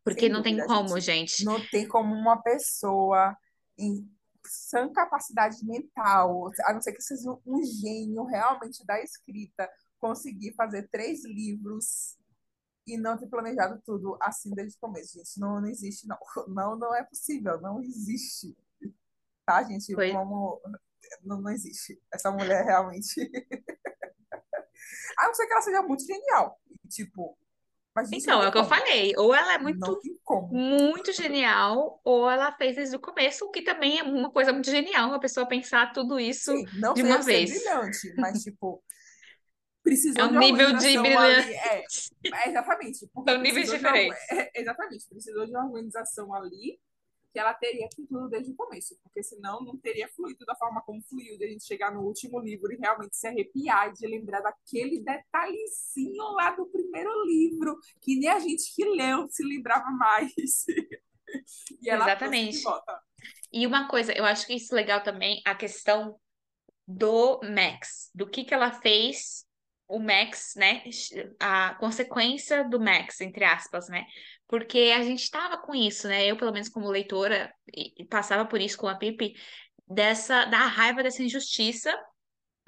Porque 0.05 0.22
Sem 0.22 0.31
não 0.31 0.43
dúvida, 0.43 0.66
tem 0.66 0.66
como, 0.66 1.01
gente, 1.01 1.31
gente. 1.31 1.45
Não 1.45 1.61
tem 1.68 1.87
como 1.87 2.14
uma 2.14 2.41
pessoa 2.41 3.37
em 3.76 4.09
sã 4.47 4.91
capacidade 4.91 5.62
mental, 5.64 6.51
a 6.64 6.72
não 6.72 6.81
ser 6.81 6.93
que 6.93 7.03
seja 7.03 7.31
um 7.47 7.62
gênio 7.62 8.24
realmente 8.24 8.85
da 8.87 9.03
escrita, 9.03 9.68
conseguir 9.99 10.55
fazer 10.55 10.89
três 10.89 11.24
livros 11.24 12.16
e 12.89 12.97
não 12.97 13.16
ter 13.16 13.26
planejado 13.26 13.80
tudo 13.84 14.16
assim 14.20 14.51
desde 14.55 14.76
o 14.76 14.80
começo, 14.80 15.18
gente. 15.18 15.39
Não, 15.39 15.61
não 15.61 15.68
existe, 15.68 16.07
não. 16.07 16.18
Não, 16.49 16.76
não 16.76 16.95
é 16.95 17.05
possível, 17.05 17.61
não 17.61 17.80
existe. 17.82 18.57
Tá, 19.47 19.62
gente? 19.62 19.95
Foi. 19.95 20.12
Como... 20.12 20.61
Não, 21.22 21.41
não 21.41 21.51
existe. 21.51 22.01
Essa 22.12 22.30
mulher 22.30 22.64
realmente. 22.64 23.20
a 25.18 25.26
não 25.26 25.34
ser 25.34 25.47
que 25.47 25.53
ela 25.53 25.62
seja 25.62 25.82
muito 25.82 26.05
genial. 26.05 26.59
Tipo. 26.89 27.36
Então, 28.12 28.43
é 28.43 28.49
o 28.49 28.53
que 28.53 28.59
eu 28.59 28.64
falei. 28.64 29.12
Ou 29.16 29.34
ela 29.34 29.55
é 29.55 29.59
muito, 29.59 30.01
muito 30.53 31.12
genial, 31.12 32.01
ou 32.05 32.30
ela 32.30 32.53
fez 32.53 32.76
desde 32.76 32.95
o 32.95 33.01
começo, 33.01 33.45
o 33.45 33.51
que 33.51 33.62
também 33.62 33.99
é 33.99 34.03
uma 34.05 34.30
coisa 34.30 34.53
muito 34.53 34.70
genial, 34.70 35.09
uma 35.09 35.18
pessoa 35.18 35.49
pensar 35.49 35.93
tudo 35.93 36.20
isso 36.20 36.53
Sim, 36.53 36.64
não 36.78 36.95
de 36.95 37.03
uma 37.03 37.18
vez. 37.18 37.51
brilhante, 37.51 38.14
mas 38.16 38.43
tipo, 38.45 38.80
precisou 39.83 40.22
é 40.22 40.26
um 40.26 40.33
de 40.33 40.39
nível 40.39 40.72
de 40.76 40.99
brilhante. 40.99 41.53
É, 41.53 41.79
é, 41.79 42.49
exatamente. 42.49 42.99
São 42.99 43.24
é 43.26 43.39
níveis 43.39 43.70
diferentes. 43.70 44.18
De, 44.29 44.37
é, 44.37 44.51
exatamente. 44.55 45.09
Precisou 45.09 45.47
de 45.47 45.53
uma 45.53 45.66
organização 45.66 46.35
ali 46.35 46.79
que 47.33 47.39
ela 47.39 47.53
teria 47.55 47.89
que 47.89 48.07
tudo 48.07 48.29
desde 48.29 48.51
o 48.53 48.57
começo, 48.57 48.99
porque 49.03 49.22
senão 49.22 49.62
não 49.62 49.76
teria 49.76 50.09
fluído 50.09 50.45
da 50.47 50.55
forma 50.57 50.81
como 50.83 51.03
fluiu, 51.03 51.37
de 51.37 51.45
a 51.45 51.49
gente 51.49 51.64
chegar 51.64 51.93
no 51.93 52.01
último 52.01 52.41
livro 52.41 52.72
e 52.72 52.76
realmente 52.76 53.16
se 53.16 53.26
arrepiar 53.26 53.93
de 53.93 54.07
lembrar 54.07 54.41
daquele 54.41 55.01
detalhezinho 55.03 56.24
lá 56.33 56.53
do 56.53 56.66
primeiro 56.66 57.11
livro, 57.26 57.79
que 58.01 58.18
nem 58.18 58.31
a 58.31 58.39
gente 58.39 58.74
que 58.74 58.85
leu 58.85 59.29
se 59.29 59.45
lembrava 59.45 59.91
mais. 59.91 60.64
e 61.83 61.91
ela 61.91 62.05
Exatamente. 62.07 62.62
E 63.53 63.66
uma 63.66 63.89
coisa, 63.89 64.12
eu 64.12 64.24
acho 64.24 64.47
que 64.47 64.55
isso 64.55 64.74
é 64.74 64.76
legal 64.76 65.03
também, 65.03 65.43
a 65.45 65.55
questão 65.55 66.18
do 66.87 67.41
Max, 67.43 68.11
do 68.14 68.29
que 68.29 68.45
que 68.45 68.55
ela 68.55 68.72
fez 68.72 69.47
o 69.89 69.99
Max, 69.99 70.55
né? 70.57 70.82
A 71.41 71.74
consequência 71.76 72.68
do 72.68 72.78
Max, 72.78 73.20
entre 73.22 73.45
aspas, 73.45 73.89
né? 73.89 74.05
Porque 74.47 74.93
a 74.95 75.03
gente 75.03 75.22
estava 75.22 75.57
com 75.59 75.74
isso, 75.74 76.07
né? 76.07 76.26
Eu, 76.26 76.36
pelo 76.36 76.53
menos 76.53 76.68
como 76.68 76.91
leitora, 76.91 77.53
passava 78.09 78.45
por 78.45 78.61
isso 78.61 78.76
com 78.76 78.86
a 78.86 78.95
Pipe, 78.95 79.34
dessa, 79.89 80.45
da 80.45 80.59
raiva 80.59 81.03
dessa 81.03 81.22
injustiça, 81.22 81.93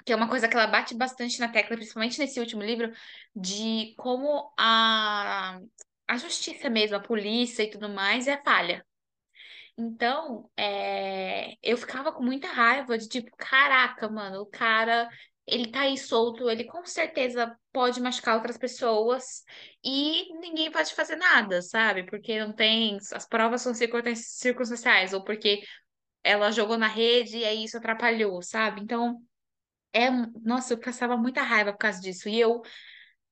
que 0.03 0.11
é 0.11 0.15
uma 0.15 0.27
coisa 0.27 0.47
que 0.47 0.55
ela 0.55 0.65
bate 0.65 0.95
bastante 0.95 1.39
na 1.39 1.47
tecla, 1.47 1.77
principalmente 1.77 2.19
nesse 2.19 2.39
último 2.39 2.63
livro, 2.63 2.91
de 3.35 3.93
como 3.97 4.51
a, 4.57 5.59
a 6.07 6.17
justiça 6.17 6.69
mesmo, 6.69 6.97
a 6.97 6.99
polícia 6.99 7.63
e 7.63 7.69
tudo 7.69 7.87
mais, 7.87 8.27
é 8.27 8.41
falha. 8.41 8.83
Então, 9.77 10.49
é, 10.57 11.55
eu 11.63 11.77
ficava 11.77 12.11
com 12.11 12.23
muita 12.23 12.47
raiva 12.47 12.97
de 12.97 13.07
tipo, 13.07 13.31
caraca, 13.37 14.09
mano, 14.09 14.41
o 14.41 14.45
cara 14.45 15.07
ele 15.47 15.71
tá 15.71 15.81
aí 15.81 15.97
solto, 15.97 16.49
ele 16.49 16.65
com 16.65 16.85
certeza 16.85 17.57
pode 17.71 17.99
machucar 18.01 18.35
outras 18.35 18.57
pessoas 18.57 19.43
e 19.83 20.33
ninguém 20.39 20.71
pode 20.71 20.93
fazer 20.93 21.15
nada, 21.15 21.61
sabe? 21.61 22.05
Porque 22.05 22.39
não 22.39 22.53
tem. 22.53 22.97
As 23.13 23.27
provas 23.27 23.61
são 23.61 23.73
circunstanciais, 23.73 25.13
ou 25.13 25.23
porque 25.23 25.61
ela 26.23 26.51
jogou 26.51 26.77
na 26.77 26.87
rede 26.87 27.39
e 27.39 27.45
aí 27.45 27.65
isso 27.65 27.77
atrapalhou, 27.77 28.41
sabe? 28.43 28.81
Então, 28.81 29.21
é. 29.93 30.09
Nossa, 30.43 30.73
eu 30.73 30.79
passava 30.79 31.17
muita 31.17 31.41
raiva 31.43 31.73
por 31.73 31.79
causa 31.79 32.01
disso. 32.01 32.29
E 32.29 32.39
eu 32.39 32.61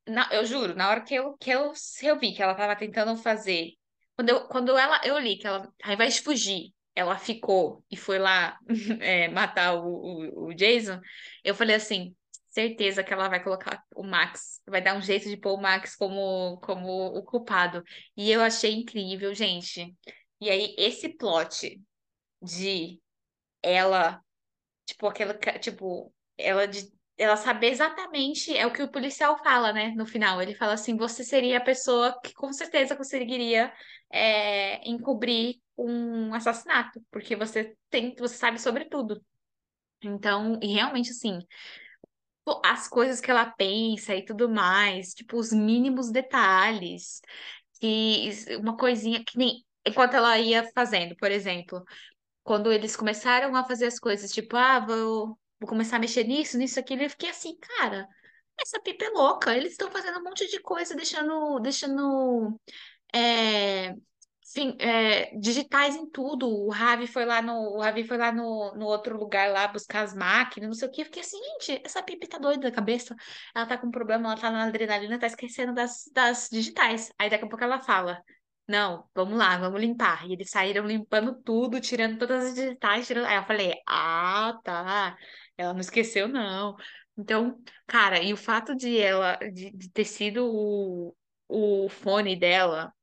na- 0.07 0.29
eu 0.31 0.45
juro, 0.45 0.75
na 0.75 0.89
hora 0.89 1.01
que 1.01 1.13
eu, 1.15 1.37
que 1.37 1.49
eu, 1.51 1.73
eu 2.03 2.19
vi 2.19 2.33
que 2.33 2.41
ela 2.41 2.55
tava 2.55 2.75
tentando 2.75 3.15
fazer, 3.17 3.71
quando 4.15 4.29
eu, 4.29 4.47
quando 4.47 4.77
ela, 4.77 5.01
eu 5.05 5.17
li 5.19 5.37
que 5.37 5.47
ela, 5.47 5.71
ao 5.83 5.93
invés 5.93 6.15
de 6.15 6.21
fugir, 6.21 6.73
ela 6.95 7.17
ficou 7.17 7.83
e 7.89 7.95
foi 7.97 8.19
lá 8.19 8.57
é, 9.01 9.27
matar 9.29 9.75
o, 9.75 10.45
o, 10.45 10.47
o 10.47 10.53
Jason, 10.53 10.99
eu 11.43 11.55
falei 11.55 11.75
assim, 11.75 12.15
certeza 12.49 13.03
que 13.03 13.13
ela 13.13 13.29
vai 13.29 13.43
colocar 13.43 13.83
o 13.95 14.03
Max, 14.03 14.61
vai 14.67 14.81
dar 14.81 14.95
um 14.97 15.01
jeito 15.01 15.29
de 15.29 15.37
pôr 15.37 15.53
o 15.53 15.61
Max 15.61 15.95
como, 15.95 16.59
como 16.61 17.07
o 17.17 17.23
culpado. 17.23 17.83
E 18.17 18.31
eu 18.31 18.41
achei 18.41 18.73
incrível, 18.73 19.33
gente. 19.33 19.95
E 20.41 20.49
aí, 20.49 20.75
esse 20.77 21.09
plot 21.09 21.79
de 22.41 22.99
ela, 23.63 24.21
tipo, 24.85 25.07
aquela, 25.07 25.33
tipo, 25.59 26.13
ela 26.37 26.67
de 26.67 26.91
ela 27.17 27.35
saber 27.35 27.67
exatamente 27.67 28.55
é 28.55 28.65
o 28.65 28.71
que 28.71 28.81
o 28.81 28.89
policial 28.91 29.37
fala, 29.43 29.73
né? 29.73 29.89
No 29.89 30.05
final, 30.05 30.41
ele 30.41 30.55
fala 30.55 30.73
assim: 30.73 30.95
você 30.95 31.23
seria 31.23 31.57
a 31.57 31.63
pessoa 31.63 32.17
que 32.23 32.33
com 32.33 32.51
certeza 32.53 32.95
conseguiria 32.95 33.73
é, 34.11 34.89
encobrir 34.89 35.59
um 35.85 36.33
assassinato, 36.33 37.01
porque 37.11 37.35
você 37.35 37.75
tem, 37.89 38.15
você 38.15 38.35
sabe 38.35 38.59
sobre 38.59 38.85
tudo. 38.85 39.23
Então, 40.01 40.59
e 40.61 40.73
realmente 40.73 41.11
assim, 41.11 41.39
as 42.63 42.87
coisas 42.87 43.21
que 43.21 43.29
ela 43.29 43.45
pensa 43.45 44.15
e 44.15 44.25
tudo 44.25 44.49
mais, 44.49 45.13
tipo, 45.13 45.37
os 45.37 45.51
mínimos 45.51 46.11
detalhes, 46.11 47.21
que 47.79 48.29
uma 48.59 48.75
coisinha 48.77 49.23
que 49.23 49.37
nem 49.37 49.63
enquanto 49.85 50.15
ela 50.15 50.37
ia 50.37 50.69
fazendo, 50.73 51.15
por 51.15 51.31
exemplo 51.31 51.83
quando 52.43 52.71
eles 52.71 52.95
começaram 52.95 53.55
a 53.55 53.63
fazer 53.63 53.85
as 53.85 53.99
coisas, 53.99 54.31
tipo, 54.31 54.57
ah, 54.57 54.79
vou, 54.79 55.39
vou 55.59 55.69
começar 55.69 55.97
a 55.97 55.99
mexer 55.99 56.23
nisso, 56.23 56.57
nisso, 56.57 56.79
aquilo, 56.79 57.03
eu 57.03 57.09
fiquei 57.09 57.29
assim, 57.29 57.55
cara, 57.59 58.07
essa 58.59 58.79
pipa 58.81 59.05
é 59.05 59.09
louca, 59.09 59.55
eles 59.55 59.73
estão 59.73 59.91
fazendo 59.91 60.19
um 60.19 60.23
monte 60.23 60.47
de 60.49 60.59
coisa, 60.59 60.95
deixando, 60.95 61.59
deixando 61.59 62.59
é, 63.13 63.93
fim- 64.53 64.75
é, 64.79 65.35
digitais 65.37 65.95
em 65.95 66.09
tudo. 66.09 66.47
O 66.47 66.69
Ravi 66.69 67.07
foi 67.07 67.25
lá 67.25 67.41
no, 67.41 67.53
o 67.77 67.81
Ravi 67.81 68.03
foi 68.03 68.17
lá 68.17 68.31
no, 68.31 68.73
no 68.75 68.85
outro 68.85 69.17
lugar 69.17 69.49
lá 69.51 69.67
buscar 69.67 70.03
as 70.03 70.13
máquinas, 70.13 70.69
não 70.69 70.75
sei 70.75 70.87
o 70.87 70.91
quê. 70.91 71.01
Eu 71.01 71.05
fiquei 71.05 71.21
assim, 71.21 71.37
gente, 71.37 71.81
essa 71.85 72.03
Pipi 72.03 72.27
tá 72.27 72.37
doida 72.37 72.69
da 72.69 72.71
cabeça. 72.75 73.15
Ela 73.55 73.65
tá 73.65 73.77
com 73.77 73.91
problema, 73.91 74.31
ela 74.31 74.39
tá 74.39 74.51
na 74.51 74.63
adrenalina, 74.65 75.19
tá 75.19 75.27
esquecendo 75.27 75.73
das, 75.73 76.03
das 76.13 76.49
digitais. 76.51 77.11
Aí 77.19 77.29
daqui 77.29 77.45
a 77.45 77.49
pouco 77.49 77.63
ela 77.63 77.81
fala. 77.81 78.21
Não, 78.67 79.09
vamos 79.15 79.37
lá, 79.37 79.57
vamos 79.57 79.81
limpar. 79.81 80.27
E 80.27 80.33
eles 80.33 80.49
saíram 80.51 80.85
limpando 80.85 81.41
tudo, 81.41 81.81
tirando 81.81 82.19
todas 82.19 82.45
as 82.45 82.53
digitais, 82.53 83.07
tirando... 83.07 83.25
Aí 83.25 83.35
eu 83.37 83.43
falei, 83.43 83.73
ah, 83.87 84.59
tá. 84.63 85.17
Ela 85.57 85.73
não 85.73 85.79
esqueceu, 85.79 86.27
não. 86.27 86.75
Então, 87.17 87.59
cara, 87.87 88.21
e 88.23 88.31
o 88.31 88.37
fato 88.37 88.75
de 88.75 88.97
ela 88.97 89.35
de, 89.51 89.71
de 89.71 89.89
ter 89.91 90.05
sido 90.05 90.45
o, 90.45 91.15
o 91.47 91.89
fone 91.89 92.35
dela 92.39 92.93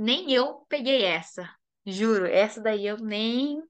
nem 0.00 0.32
eu 0.32 0.64
peguei 0.68 1.04
essa. 1.04 1.48
Juro, 1.84 2.24
essa 2.24 2.60
daí 2.60 2.86
eu 2.86 2.96
nem 2.96 3.62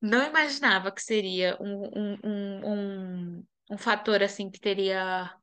não 0.00 0.22
imaginava 0.26 0.92
que 0.92 1.02
seria 1.02 1.56
um, 1.58 1.84
um, 1.86 2.18
um, 2.22 2.66
um, 3.38 3.46
um 3.70 3.78
fator 3.78 4.22
assim 4.22 4.50
que 4.50 4.60
teria 4.60 5.34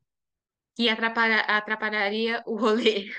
que 0.75 0.88
atrapalha, 0.88 1.41
atrapalharia 1.41 2.43
o 2.45 2.55
rolê. 2.55 3.09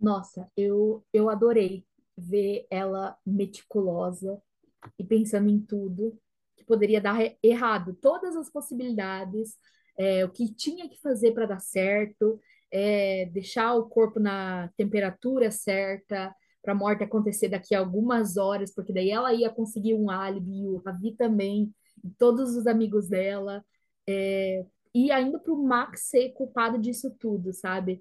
Nossa, 0.00 0.50
eu, 0.56 1.04
eu 1.12 1.30
adorei 1.30 1.86
ver 2.18 2.66
ela 2.68 3.16
meticulosa 3.24 4.42
e 4.98 5.04
pensando 5.04 5.48
em 5.48 5.60
tudo 5.60 6.18
que 6.56 6.64
poderia 6.64 7.00
dar 7.00 7.16
errado, 7.40 7.94
todas 7.94 8.36
as 8.36 8.50
possibilidades, 8.50 9.56
é, 9.96 10.24
o 10.24 10.30
que 10.30 10.52
tinha 10.52 10.88
que 10.88 11.00
fazer 11.00 11.32
para 11.32 11.46
dar 11.46 11.60
certo, 11.60 12.40
é, 12.72 13.26
deixar 13.26 13.74
o 13.74 13.86
corpo 13.86 14.18
na 14.18 14.68
temperatura 14.76 15.50
certa 15.50 16.34
para 16.62 16.72
a 16.72 16.76
morte 16.76 17.04
acontecer 17.04 17.48
daqui 17.48 17.74
a 17.74 17.80
algumas 17.80 18.36
horas, 18.36 18.72
porque 18.72 18.92
daí 18.92 19.10
ela 19.10 19.34
ia 19.34 19.50
conseguir 19.50 19.94
um 19.94 20.08
álibi, 20.08 20.66
o 20.68 20.78
Ravi 20.78 21.14
também, 21.16 21.74
todos 22.18 22.56
os 22.56 22.66
amigos 22.66 23.08
dela, 23.08 23.64
é, 24.08 24.64
e 24.94 25.10
ainda 25.10 25.38
para 25.38 25.52
o 25.52 25.62
Max 25.62 26.08
ser 26.08 26.30
culpado 26.30 26.78
disso 26.78 27.14
tudo, 27.18 27.52
sabe? 27.52 28.00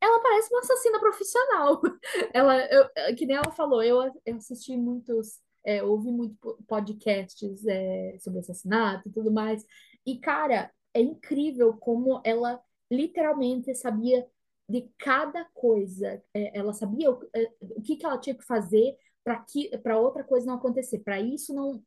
Ela 0.00 0.20
parece 0.20 0.52
uma 0.52 0.60
assassina 0.60 0.98
profissional. 0.98 1.80
Ela, 2.34 2.66
eu, 2.72 2.88
é, 2.96 3.14
que 3.14 3.24
nem 3.26 3.36
ela 3.36 3.52
falou, 3.52 3.82
eu, 3.82 4.02
eu 4.26 4.36
assisti 4.36 4.76
muitos, 4.76 5.38
é, 5.64 5.82
ouvi 5.82 6.10
muitos 6.10 6.38
podcasts 6.66 7.64
é, 7.66 8.16
sobre 8.20 8.40
assassinato 8.40 9.08
e 9.08 9.12
tudo 9.12 9.30
mais. 9.30 9.64
E, 10.04 10.18
cara, 10.18 10.72
é 10.92 11.00
incrível 11.00 11.74
como 11.74 12.20
ela 12.24 12.60
literalmente 12.92 13.74
sabia 13.74 14.26
de 14.68 14.88
cada 14.98 15.44
coisa. 15.54 16.22
É, 16.34 16.58
ela 16.58 16.72
sabia 16.72 17.10
o, 17.10 17.20
é, 17.34 17.50
o 17.60 17.82
que, 17.82 17.96
que 17.96 18.04
ela 18.06 18.18
tinha 18.18 18.36
que 18.36 18.44
fazer 18.44 18.96
para 19.24 19.38
que 19.40 19.76
para 19.78 19.98
outra 19.98 20.24
coisa 20.24 20.46
não 20.46 20.54
acontecer, 20.54 20.98
para 21.00 21.20
isso 21.20 21.54
não 21.54 21.82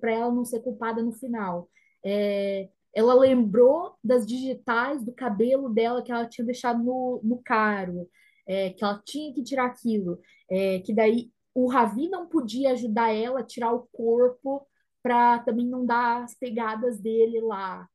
para 0.00 0.12
ela 0.12 0.32
não 0.32 0.44
ser 0.44 0.60
culpada 0.60 1.02
no 1.02 1.12
final. 1.12 1.68
É, 2.04 2.68
ela 2.94 3.14
lembrou 3.14 3.94
das 4.02 4.26
digitais 4.26 5.04
do 5.04 5.12
cabelo 5.12 5.68
dela 5.68 6.02
que 6.02 6.10
ela 6.10 6.26
tinha 6.26 6.44
deixado 6.44 6.82
no, 6.82 7.20
no 7.22 7.42
caro, 7.42 8.08
é, 8.46 8.70
que 8.70 8.82
ela 8.82 9.00
tinha 9.04 9.32
que 9.34 9.42
tirar 9.42 9.66
aquilo, 9.66 10.20
é, 10.50 10.80
que 10.80 10.94
daí 10.94 11.30
o 11.54 11.68
Ravi 11.68 12.08
não 12.08 12.26
podia 12.26 12.72
ajudar 12.72 13.12
ela 13.12 13.40
a 13.40 13.44
tirar 13.44 13.72
o 13.72 13.86
corpo 13.92 14.66
para 15.02 15.38
também 15.40 15.66
não 15.66 15.84
dar 15.84 16.24
as 16.24 16.34
pegadas 16.34 16.98
dele 16.98 17.40
lá. 17.40 17.88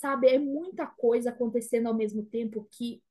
Sabe, 0.00 0.28
é 0.28 0.38
muita 0.38 0.86
coisa 0.86 1.30
acontecendo 1.30 1.88
ao 1.88 1.94
mesmo 1.94 2.24
tempo 2.24 2.68
que 2.70 3.02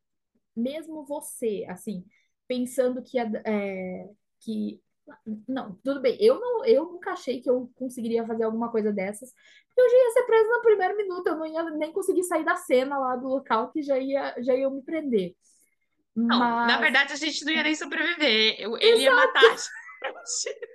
mesmo 0.55 1.05
você, 1.05 1.65
assim, 1.69 2.05
pensando 2.47 3.03
que, 3.03 3.19
é, 3.19 4.09
que 4.39 4.81
não, 5.47 5.75
tudo 5.83 6.01
bem. 6.01 6.17
Eu 6.19 6.39
não, 6.39 6.65
eu 6.65 6.85
nunca 6.85 7.11
achei 7.11 7.41
que 7.41 7.49
eu 7.49 7.69
conseguiria 7.75 8.25
fazer 8.25 8.43
alguma 8.43 8.71
coisa 8.71 8.91
dessas. 8.91 9.33
Eu 9.77 9.89
já 9.89 9.95
ia 9.97 10.11
ser 10.11 10.23
presa 10.23 10.49
no 10.49 10.61
primeiro 10.61 10.97
minuto, 10.97 11.27
eu 11.27 11.35
não 11.37 11.45
ia 11.45 11.63
nem 11.71 11.91
conseguir 11.91 12.23
sair 12.23 12.45
da 12.45 12.55
cena 12.55 12.97
lá 12.97 13.15
do 13.17 13.27
local 13.27 13.71
que 13.71 13.81
já 13.81 13.99
ia, 13.99 14.35
já 14.41 14.55
ia 14.55 14.69
me 14.69 14.81
prender. 14.81 15.35
Não, 16.15 16.39
na 16.39 16.77
Mas, 16.77 16.81
verdade 16.81 17.13
a 17.13 17.15
gente 17.15 17.43
não 17.45 17.53
ia 17.53 17.63
nem 17.63 17.75
sobreviver. 17.75 18.55
Eu- 18.59 18.77
Ele 18.77 19.01
ia 19.03 19.11
matar 19.13 19.43
a 19.43 19.55
gente. 20.25 20.67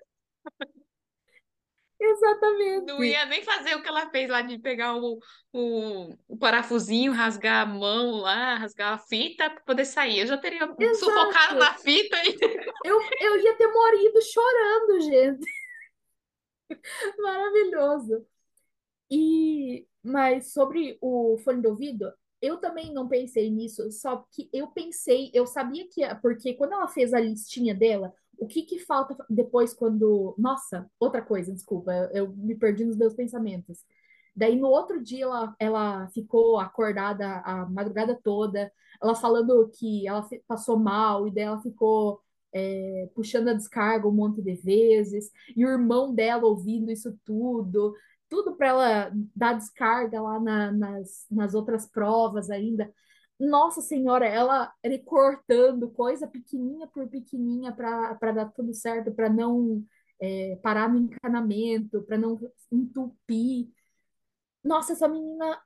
Não 2.03 2.11
exatamente, 2.11 3.05
ia 3.05 3.25
nem 3.27 3.43
fazer 3.45 3.77
o 3.77 3.83
que 3.83 3.89
ela 3.89 4.11
fez 4.11 4.29
lá 4.29 4.43
de 4.43 4.59
pegar 4.59 4.97
o, 4.97 5.21
o, 5.53 6.15
o 6.29 6.37
parafusinho, 6.37 7.13
rasgar 7.13 7.63
a 7.63 7.67
mão 7.67 8.21
lá, 8.21 8.57
rasgar 8.57 8.95
a 8.95 8.99
fita 8.99 9.49
para 9.49 9.61
poder 9.61 9.85
sair. 9.85 10.21
Eu 10.21 10.27
já 10.27 10.37
teria 10.37 10.67
sufocado 10.95 11.57
exato. 11.57 11.59
na 11.59 11.75
fita 11.75 12.17
e 12.25 12.37
Eu, 12.85 13.01
eu 13.21 13.37
ia 13.41 13.57
ter 13.57 13.69
morrido 13.69 14.21
chorando, 14.23 15.01
gente. 15.03 15.47
Maravilhoso. 17.19 18.27
E, 19.11 19.87
mas 20.03 20.53
sobre 20.53 20.99
o 21.01 21.39
fone 21.45 21.61
de 21.61 21.69
ouvido, 21.69 22.13
eu 22.41 22.57
também 22.57 22.93
não 22.93 23.07
pensei 23.07 23.49
nisso, 23.49 23.89
só 23.93 24.27
que 24.33 24.49
eu 24.53 24.67
pensei, 24.69 25.31
eu 25.33 25.47
sabia 25.47 25.87
que, 25.89 26.03
porque 26.21 26.55
quando 26.55 26.73
ela 26.73 26.89
fez 26.89 27.15
a 27.15 27.21
listinha 27.21 27.75
dela, 27.75 28.13
o 28.43 28.47
que 28.47 28.63
que 28.63 28.79
falta 28.81 29.17
depois 29.29 29.73
quando. 29.75 30.35
Nossa, 30.39 30.91
outra 30.99 31.23
coisa, 31.23 31.53
desculpa, 31.53 31.93
eu, 32.13 32.29
me 32.37 32.55
perdi 32.57 32.85
nos 32.85 32.97
meus 32.97 33.15
pensamentos. 33.15 33.85
Daí 34.35 34.57
no 34.59 34.69
outro 34.69 35.03
dia 35.03 35.25
ela, 35.25 35.55
ela 35.59 36.09
ficou 36.09 36.59
acordada 36.59 37.41
a 37.45 37.67
madrugada 37.69 38.19
toda, 38.23 38.73
ela 39.03 39.15
falando 39.15 39.71
que 39.79 40.07
ela 40.09 40.27
passou 40.47 40.79
mal, 40.79 41.29
e 41.29 41.31
daí 41.35 41.45
ela 41.45 41.61
ficou 41.61 42.21
é, 42.55 43.09
puxando 43.15 43.49
a 43.49 43.53
descarga 43.55 44.09
um 44.09 44.13
monte 44.13 44.43
de 44.43 44.55
vezes, 44.55 45.31
e 45.57 45.65
o 45.65 45.69
irmão 45.71 46.15
dela 46.15 46.45
ouvindo 46.47 46.91
isso 46.91 47.15
tudo 47.25 47.95
tudo 48.29 48.57
para 48.57 48.69
ela 48.69 49.13
dar 49.37 49.53
descarga 49.59 50.19
lá 50.23 50.41
na- 50.41 50.73
nas, 50.73 51.27
nas 51.31 51.53
outras 51.55 51.87
provas 51.87 52.49
ainda. 52.49 52.91
Nossa 53.43 53.81
Senhora, 53.83 54.27
ela 54.27 54.73
recortando 54.85 55.91
coisa 55.91 56.27
pequenininha 56.29 56.87
por 56.87 57.09
pequenininha 57.09 57.73
para 57.73 58.33
dar 58.33 58.47
tudo 58.53 58.73
certo, 58.73 59.13
para 59.13 59.29
não 59.29 59.85
é, 60.21 60.57
parar 60.63 60.89
no 60.89 60.99
encanamento, 60.99 62.03
para 62.03 62.17
não 62.19 62.41
entupir. 62.71 63.69
Nossa, 64.65 64.93
essa 64.93 65.09
menina, 65.09 65.61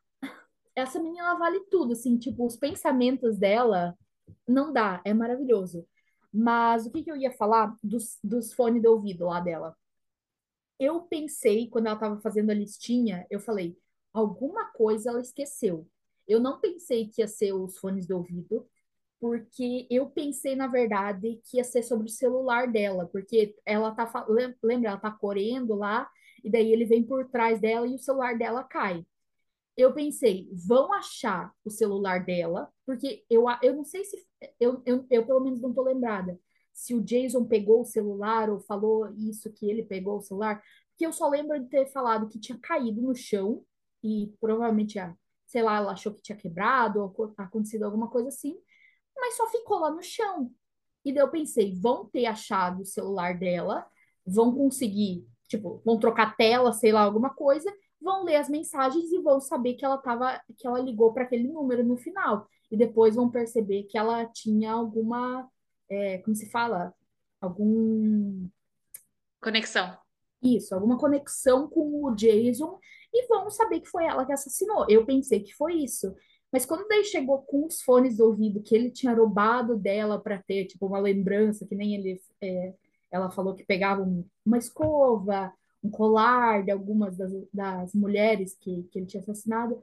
essa 0.77 1.01
menina 1.01 1.21
ela 1.21 1.35
vale 1.39 1.61
tudo, 1.71 1.93
assim, 1.93 2.19
tipo, 2.19 2.47
os 2.47 2.57
pensamentos 2.57 3.39
dela 3.39 3.97
não 4.49 4.73
dá, 4.73 5.03
é 5.05 5.15
maravilhoso. 5.15 5.87
Mas 6.33 6.87
o 6.87 6.93
que 6.93 7.03
que 7.05 7.11
eu 7.11 7.17
ia 7.17 7.33
falar 7.33 7.77
dos, 7.83 8.19
dos 8.25 8.53
fones 8.55 8.83
de 8.83 8.89
ouvido 8.89 9.27
lá 9.27 9.41
dela? 9.41 9.77
eu 10.79 11.03
pensei, 11.03 11.69
quando 11.69 11.87
ela 11.87 11.95
estava 11.95 12.21
fazendo 12.21 12.51
a 12.51 12.55
listinha, 12.55 13.27
eu 13.31 13.41
falei, 13.41 13.79
alguma 14.13 14.67
coisa 14.73 15.11
ela 15.11 15.21
esqueceu. 15.21 15.89
Eu 16.27 16.41
não 16.41 16.61
pensei 16.61 17.09
que 17.09 17.23
ia 17.23 17.29
ser 17.29 17.53
os 17.53 17.79
fones 17.79 18.07
de 18.07 18.13
ouvido, 18.13 18.69
porque 19.21 19.87
eu 19.91 20.11
pensei, 20.11 20.57
na 20.57 20.67
verdade, 20.69 21.41
que 21.45 21.59
ia 21.59 21.65
ser 21.65 21.83
sobre 21.83 22.07
o 22.07 22.11
celular 22.11 22.71
dela, 22.71 23.07
porque 23.07 23.57
ela 23.65 23.93
tá, 23.93 24.27
lembra, 24.63 24.91
ela 24.91 24.99
tá 24.99 25.11
correndo 25.11 25.75
lá, 25.75 26.09
e 26.45 26.51
daí 26.51 26.73
ele 26.73 26.85
vem 26.85 27.03
por 27.03 27.29
trás 27.31 27.61
dela 27.61 27.87
e 27.87 27.95
o 27.95 27.99
celular 27.99 28.37
dela 28.39 28.63
cai. 28.65 29.05
eu 29.77 29.93
pensei, 29.93 30.49
vão 30.53 30.93
achar 30.93 31.53
o 31.65 31.71
celular 31.71 32.25
dela, 32.25 32.73
porque 32.87 33.25
eu, 33.29 33.45
eu 33.63 33.75
não 33.77 33.85
sei 33.85 34.05
se. 34.05 34.17
Eu, 34.61 34.83
eu, 34.87 35.07
eu 35.11 35.27
pelo 35.27 35.41
menos 35.41 35.61
não 35.61 35.73
tô 35.75 35.83
lembrada 35.83 36.39
se 36.73 36.95
o 36.95 37.03
Jason 37.03 37.45
pegou 37.47 37.81
o 37.83 37.85
celular 37.87 38.51
ou 38.51 38.61
falou 38.61 39.09
isso 39.17 39.51
que 39.53 39.69
ele 39.71 39.83
pegou 39.83 40.19
o 40.19 40.21
celular, 40.23 40.63
porque 40.91 41.07
eu 41.07 41.13
só 41.13 41.29
lembro 41.29 41.59
de 41.59 41.69
ter 41.69 41.87
falado 41.87 42.29
que 42.29 42.39
tinha 42.39 42.59
caído 42.59 43.01
no 43.03 43.15
chão 43.15 43.65
e 44.03 44.33
provavelmente, 44.41 44.99
sei 45.57 45.63
lá, 45.63 45.79
ela 45.79 45.93
achou 45.93 46.13
que 46.13 46.21
tinha 46.21 46.37
quebrado 46.37 47.01
ou 47.01 47.35
acontecido 47.39 47.85
alguma 47.85 48.11
coisa 48.11 48.29
assim, 48.29 48.55
mas 49.17 49.39
só 49.39 49.47
ficou 49.47 49.79
lá 49.79 49.91
no 49.91 50.03
chão. 50.03 50.53
E 51.03 51.11
daí 51.11 51.23
eu 51.23 51.31
pensei, 51.31 51.75
vão 51.75 52.05
ter 52.05 52.27
achado 52.27 52.83
o 52.83 52.85
celular 52.85 53.39
dela, 53.39 53.87
vão 54.27 54.55
conseguir, 54.55 55.27
tipo, 55.49 55.81
vão 55.83 55.99
trocar 55.99 56.37
tela, 56.37 56.75
sei 56.75 56.93
lá, 56.93 57.01
alguma 57.01 57.31
coisa, 57.31 57.75
vão 57.99 58.23
ler 58.23 58.37
as 58.37 58.51
mensagens 58.51 59.11
e 59.11 59.19
vão 59.23 59.41
saber 59.41 59.77
que 59.77 59.85
ela 59.85 59.97
tava, 59.97 60.39
que 60.59 60.67
ela 60.67 60.79
ligou 60.79 61.15
para 61.15 61.23
aquele 61.23 61.49
número 61.49 61.83
no 61.83 61.97
final. 61.97 62.47
E 62.71 62.77
depois 62.77 63.15
vão 63.15 63.31
perceber 63.31 63.85
que 63.85 63.97
ela 63.97 64.27
tinha 64.27 64.73
alguma, 64.73 65.49
é, 65.89 66.19
como 66.19 66.37
se 66.37 66.51
fala? 66.51 66.93
Algum. 67.41 68.47
Conexão. 69.41 69.97
Isso, 70.43 70.75
alguma 70.75 70.99
conexão 70.99 71.67
com 71.67 72.05
o 72.05 72.15
Jason 72.15 72.79
e 73.17 73.27
vão 73.29 73.51
saber 73.51 73.81
que 73.81 73.89
foi 73.89 74.05
ela 74.05 74.25
que 74.27 74.33
assassinou. 74.33 74.87
Eu 74.89 75.07
pensei 75.07 75.41
que 75.41 75.55
foi 75.55 75.75
isso. 75.75 76.15
Mas 76.53 76.65
quando 76.65 76.87
daí 76.89 77.05
chegou 77.05 77.43
com 77.43 77.67
os 77.67 77.83
fones 77.83 78.17
do 78.17 78.25
ouvido 78.27 78.63
que 78.63 78.75
ele 78.75 78.91
tinha 78.91 79.15
roubado 79.15 79.77
dela 79.77 80.21
para 80.21 80.43
ter, 80.43 80.67
tipo, 80.67 80.87
uma 80.87 80.99
lembrança, 80.99 81.67
que 81.67 81.75
nem 81.75 81.95
ele, 81.95 82.21
é, 82.41 82.75
ela 83.11 83.31
falou 83.31 83.55
que 83.55 83.65
pegava 83.65 84.03
um, 84.03 84.25
uma 84.45 84.59
escova, 84.59 85.53
um 85.83 85.91
colar 85.91 86.65
de 86.65 86.71
algumas 86.71 87.17
das, 87.17 87.33
das 87.53 87.95
mulheres 87.95 88.57
que, 88.61 88.85
que 88.91 88.99
ele 88.99 89.07
tinha 89.07 89.21
assassinado. 89.21 89.83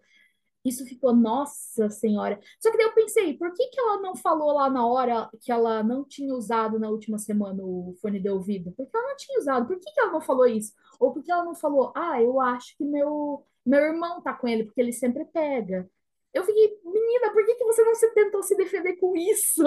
Isso 0.64 0.86
ficou, 0.86 1.14
nossa 1.14 1.90
senhora. 1.90 2.40
Só 2.60 2.72
que 2.72 2.78
daí 2.78 2.88
eu 2.88 2.94
pensei, 2.94 3.38
por 3.38 3.54
que 3.54 3.68
que 3.68 3.80
ela 3.80 4.02
não 4.02 4.16
falou 4.16 4.54
lá 4.54 4.70
na 4.70 4.86
hora 4.88 5.30
que 5.42 5.52
ela 5.52 5.84
não 5.84 6.06
tinha 6.06 6.34
usado 6.34 6.80
na 6.80 6.90
última 6.90 7.18
semana 7.18 7.62
o 7.64 7.94
fone 8.02 8.20
de 8.20 8.30
ouvido? 8.30 8.72
Porque 8.72 8.96
ela 8.96 9.10
não 9.10 9.16
tinha 9.18 9.40
usado. 9.40 9.68
Por 9.68 9.78
que 9.78 9.92
que 9.92 10.00
ela 10.00 10.14
não 10.14 10.22
falou 10.22 10.48
isso? 10.48 10.74
Ou 11.00 11.12
porque 11.12 11.32
ela 11.32 11.44
não 11.44 11.54
falou, 11.54 11.92
ah, 11.96 12.22
eu 12.22 12.40
acho 12.40 12.78
que 12.78 12.86
meu, 12.86 13.46
meu 13.66 13.82
irmão 13.82 14.22
tá 14.22 14.34
com 14.34 14.48
ele, 14.48 14.64
porque 14.64 14.80
ele 14.80 14.94
sempre 14.94 15.26
pega. 15.26 15.90
Eu 16.34 16.44
fiquei, 16.44 16.80
menina, 16.84 17.32
por 17.32 17.46
que 17.46 17.56
que 17.56 17.66
você 17.66 17.84
não 17.84 17.96
se 17.96 18.10
tentou 18.14 18.42
se 18.42 18.56
defender 18.56 18.94
com 18.98 19.16
isso? 19.16 19.64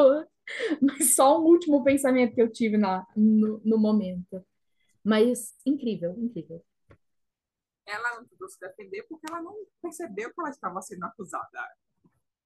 Mas 0.80 1.14
só 1.14 1.40
um 1.40 1.44
último 1.44 1.84
pensamento 1.84 2.34
que 2.34 2.42
eu 2.42 2.50
tive 2.50 2.78
na, 2.78 3.06
no, 3.14 3.60
no 3.64 3.78
momento. 3.78 4.44
Mas 5.04 5.54
incrível, 5.64 6.14
incrível. 6.18 6.62
Ela 7.86 8.16
não 8.16 8.26
tentou 8.26 8.48
se 8.48 8.58
defender 8.58 9.04
porque 9.04 9.26
ela 9.30 9.40
não 9.40 9.54
percebeu 9.80 10.32
que 10.32 10.40
ela 10.40 10.50
estava 10.50 10.82
sendo 10.82 11.04
acusada. 11.04 11.76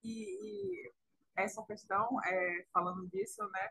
E, 0.05 0.84
e 0.84 0.93
essa 1.34 1.62
questão, 1.64 2.22
é, 2.24 2.66
falando 2.72 3.07
disso, 3.09 3.43
né, 3.49 3.70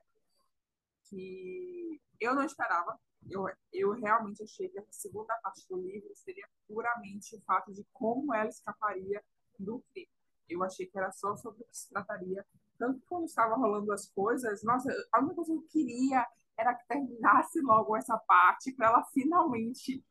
que 1.09 2.01
eu 2.20 2.36
não 2.36 2.43
esperava. 2.43 2.99
Eu, 3.30 3.45
eu 3.74 3.91
realmente 3.91 4.43
achei 4.43 4.70
que 4.70 4.80
a 4.80 4.86
segunda 4.89 5.36
parte 5.43 5.67
do 5.67 5.82
livro 5.82 6.09
seria 6.15 6.47
puramente 6.67 7.36
o 7.36 7.41
fato 7.41 7.74
de 7.74 7.86
como 7.91 8.34
ela 8.34 8.47
escaparia 8.47 9.22
do 9.57 9.84
crime. 9.91 10.09
Eu 10.47 10.63
achei 10.63 10.88
que 10.88 10.97
era 10.97 11.11
só 11.11 11.36
sobre 11.36 11.61
o 11.61 11.65
que 11.65 11.78
se 11.78 11.89
trataria. 11.89 12.45
Tanto 12.78 13.01
quando 13.07 13.26
estava 13.26 13.55
rolando 13.55 13.91
as 13.91 14.09
coisas, 14.09 14.63
nossa, 14.63 14.89
a 15.11 15.20
única 15.20 15.36
coisa 15.36 15.51
que 15.51 15.57
eu 15.57 15.67
queria 15.67 16.26
era 16.57 16.74
que 16.74 16.88
terminasse 16.88 17.61
logo 17.61 17.95
essa 17.95 18.17
parte 18.17 18.72
para 18.72 18.88
ela 18.88 19.03
finalmente 19.13 20.03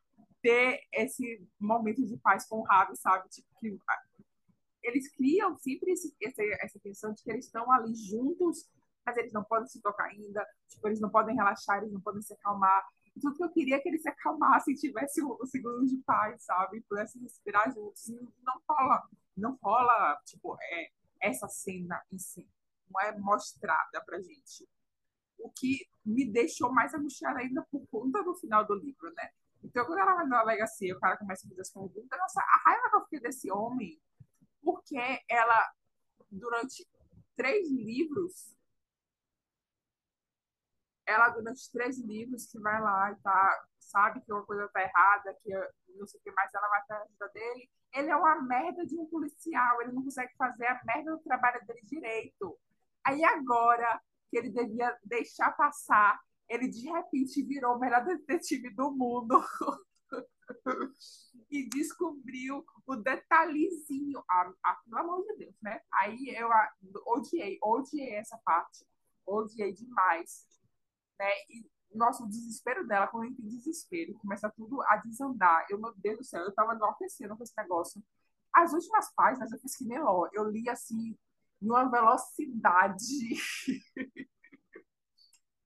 ter 0.48 0.80
esse 0.94 1.46
momento 1.60 2.02
de 2.06 2.16
paz 2.16 2.46
com 2.48 2.60
o 2.60 2.62
Ravi, 2.62 2.96
sabe? 2.96 3.28
Tipo, 3.28 3.48
que 3.60 3.78
eles 4.82 5.10
criam 5.14 5.54
sempre 5.58 5.92
esse, 5.92 6.16
essa, 6.22 6.42
essa 6.64 6.80
tensão 6.80 7.12
de 7.12 7.22
que 7.22 7.30
eles 7.30 7.44
estão 7.44 7.70
ali 7.70 7.94
juntos, 7.94 8.66
mas 9.04 9.18
eles 9.18 9.30
não 9.30 9.44
podem 9.44 9.68
se 9.68 9.82
tocar 9.82 10.04
ainda, 10.04 10.46
tipo, 10.66 10.88
eles 10.88 11.00
não 11.00 11.10
podem 11.10 11.36
relaxar, 11.36 11.78
eles 11.78 11.92
não 11.92 12.00
podem 12.00 12.22
se 12.22 12.32
acalmar. 12.32 12.82
E 13.14 13.20
tudo 13.20 13.36
que 13.36 13.44
eu 13.44 13.50
queria 13.50 13.76
é 13.76 13.78
que 13.78 13.90
eles 13.90 14.00
se 14.00 14.08
acalmassem, 14.08 14.72
tivesse 14.76 15.22
um, 15.22 15.36
um 15.38 15.44
segundo 15.44 15.84
de 15.84 15.98
paz, 15.98 16.42
sabe? 16.44 16.80
Pudessem 16.88 17.20
respirar 17.20 17.70
juntos. 17.70 18.08
Não 18.42 18.58
rola, 18.66 19.06
não 19.36 19.58
rola, 19.62 20.18
tipo, 20.24 20.56
é, 20.62 20.90
essa 21.20 21.46
cena 21.46 22.02
em 22.10 22.18
si. 22.18 22.48
Não 22.90 22.98
é 23.02 23.18
mostrada 23.18 24.02
pra 24.02 24.18
gente 24.18 24.66
o 25.38 25.50
que 25.50 25.86
me 26.04 26.24
deixou 26.24 26.72
mais 26.72 26.94
angustiada 26.94 27.38
ainda 27.38 27.62
por 27.70 27.86
conta 27.88 28.24
do 28.24 28.34
final 28.34 28.66
do 28.66 28.74
livro, 28.74 29.12
né? 29.14 29.30
Então, 29.62 29.84
quando 29.84 29.98
ela 29.98 30.14
vai 30.14 30.26
na 30.26 30.40
delegacia, 30.40 30.96
o 30.96 31.00
cara 31.00 31.16
começa 31.16 31.46
a 31.46 31.48
fazer 31.48 31.60
as 31.60 31.70
perguntas, 31.70 32.18
nossa, 32.18 32.40
a 32.40 32.62
raiva 32.64 32.90
que 32.90 32.96
eu 32.96 33.02
fiquei 33.02 33.20
desse 33.20 33.50
homem, 33.50 34.00
porque 34.62 34.98
ela, 35.28 35.72
durante 36.30 36.86
três 37.36 37.70
livros, 37.70 38.54
ela, 41.06 41.30
durante 41.30 41.70
três 41.72 41.98
livros, 41.98 42.46
que 42.46 42.58
vai 42.60 42.80
lá 42.80 43.12
e 43.12 43.16
tá, 43.16 43.64
sabe 43.78 44.20
que 44.20 44.32
uma 44.32 44.44
coisa 44.44 44.68
tá 44.68 44.82
errada, 44.82 45.34
que 45.42 45.50
não 45.96 46.06
sei 46.06 46.20
o 46.20 46.22
que 46.22 46.30
mais, 46.32 46.52
ela 46.54 46.68
vai 46.68 46.82
ter 46.86 46.94
a 46.94 47.02
ajuda 47.02 47.28
dele, 47.30 47.70
ele 47.94 48.10
é 48.10 48.16
uma 48.16 48.42
merda 48.42 48.86
de 48.86 48.96
um 48.96 49.06
policial, 49.06 49.80
ele 49.80 49.92
não 49.92 50.04
consegue 50.04 50.32
fazer 50.36 50.66
a 50.66 50.80
merda 50.84 51.12
do 51.12 51.22
trabalho 51.22 51.64
dele 51.66 51.80
direito. 51.84 52.58
Aí 53.04 53.24
agora, 53.24 54.00
que 54.30 54.38
ele 54.38 54.50
devia 54.50 54.96
deixar 55.04 55.52
passar. 55.52 56.20
Ele 56.48 56.68
de 56.68 56.88
repente 56.88 57.42
virou 57.42 57.76
o 57.76 57.78
melhor 57.78 58.04
detetive 58.04 58.70
do 58.70 58.90
mundo. 58.90 59.42
e 61.50 61.68
descobriu 61.68 62.64
o 62.86 62.96
detalhezinho. 62.96 64.22
Ah, 64.30 64.52
ah, 64.64 64.78
pelo 64.84 64.98
amor 64.98 65.24
de 65.24 65.36
Deus, 65.36 65.56
né? 65.62 65.80
Aí 65.92 66.34
eu 66.36 66.50
ah, 66.52 66.72
odiei, 67.06 67.58
odiei 67.62 68.14
essa 68.14 68.38
parte. 68.44 68.86
Odiei 69.26 69.72
demais. 69.72 70.46
Né? 71.18 71.30
E, 71.50 71.70
nossa, 71.94 72.22
o 72.22 72.28
desespero 72.28 72.86
dela, 72.86 73.08
quando 73.08 73.26
entra 73.26 73.44
em 73.44 73.48
desespero, 73.48 74.14
começa 74.18 74.50
tudo 74.50 74.80
a 74.82 74.96
desandar. 74.98 75.66
Eu, 75.70 75.80
meu 75.80 75.92
Deus 75.96 76.18
do 76.18 76.24
céu, 76.24 76.42
eu 76.44 76.54
tava 76.54 76.74
enlouquecendo 76.74 77.36
com 77.36 77.42
esse 77.42 77.54
negócio. 77.56 78.02
As 78.54 78.72
últimas 78.72 79.12
páginas 79.14 79.52
eu 79.52 79.58
fiz 79.58 79.76
que 79.76 79.84
nem 79.84 80.00
Ló. 80.00 80.28
Eu 80.32 80.50
li 80.50 80.68
assim, 80.68 81.16
numa 81.60 81.84
velocidade. 81.90 83.04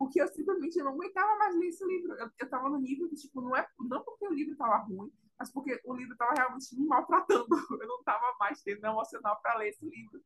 porque 0.03 0.21
eu 0.21 0.27
simplesmente 0.27 0.77
não 0.83 0.95
aguentava 0.95 1.39
mais 1.39 1.55
ler 1.55 1.69
esse 1.69 1.87
livro. 1.87 2.13
Eu, 2.15 2.29
eu 2.37 2.51
tava 2.51 2.69
no 2.69 2.77
nível 2.77 3.09
que, 3.09 3.15
tipo, 3.15 3.41
não 3.41 3.57
é 3.57 3.65
não 3.79 4.03
porque 4.03 4.27
o 4.27 4.33
livro 4.33 4.57
tava 4.57 4.79
ruim, 4.79 5.13
mas 5.39 5.49
porque 5.53 5.81
o 5.85 5.95
livro 5.95 6.17
tava 6.17 6.33
realmente 6.35 6.77
me 6.77 6.85
maltratando. 6.89 7.47
Eu 7.81 7.87
não 7.87 8.03
tava 8.03 8.35
mais 8.41 8.61
tendo 8.63 8.85
emocional 8.85 9.41
para 9.41 9.59
ler 9.59 9.69
esse 9.69 9.89
livro. 9.89 10.21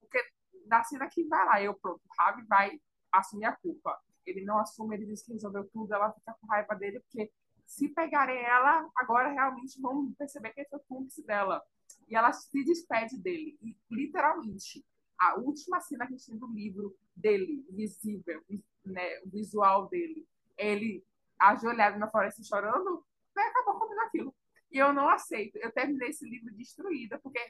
Porque 0.00 0.18
na 0.64 0.82
cena 0.84 1.06
que 1.06 1.22
vai 1.24 1.44
lá, 1.44 1.62
eu, 1.62 1.74
pronto, 1.74 2.00
o 2.02 2.22
Ravi 2.22 2.46
vai 2.46 2.80
assumir 3.12 3.44
a 3.44 3.54
culpa. 3.56 4.00
Ele 4.24 4.42
não 4.42 4.58
assume, 4.58 4.96
ele 4.96 5.04
diz 5.04 5.22
que 5.22 5.34
resolveu 5.34 5.68
tudo, 5.68 5.92
ela 5.92 6.10
fica 6.14 6.32
com 6.40 6.46
raiva 6.46 6.74
dele, 6.74 7.00
porque 7.00 7.30
se 7.66 7.90
pegarem 7.90 8.42
ela, 8.42 8.90
agora 8.96 9.30
realmente 9.30 9.78
vão 9.82 10.14
perceber 10.14 10.50
que 10.54 10.60
ele 10.60 10.68
foi 10.70 10.78
cúmplice 10.88 11.22
dela. 11.26 11.62
E 12.08 12.16
ela 12.16 12.32
se 12.32 12.64
despede 12.64 13.18
dele, 13.18 13.58
e, 13.60 13.76
literalmente 13.90 14.82
a 15.18 15.38
última 15.38 15.78
cena 15.80 16.06
que 16.06 16.14
a 16.14 16.16
gente 16.16 16.26
tem 16.30 16.38
do 16.38 16.46
livro 16.46 16.96
dele, 17.14 17.62
visível, 17.68 18.42
né, 18.84 19.20
o 19.24 19.30
visual 19.30 19.88
dele, 19.88 20.26
ele 20.56 21.04
ajoelhado 21.38 21.98
na 21.98 22.10
floresta 22.10 22.42
chorando, 22.42 23.04
vai 23.34 23.46
acabou 23.48 23.78
comigo 23.78 24.00
aquilo. 24.00 24.34
E 24.70 24.78
eu 24.78 24.92
não 24.92 25.08
aceito. 25.08 25.56
Eu 25.56 25.72
terminei 25.72 26.10
esse 26.10 26.28
livro 26.28 26.54
destruída, 26.54 27.18
porque 27.18 27.40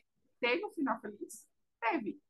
teve 0.40 0.64
um 0.64 0.70
final 0.70 1.00
feliz? 1.00 1.46
Teve. 1.80 2.20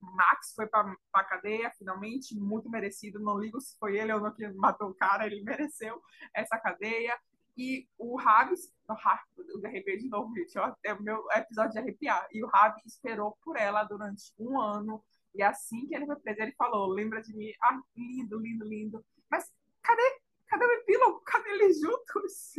Max 0.00 0.52
foi 0.54 0.66
para 0.66 0.96
a 1.12 1.24
cadeia, 1.24 1.70
finalmente, 1.76 2.34
muito 2.38 2.70
merecido. 2.70 3.18
Não 3.18 3.38
ligo 3.38 3.60
se 3.60 3.76
foi 3.78 3.98
ele 3.98 4.12
ou 4.12 4.20
não 4.20 4.32
que 4.32 4.48
matou 4.52 4.90
o 4.90 4.94
cara, 4.94 5.26
ele 5.26 5.42
mereceu 5.42 6.00
essa 6.32 6.58
cadeia. 6.58 7.18
E 7.56 7.88
o 7.98 8.16
Raves, 8.16 8.72
eu 8.88 9.66
arrepiei 9.66 9.98
de 9.98 10.08
novo, 10.08 10.32
gente, 10.32 10.56
é 10.84 10.94
o 10.94 11.02
meu 11.02 11.26
episódio 11.32 11.72
de 11.72 11.78
arrepiar. 11.78 12.26
E 12.30 12.42
o 12.44 12.46
Ravi 12.46 12.80
esperou 12.86 13.36
por 13.42 13.56
ela 13.56 13.82
durante 13.82 14.32
um 14.38 14.60
ano. 14.60 15.04
E 15.34 15.42
assim 15.42 15.86
que 15.86 15.94
ele 15.94 16.06
foi 16.06 16.16
preso, 16.16 16.42
ele 16.42 16.52
falou: 16.52 16.88
Lembra 16.88 17.20
de 17.22 17.34
mim? 17.36 17.52
Ah, 17.62 17.80
lindo, 17.96 18.38
lindo, 18.38 18.64
lindo. 18.64 19.04
Mas 19.30 19.50
cadê, 19.82 20.20
cadê 20.46 20.64
o 20.64 20.72
epílogo? 20.72 21.20
Cadê 21.26 21.50
eles 21.50 21.80
juntos? 21.80 22.56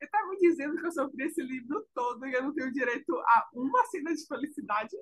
Ele 0.00 0.10
tá 0.10 0.26
me 0.26 0.36
dizendo 0.36 0.76
que 0.76 0.86
eu 0.86 0.92
sofri 0.92 1.24
esse 1.24 1.42
livro 1.42 1.86
todo 1.94 2.26
e 2.26 2.32
eu 2.32 2.42
não 2.42 2.54
tenho 2.54 2.70
direito 2.72 3.16
a 3.18 3.48
uma 3.54 3.84
cena 3.86 4.14
de 4.14 4.26
felicidade. 4.26 4.96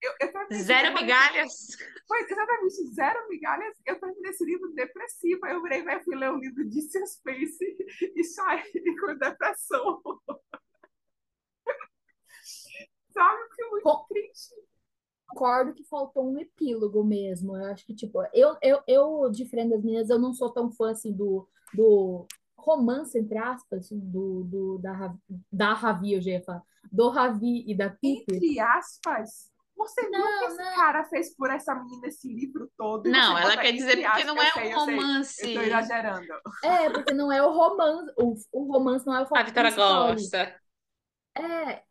Eu, 0.00 0.12
eu 0.20 0.32
zero 0.62 0.94
migalhas. 0.94 1.76
Foi 2.06 2.20
exatamente, 2.22 2.86
zero 2.94 3.28
migalhas. 3.28 3.76
Eu 3.84 3.98
terminei 3.98 4.30
esse 4.30 4.44
livro 4.44 4.72
depressivo. 4.72 5.44
Aí 5.44 5.54
eu 5.54 5.62
virei 5.62 5.80
e 5.80 6.04
fui 6.04 6.16
ler 6.16 6.30
um 6.30 6.38
livro 6.38 6.64
de 6.68 6.80
suspense 6.82 7.76
e 8.14 8.24
saí 8.24 8.62
com 9.00 9.14
depressão. 9.16 10.00
Sabe? 13.12 13.44
Porque 13.48 13.64
muito 13.66 13.82
Com... 13.82 14.06
triste. 14.06 14.67
Concordo 15.28 15.74
que 15.74 15.84
faltou 15.84 16.26
um 16.28 16.38
epílogo 16.38 17.04
mesmo. 17.04 17.56
Eu 17.56 17.66
acho 17.66 17.84
que, 17.86 17.94
tipo, 17.94 18.22
eu, 18.32 18.56
eu, 18.62 18.80
eu 18.86 19.30
diferente 19.30 19.70
das 19.70 19.84
meninas, 19.84 20.10
eu 20.10 20.18
não 20.18 20.32
sou 20.32 20.50
tão 20.50 20.70
fã 20.70 20.90
assim 20.90 21.12
do, 21.12 21.46
do 21.72 22.26
romance, 22.56 23.18
entre 23.18 23.38
aspas, 23.38 23.88
do, 23.90 24.44
do, 24.44 24.78
da, 24.78 25.14
da 25.52 25.72
Ravi, 25.74 26.14
eu 26.14 26.20
já 26.20 26.30
ia 26.32 26.42
falar, 26.42 26.62
do 26.90 27.08
Ravi 27.08 27.64
e 27.66 27.74
da 27.76 27.90
Pipe. 27.90 28.24
Entre 28.34 28.58
aspas, 28.58 29.50
você 29.76 30.10
viu 30.10 30.26
o 30.26 30.34
que 30.34 30.44
Não, 30.44 30.48
esse 30.48 30.56
não. 30.56 30.74
cara 30.74 31.04
fez 31.04 31.34
por 31.36 31.50
essa 31.50 31.74
menina 31.74 32.08
esse 32.08 32.26
livro 32.32 32.70
todo? 32.76 33.08
Não, 33.08 33.38
ela 33.38 33.56
quer 33.56 33.72
dizer 33.72 34.02
porque 34.02 34.06
aspas, 34.06 34.26
não 34.26 34.42
é 34.42 34.50
sei, 34.50 34.62
um 34.64 34.70
eu 34.72 34.80
sei. 34.80 34.96
romance. 34.96 35.42
Eu 35.46 35.54
tô 35.54 35.60
exagerando. 35.62 36.26
É, 36.64 36.90
porque 36.90 37.14
não 37.14 37.30
é 37.32 37.42
o 37.42 37.52
romance, 37.52 38.12
o, 38.16 38.34
o 38.52 38.72
romance 38.72 39.06
não 39.06 39.14
é 39.14 39.20
o 39.20 39.26
A 39.26 39.26
foco 39.26 39.44
Vitória 39.44 39.70
gosta. 39.70 40.60
É, 41.38 41.82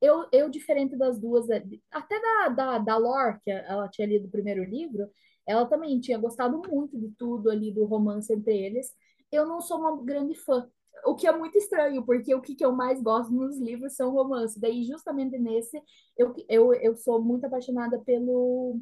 eu, 0.00 0.26
eu 0.32 0.50
diferente 0.50 0.96
das 0.96 1.18
duas, 1.20 1.48
é, 1.50 1.62
até 1.90 2.20
da, 2.20 2.48
da, 2.48 2.78
da 2.78 2.96
Lore, 2.96 3.38
que 3.44 3.50
ela 3.50 3.88
tinha 3.88 4.08
lido 4.08 4.26
o 4.26 4.30
primeiro 4.30 4.64
livro, 4.64 5.08
ela 5.46 5.66
também 5.66 6.00
tinha 6.00 6.18
gostado 6.18 6.60
muito 6.68 6.98
de 6.98 7.08
tudo 7.16 7.50
ali 7.50 7.72
do 7.72 7.84
romance 7.84 8.32
entre 8.32 8.56
eles. 8.56 8.92
Eu 9.30 9.46
não 9.46 9.60
sou 9.60 9.78
uma 9.78 10.02
grande 10.04 10.34
fã, 10.34 10.68
o 11.04 11.14
que 11.14 11.26
é 11.26 11.32
muito 11.36 11.56
estranho, 11.56 12.04
porque 12.04 12.34
o 12.34 12.40
que, 12.42 12.54
que 12.56 12.64
eu 12.64 12.72
mais 12.72 13.00
gosto 13.00 13.32
nos 13.32 13.58
livros 13.58 13.94
são 13.94 14.10
romances. 14.10 14.58
Daí, 14.60 14.84
justamente 14.84 15.38
nesse, 15.38 15.80
eu, 16.16 16.34
eu, 16.48 16.74
eu 16.74 16.96
sou 16.96 17.22
muito 17.22 17.44
apaixonada 17.46 17.98
pelo, 18.00 18.80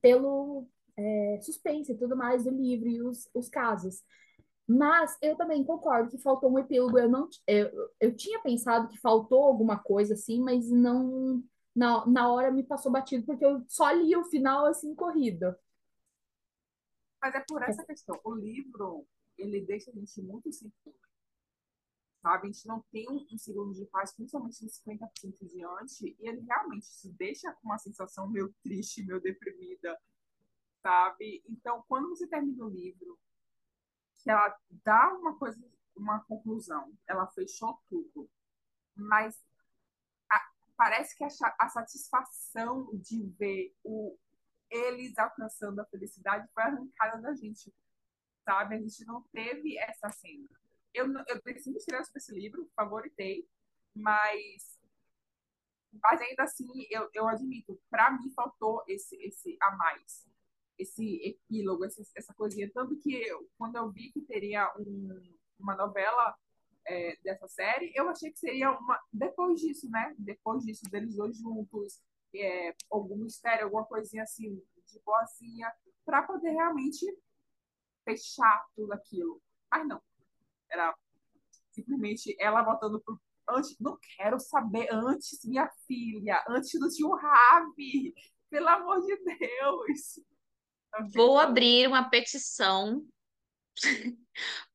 pelo 0.00 0.66
é, 0.96 1.38
suspense 1.42 1.92
e 1.92 1.96
tudo 1.98 2.16
mais 2.16 2.44
do 2.44 2.50
livro 2.50 2.88
e 2.88 3.02
os, 3.02 3.28
os 3.34 3.48
casos. 3.48 4.02
Mas 4.72 5.18
eu 5.20 5.36
também 5.36 5.62
concordo 5.62 6.10
que 6.10 6.16
faltou 6.16 6.50
um 6.50 6.58
epílogo. 6.58 6.98
Eu 6.98 7.08
não, 7.08 7.28
eu, 7.46 7.90
eu 8.00 8.16
tinha 8.16 8.40
pensado 8.40 8.88
que 8.88 8.98
faltou 8.98 9.42
alguma 9.44 9.78
coisa 9.78 10.14
assim, 10.14 10.40
mas 10.40 10.70
não 10.70 11.44
na, 11.74 12.06
na 12.06 12.32
hora 12.32 12.50
me 12.50 12.62
passou 12.62 12.90
batido 12.90 13.24
porque 13.26 13.44
eu 13.44 13.62
só 13.68 13.90
li 13.90 14.16
o 14.16 14.24
final 14.24 14.64
assim 14.64 14.94
corrido. 14.94 15.54
Mas 17.20 17.34
é 17.34 17.44
por 17.46 17.62
essa 17.62 17.84
questão. 17.84 18.18
O 18.24 18.34
livro, 18.34 19.06
ele 19.36 19.60
deixa 19.60 19.90
a 19.90 19.94
gente 19.94 20.22
muito 20.22 20.50
sem 20.50 20.72
sabe? 22.22 22.48
A 22.48 22.52
gente 22.52 22.66
não 22.66 22.80
tem 22.90 23.10
um, 23.10 23.26
um 23.32 23.36
segundo 23.36 23.74
de 23.74 23.84
paz, 23.86 24.14
principalmente 24.14 24.62
nos 24.62 24.80
50% 24.80 25.46
diante, 25.48 26.16
e 26.20 26.28
ele 26.28 26.40
realmente 26.42 26.86
se 26.86 27.12
deixa 27.12 27.52
com 27.52 27.68
uma 27.68 27.78
sensação 27.78 28.28
meio 28.28 28.54
triste, 28.62 29.04
meio 29.04 29.20
deprimida, 29.20 29.98
sabe? 30.80 31.42
Então, 31.48 31.84
quando 31.88 32.08
você 32.08 32.26
termina 32.26 32.64
o 32.64 32.70
livro, 32.70 33.18
que 34.22 34.30
ela 34.30 34.56
dá 34.84 35.08
uma 35.14 35.36
coisa, 35.38 35.58
uma 35.96 36.20
conclusão, 36.24 36.92
ela 37.08 37.26
fechou 37.28 37.78
tudo, 37.88 38.28
mas 38.96 39.36
a- 40.30 40.50
parece 40.76 41.16
que 41.16 41.24
a, 41.24 41.28
a 41.60 41.68
satisfação 41.68 42.90
de 42.94 43.24
ver 43.38 43.74
o, 43.84 44.16
eles 44.70 45.18
alcançando 45.18 45.80
a 45.80 45.86
felicidade 45.86 46.48
foi 46.54 46.62
arrancada 46.64 47.20
da 47.22 47.34
gente, 47.34 47.72
sabe? 48.44 48.76
A 48.76 48.78
gente 48.80 49.04
não 49.06 49.22
teve 49.32 49.78
essa 49.78 50.10
cena. 50.10 50.48
Eu, 50.94 51.06
eu 51.28 51.40
estrelas 51.76 52.10
para 52.10 52.18
esse 52.18 52.34
livro, 52.34 52.70
favoritei, 52.76 53.48
mas, 53.94 54.78
mas 56.02 56.20
ainda 56.20 56.42
assim, 56.44 56.66
eu, 56.90 57.08
eu 57.14 57.28
admito, 57.28 57.80
para 57.90 58.10
mim 58.10 58.30
faltou 58.34 58.82
esse, 58.88 59.16
esse 59.22 59.56
a 59.60 59.70
mais, 59.76 60.26
esse 60.82 61.20
epílogo, 61.24 61.84
esse, 61.84 62.02
essa 62.16 62.34
coisinha. 62.34 62.70
Tanto 62.72 62.96
que 62.98 63.14
eu, 63.14 63.48
quando 63.58 63.76
eu 63.76 63.90
vi 63.90 64.12
que 64.12 64.20
teria 64.22 64.72
um, 64.78 65.20
uma 65.58 65.76
novela 65.76 66.34
é, 66.86 67.16
dessa 67.22 67.48
série, 67.48 67.92
eu 67.94 68.08
achei 68.08 68.30
que 68.30 68.38
seria 68.38 68.70
uma. 68.70 69.00
Depois 69.12 69.60
disso, 69.60 69.88
né? 69.90 70.14
Depois 70.18 70.64
disso, 70.64 70.82
deles 70.90 71.16
dois 71.16 71.36
juntos, 71.36 72.00
é, 72.34 72.74
algum 72.90 73.16
mistério, 73.16 73.64
alguma 73.64 73.84
coisinha 73.84 74.22
assim, 74.22 74.62
de 74.86 75.00
boazinha, 75.04 75.72
para 76.04 76.22
poder 76.22 76.50
realmente 76.50 77.06
fechar 78.04 78.66
tudo 78.74 78.92
aquilo. 78.92 79.40
Mas 79.70 79.86
não. 79.86 80.02
Era 80.70 80.94
simplesmente 81.70 82.36
ela 82.38 82.62
voltando 82.62 83.00
pro. 83.00 83.20
Antes, 83.48 83.76
não 83.80 83.98
quero 84.16 84.38
saber 84.38 84.88
antes, 84.92 85.44
minha 85.44 85.68
filha, 85.86 86.42
antes 86.48 86.78
do 86.78 86.88
tio 86.88 87.14
Ravi. 87.14 88.14
Pelo 88.48 88.68
amor 88.68 89.00
de 89.04 89.16
Deus. 89.16 90.20
Vou 91.14 91.38
abrir 91.38 91.86
uma 91.88 92.08
petição 92.08 93.02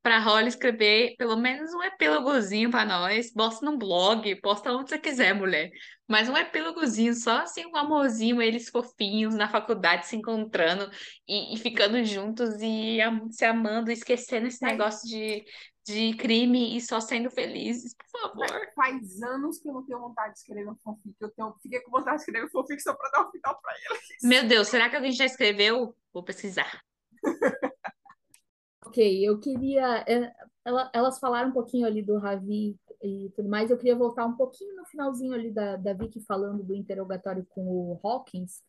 para 0.02 0.18
Holly 0.20 0.48
escrever 0.48 1.14
pelo 1.16 1.36
menos 1.36 1.72
um 1.74 1.82
epílogozinho 1.82 2.70
para 2.70 2.84
nós. 2.84 3.32
Posta 3.32 3.64
no 3.64 3.76
blog, 3.78 4.34
posta 4.40 4.72
onde 4.72 4.90
você 4.90 4.98
quiser, 4.98 5.34
mulher. 5.34 5.70
Mas 6.06 6.28
um 6.28 6.36
epílogozinho, 6.36 7.14
só 7.14 7.42
assim, 7.42 7.66
um 7.66 7.76
amorzinho, 7.76 8.40
eles 8.40 8.68
fofinhos 8.70 9.34
na 9.34 9.48
faculdade 9.48 10.06
se 10.06 10.16
encontrando 10.16 10.90
e, 11.26 11.54
e 11.54 11.58
ficando 11.58 12.02
juntos 12.04 12.56
e 12.60 13.00
am- 13.00 13.30
se 13.30 13.44
amando, 13.44 13.90
esquecendo 13.90 14.46
esse 14.46 14.62
negócio 14.64 15.06
de, 15.08 15.44
de 15.86 16.14
crime 16.16 16.76
e 16.76 16.80
só 16.80 17.00
sendo 17.00 17.30
felizes, 17.30 17.94
por 17.94 18.20
favor. 18.20 18.60
faz 18.74 19.22
anos 19.22 19.58
que 19.58 19.68
eu 19.68 19.74
não 19.74 19.84
tenho 19.84 19.98
vontade 20.00 20.32
de 20.34 20.38
escrever 20.40 20.68
um 20.70 20.76
fanfic. 20.76 21.14
Eu 21.20 21.30
tenho, 21.30 21.54
fiquei 21.62 21.80
com 21.80 21.90
vontade 21.90 22.16
de 22.16 22.22
escrever 22.22 22.50
fanfic 22.50 22.80
só 22.82 22.94
pra 22.94 23.10
dar 23.10 23.26
um 23.28 23.30
final 23.30 23.60
pra 23.60 23.72
eles. 23.90 24.02
Meu 24.22 24.46
Deus, 24.48 24.68
será 24.68 24.88
que 24.88 24.96
alguém 24.96 25.12
já 25.12 25.24
escreveu? 25.26 25.94
Vou 26.18 26.24
pesquisar. 26.24 26.82
Ok, 28.86 28.98
eu 29.24 29.38
queria. 29.40 30.04
é, 30.06 30.32
ela- 30.64 30.90
elas 30.94 31.18
falaram 31.18 31.50
um 31.50 31.52
pouquinho 31.52 31.86
ali 31.86 32.02
do 32.02 32.18
Ravi 32.18 32.76
e 33.02 33.30
tudo 33.36 33.48
mais. 33.48 33.70
Eu 33.70 33.76
queria 33.76 33.96
voltar 33.96 34.26
um 34.26 34.36
pouquinho 34.36 34.74
no 34.76 34.84
finalzinho 34.86 35.34
ali 35.34 35.50
da, 35.52 35.76
da 35.76 35.92
Vicky 35.94 36.20
falando 36.24 36.62
do 36.64 36.74
interrogatório 36.74 37.44
com 37.50 37.62
o 37.66 38.00
Hawkins. 38.04 38.62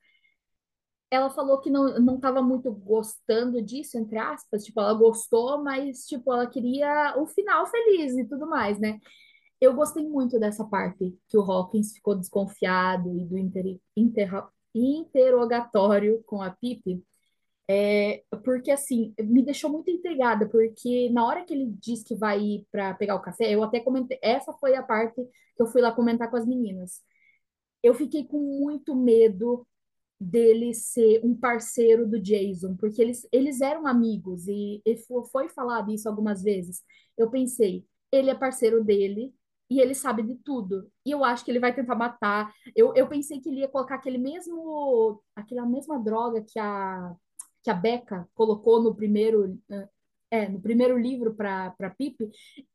Ela 1.11 1.29
falou 1.31 1.59
que 1.59 1.71
não, 1.71 1.99
não 1.99 2.15
estava 2.15 2.41
muito 2.41 2.71
gostando 2.71 3.61
disso, 3.63 3.97
entre 3.97 4.17
aspas. 4.17 4.63
Tipo, 4.63 4.79
ela 4.81 4.93
gostou, 4.93 5.63
mas, 5.63 6.05
tipo, 6.05 6.31
ela 6.31 6.45
queria 6.47 7.15
o 7.17 7.25
final 7.25 7.65
feliz 7.67 8.15
e 8.17 8.25
tudo 8.27 8.47
mais, 8.47 8.79
né? 8.79 8.99
Eu 9.61 9.73
gostei 9.75 10.07
muito 10.07 10.39
dessa 10.39 10.65
parte, 10.65 11.17
que 11.29 11.37
o 11.37 11.41
Hawkins 11.43 11.93
ficou 11.93 12.15
desconfiado 12.15 13.17
e 13.17 13.25
do 13.25 13.37
inter, 13.37 13.79
interra- 13.97 14.49
interrogatório 14.75 16.23
com 16.25 16.41
a 16.41 16.51
Pip. 16.51 17.03
É, 17.71 18.23
porque 18.43 18.71
assim, 18.71 19.13
me 19.19 19.43
deixou 19.43 19.69
muito 19.71 19.91
intrigada, 19.91 20.49
porque 20.49 21.09
na 21.11 21.23
hora 21.25 21.45
que 21.45 21.53
ele 21.53 21.67
diz 21.79 22.03
que 22.03 22.15
vai 22.15 22.39
ir 22.41 22.67
para 22.71 22.95
pegar 22.95 23.15
o 23.15 23.21
café, 23.21 23.53
eu 23.53 23.63
até 23.63 23.79
comentei, 23.79 24.17
essa 24.23 24.51
foi 24.53 24.75
a 24.75 24.81
parte 24.83 25.15
que 25.55 25.61
eu 25.61 25.67
fui 25.67 25.79
lá 25.81 25.91
comentar 25.91 26.29
com 26.31 26.37
as 26.37 26.47
meninas. 26.47 27.01
Eu 27.83 27.93
fiquei 27.95 28.25
com 28.27 28.39
muito 28.39 28.95
medo 28.95 29.67
dele 30.19 30.73
ser 30.73 31.21
um 31.25 31.35
parceiro 31.35 32.07
do 32.07 32.19
Jason, 32.21 32.75
porque 32.77 33.01
eles, 33.01 33.27
eles 33.31 33.61
eram 33.61 33.87
amigos 33.87 34.47
e, 34.47 34.81
e 34.85 34.97
fo- 34.97 35.25
foi 35.25 35.49
falado 35.49 35.91
isso 35.91 36.09
algumas 36.09 36.43
vezes. 36.43 36.83
Eu 37.17 37.29
pensei, 37.31 37.85
ele 38.11 38.29
é 38.31 38.35
parceiro 38.35 38.83
dele 38.83 39.33
e 39.69 39.79
ele 39.81 39.95
sabe 39.95 40.23
de 40.23 40.35
tudo. 40.37 40.91
E 41.05 41.11
eu 41.11 41.23
acho 41.23 41.45
que 41.45 41.51
ele 41.51 41.59
vai 41.59 41.73
tentar 41.75 41.95
matar. 41.95 42.53
Eu, 42.75 42.93
eu 42.95 43.07
pensei 43.07 43.39
que 43.41 43.49
ele 43.49 43.61
ia 43.61 43.67
colocar 43.69 43.95
aquele 43.95 44.17
mesmo, 44.17 45.21
aquela 45.35 45.65
mesma 45.65 45.99
droga 45.99 46.41
que 46.43 46.59
a 46.59 47.15
que 47.63 47.69
a 47.69 47.73
Becca 47.73 48.27
colocou 48.33 48.81
no 48.81 48.95
primeiro 48.95 49.59
eh, 49.69 49.89
é, 50.31 50.47
no 50.47 50.61
primeiro 50.61 50.97
livro 50.97 51.33
para 51.33 51.89
Pipe, 51.97 52.29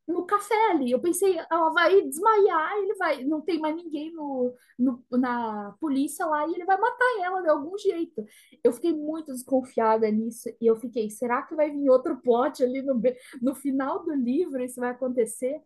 no 0.07 0.25
café 0.27 0.71
ali. 0.71 0.91
Eu 0.91 1.01
pensei, 1.01 1.39
ela 1.51 1.71
vai 1.71 2.03
desmaiar, 2.03 2.73
ele 2.79 2.95
vai, 2.95 3.25
não 3.25 3.41
tem 3.41 3.59
mais 3.61 3.77
ninguém 3.77 4.13
no, 4.13 4.55
no, 4.79 5.05
na 5.13 5.75
polícia 5.81 6.27
lá 6.27 6.47
e 6.49 6.55
ele 6.55 6.65
vai 6.65 6.79
matar 6.79 7.23
ela 7.23 7.43
de 7.43 7.49
algum 7.49 7.77
jeito. 7.79 8.25
Eu 8.63 8.73
fiquei 8.73 8.93
muito 8.93 9.33
desconfiada 9.33 10.11
nisso 10.11 10.49
e 10.61 10.67
eu 10.67 10.77
fiquei, 10.77 11.09
será 11.11 11.43
que 11.43 11.55
vai 11.55 11.71
vir 11.71 11.89
outro 11.91 12.21
plot 12.21 12.63
ali 12.63 12.83
no, 12.83 13.01
no 13.41 13.55
final 13.55 14.05
do 14.05 14.13
livro? 14.15 14.63
Isso 14.63 14.81
vai 14.81 14.91
acontecer? 14.91 15.63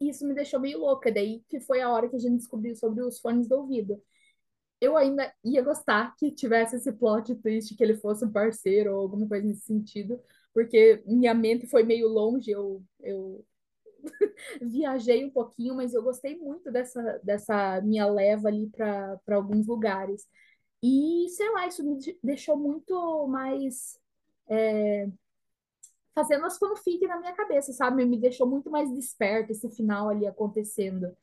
E 0.00 0.08
isso 0.08 0.26
me 0.26 0.34
deixou 0.34 0.58
meio 0.58 0.78
louca. 0.80 1.12
Daí 1.12 1.44
que 1.48 1.60
foi 1.60 1.80
a 1.80 1.90
hora 1.90 2.08
que 2.08 2.16
a 2.16 2.18
gente 2.18 2.38
descobriu 2.38 2.74
sobre 2.74 3.02
os 3.04 3.20
fones 3.20 3.46
do 3.46 3.56
ouvido. 3.56 4.02
Eu 4.80 4.96
ainda 4.96 5.32
ia 5.44 5.62
gostar 5.62 6.14
que 6.16 6.30
tivesse 6.32 6.76
esse 6.76 6.92
plot 6.92 7.34
twist, 7.36 7.74
que 7.76 7.82
ele 7.84 7.96
fosse 7.96 8.24
um 8.24 8.32
parceiro 8.32 8.94
ou 8.94 9.00
alguma 9.02 9.28
coisa 9.28 9.46
nesse 9.46 9.62
sentido, 9.66 10.20
porque 10.54 11.02
minha 11.06 11.34
mente 11.34 11.66
foi 11.66 11.82
meio 11.82 12.08
longe, 12.08 12.50
eu, 12.50 12.82
eu 13.00 13.44
viajei 14.62 15.24
um 15.24 15.30
pouquinho, 15.30 15.74
mas 15.74 15.94
eu 15.94 16.02
gostei 16.02 16.36
muito 16.38 16.70
dessa, 16.70 17.18
dessa 17.24 17.80
minha 17.82 18.06
leva 18.06 18.48
ali 18.48 18.68
para 18.70 19.18
alguns 19.32 19.66
lugares. 19.66 20.26
E, 20.82 21.28
sei 21.30 21.50
lá, 21.52 21.66
isso 21.68 21.84
me 21.84 21.98
de- 21.98 22.18
deixou 22.22 22.56
muito 22.58 23.26
mais 23.28 23.98
é, 24.50 25.08
fazendo 26.14 26.44
as 26.46 26.58
fanfic 26.58 27.06
na 27.06 27.18
minha 27.18 27.32
cabeça, 27.34 27.72
sabe? 27.72 28.04
Me 28.04 28.18
deixou 28.18 28.46
muito 28.46 28.70
mais 28.70 28.92
desperto 28.92 29.52
esse 29.52 29.68
final 29.70 30.08
ali 30.08 30.26
acontecendo. 30.26 31.16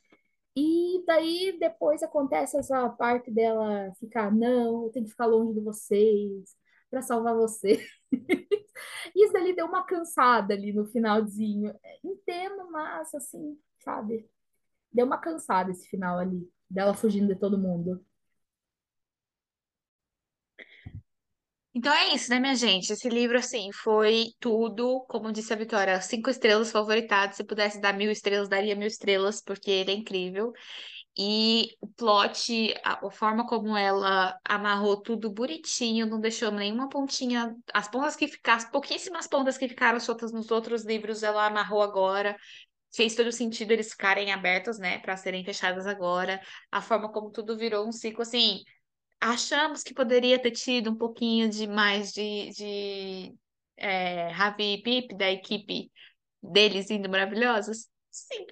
E 0.60 1.04
daí 1.06 1.56
depois 1.60 2.02
acontece 2.02 2.58
essa 2.58 2.90
parte 2.90 3.30
dela 3.30 3.94
ficar, 4.00 4.34
não, 4.34 4.86
eu 4.86 4.90
tenho 4.92 5.06
que 5.06 5.12
ficar 5.12 5.28
longe 5.28 5.54
de 5.54 5.62
vocês 5.64 6.56
para 6.90 7.04
salvar 7.04 7.36
vocês. 7.36 7.88
Isso 9.16 9.34
dali 9.34 9.56
deu 9.56 9.68
uma 9.68 9.84
cansada 9.84 10.56
ali 10.56 10.74
no 10.74 10.88
finalzinho. 10.88 11.80
Entendo, 12.04 12.72
mas 12.72 13.14
assim, 13.14 13.56
sabe? 13.84 14.28
Deu 14.92 15.06
uma 15.06 15.20
cansada 15.20 15.70
esse 15.70 15.88
final 15.88 16.18
ali, 16.18 16.50
dela 16.68 16.96
fugindo 16.96 17.28
de 17.28 17.40
todo 17.40 17.60
mundo. 17.60 18.04
Então 21.78 21.94
é 21.94 22.16
isso, 22.16 22.32
né, 22.32 22.40
minha 22.40 22.56
gente? 22.56 22.92
Esse 22.92 23.08
livro, 23.08 23.38
assim, 23.38 23.72
foi 23.72 24.32
tudo, 24.40 25.06
como 25.08 25.32
disse 25.32 25.54
a 25.54 25.56
Vitória, 25.56 26.02
cinco 26.02 26.28
estrelas 26.28 26.72
favoritadas. 26.72 27.36
Se 27.36 27.44
pudesse 27.44 27.80
dar 27.80 27.94
mil 27.94 28.10
estrelas, 28.10 28.50
daria 28.50 28.76
mil 28.76 28.88
estrelas, 28.88 29.44
porque 29.44 29.70
ele 29.70 29.92
é 29.92 29.94
incrível. 29.94 30.52
E 31.16 31.68
o 31.80 31.88
plot, 31.88 32.74
a, 32.84 33.06
a 33.06 33.12
forma 33.12 33.46
como 33.46 33.78
ela 33.78 34.36
amarrou 34.44 35.00
tudo 35.04 35.32
bonitinho, 35.32 36.08
não 36.08 36.20
deixou 36.20 36.50
nenhuma 36.52 36.90
pontinha. 36.90 37.56
As 37.72 37.88
pontas 37.88 38.16
que 38.16 38.28
ficaram, 38.28 38.58
as 38.58 38.72
pouquíssimas 38.72 39.28
pontas 39.28 39.56
que 39.56 39.70
ficaram 39.70 40.00
soltas 40.00 40.32
nos 40.32 40.50
outros 40.50 40.84
livros, 40.84 41.22
ela 41.22 41.46
amarrou 41.46 41.84
agora. 41.84 42.36
Fez 42.92 43.14
todo 43.14 43.32
sentido 43.32 43.72
eles 43.72 43.92
ficarem 43.92 44.32
abertos, 44.32 44.80
né, 44.80 44.98
para 44.98 45.16
serem 45.16 45.46
fechadas 45.46 45.86
agora. 45.86 46.42
A 46.72 46.82
forma 46.82 47.12
como 47.12 47.30
tudo 47.30 47.56
virou 47.56 47.88
um 47.88 47.92
ciclo, 47.92 48.24
assim 48.24 48.64
achamos 49.20 49.84
que 49.84 49.94
poderia 49.94 50.40
ter 50.42 50.52
tido 50.52 50.92
um 50.92 50.96
pouquinho 50.96 51.50
de 51.50 51.68
mais 51.68 52.12
de, 52.14 52.50
de 52.50 53.36
é, 53.78 54.30
Ravi 54.30 54.76
e 54.76 54.84
Pip, 54.84 55.16
da 55.16 55.32
equipe 55.32 55.92
deles 56.42 56.90
indo 56.90 57.10
maravilhosos? 57.10 57.88
Sim. 58.12 58.46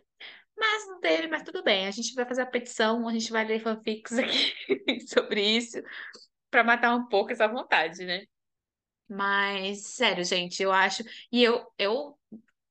Mas 0.58 0.88
não 0.88 1.00
teve, 1.00 1.28
mas 1.28 1.44
tudo 1.44 1.64
bem. 1.64 1.88
A 1.88 1.92
gente 1.92 2.14
vai 2.14 2.26
fazer 2.26 2.42
a 2.44 2.46
petição, 2.46 3.08
a 3.08 3.14
gente 3.14 3.32
vai 3.32 3.46
ler 3.46 3.60
fanfics 3.60 4.14
aqui 4.18 4.54
sobre 5.08 5.42
isso, 5.42 5.82
para 6.50 6.64
matar 6.64 6.96
um 6.96 7.08
pouco 7.08 7.32
essa 7.32 7.48
vontade, 7.48 8.06
né? 8.06 8.24
Mas, 9.08 9.88
sério, 9.88 10.24
gente, 10.24 10.64
eu 10.64 10.72
acho. 10.72 11.04
E 11.32 11.44
eu, 11.44 11.66
eu 11.78 12.18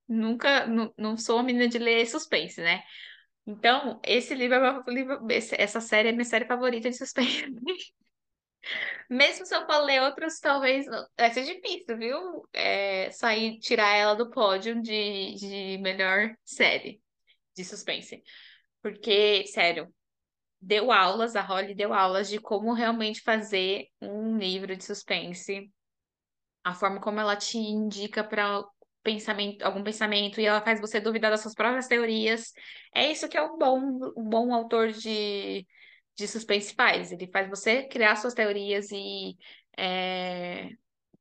nunca, 0.08 0.66
não, 0.96 1.16
sou 1.16 1.36
uma 1.36 1.44
menina 1.44 1.68
de 1.68 1.78
ler 1.78 2.06
suspense, 2.06 2.60
né? 2.60 2.82
Então, 3.46 4.00
esse 4.02 4.34
livro 4.34 4.56
é 4.56 4.60
meu 4.60 4.82
livro, 4.86 5.26
essa 5.30 5.80
série 5.80 6.08
é 6.08 6.12
minha 6.12 6.24
série 6.24 6.46
favorita 6.46 6.88
de 6.88 6.96
suspense. 6.96 7.44
Mesmo 9.08 9.44
se 9.44 9.54
eu 9.54 9.66
for 9.66 9.84
ler 9.84 10.00
outros, 10.02 10.40
talvez 10.40 10.86
vai 11.16 11.30
ser 11.30 11.44
difícil, 11.44 11.98
viu? 11.98 12.48
É, 12.52 13.10
sair, 13.10 13.58
tirar 13.58 13.94
ela 13.94 14.14
do 14.14 14.30
pódio 14.30 14.80
de, 14.80 15.34
de 15.34 15.78
melhor 15.78 16.34
série 16.42 17.02
de 17.54 17.64
suspense. 17.64 18.22
Porque, 18.82 19.46
sério, 19.46 19.92
deu 20.60 20.90
aulas, 20.90 21.36
a 21.36 21.42
Holly 21.42 21.74
deu 21.74 21.92
aulas 21.92 22.28
de 22.28 22.38
como 22.40 22.72
realmente 22.72 23.20
fazer 23.20 23.88
um 24.00 24.38
livro 24.38 24.74
de 24.74 24.84
suspense. 24.84 25.70
A 26.62 26.74
forma 26.74 27.00
como 27.00 27.20
ela 27.20 27.36
te 27.36 27.58
indica 27.58 28.24
para 28.24 28.64
pensamento, 29.04 29.62
algum 29.62 29.84
pensamento 29.84 30.40
e 30.40 30.46
ela 30.46 30.62
faz 30.62 30.80
você 30.80 30.98
duvidar 31.00 31.30
das 31.30 31.42
suas 31.42 31.54
próprias 31.54 31.86
teorias. 31.86 32.52
É 32.94 33.12
isso 33.12 33.28
que 33.28 33.36
é 33.36 33.42
um 33.42 33.58
bom, 33.58 33.78
um 34.16 34.24
bom 34.28 34.52
autor 34.52 34.90
de, 34.90 35.66
de 36.16 36.26
suspense 36.26 36.74
faz. 36.74 37.12
Ele 37.12 37.30
faz 37.30 37.48
você 37.48 37.84
criar 37.84 38.16
suas 38.16 38.34
teorias 38.34 38.90
e 38.90 39.36
é, 39.78 40.70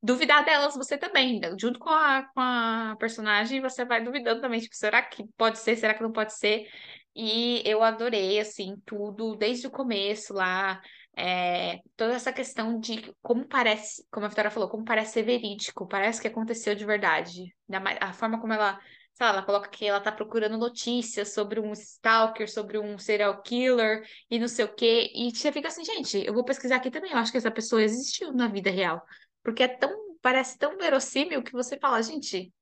duvidar 0.02 0.44
delas 0.44 0.74
você 0.74 0.98
também. 0.98 1.40
Junto 1.60 1.78
com 1.78 1.90
a, 1.90 2.24
com 2.34 2.40
a 2.40 2.96
personagem, 2.98 3.60
você 3.60 3.84
vai 3.84 4.02
duvidando 4.02 4.40
também. 4.40 4.60
Tipo, 4.60 4.74
será 4.74 5.02
que 5.02 5.24
pode 5.36 5.58
ser? 5.58 5.76
Será 5.76 5.94
que 5.94 6.02
não 6.02 6.12
pode 6.12 6.34
ser? 6.34 6.66
E 7.14 7.62
eu 7.64 7.82
adorei, 7.82 8.40
assim, 8.40 8.76
tudo, 8.84 9.36
desde 9.36 9.66
o 9.66 9.70
começo 9.70 10.34
lá. 10.34 10.80
É, 11.16 11.80
toda 11.96 12.14
essa 12.14 12.32
questão 12.32 12.78
de 12.80 13.14
como 13.22 13.46
parece, 13.46 14.04
como 14.10 14.26
a 14.26 14.28
Vitória 14.28 14.50
falou, 14.50 14.68
como 14.68 14.84
parece 14.84 15.12
ser 15.12 15.22
verídico, 15.22 15.86
parece 15.86 16.20
que 16.20 16.28
aconteceu 16.28 16.74
de 16.74 16.84
verdade. 16.84 17.54
A 18.00 18.12
forma 18.12 18.40
como 18.40 18.52
ela, 18.52 18.80
sei 19.12 19.26
lá, 19.26 19.32
ela 19.32 19.42
coloca 19.42 19.68
que 19.68 19.86
ela 19.86 20.00
tá 20.00 20.10
procurando 20.10 20.58
notícias 20.58 21.32
sobre 21.32 21.60
um 21.60 21.72
stalker, 21.72 22.50
sobre 22.50 22.78
um 22.78 22.98
serial 22.98 23.40
killer 23.42 24.04
e 24.28 24.38
não 24.38 24.48
sei 24.48 24.64
o 24.64 24.74
quê. 24.74 25.10
E 25.14 25.30
você 25.30 25.52
fica 25.52 25.68
assim, 25.68 25.84
gente, 25.84 26.24
eu 26.24 26.34
vou 26.34 26.44
pesquisar 26.44 26.76
aqui 26.76 26.90
também, 26.90 27.12
eu 27.12 27.18
acho 27.18 27.30
que 27.30 27.38
essa 27.38 27.50
pessoa 27.50 27.82
existiu 27.82 28.32
na 28.32 28.48
vida 28.48 28.70
real. 28.70 29.00
Porque 29.42 29.62
é 29.62 29.68
tão, 29.68 30.16
parece 30.20 30.58
tão 30.58 30.76
verossímil 30.76 31.42
que 31.44 31.52
você 31.52 31.78
fala, 31.78 32.02
gente, 32.02 32.52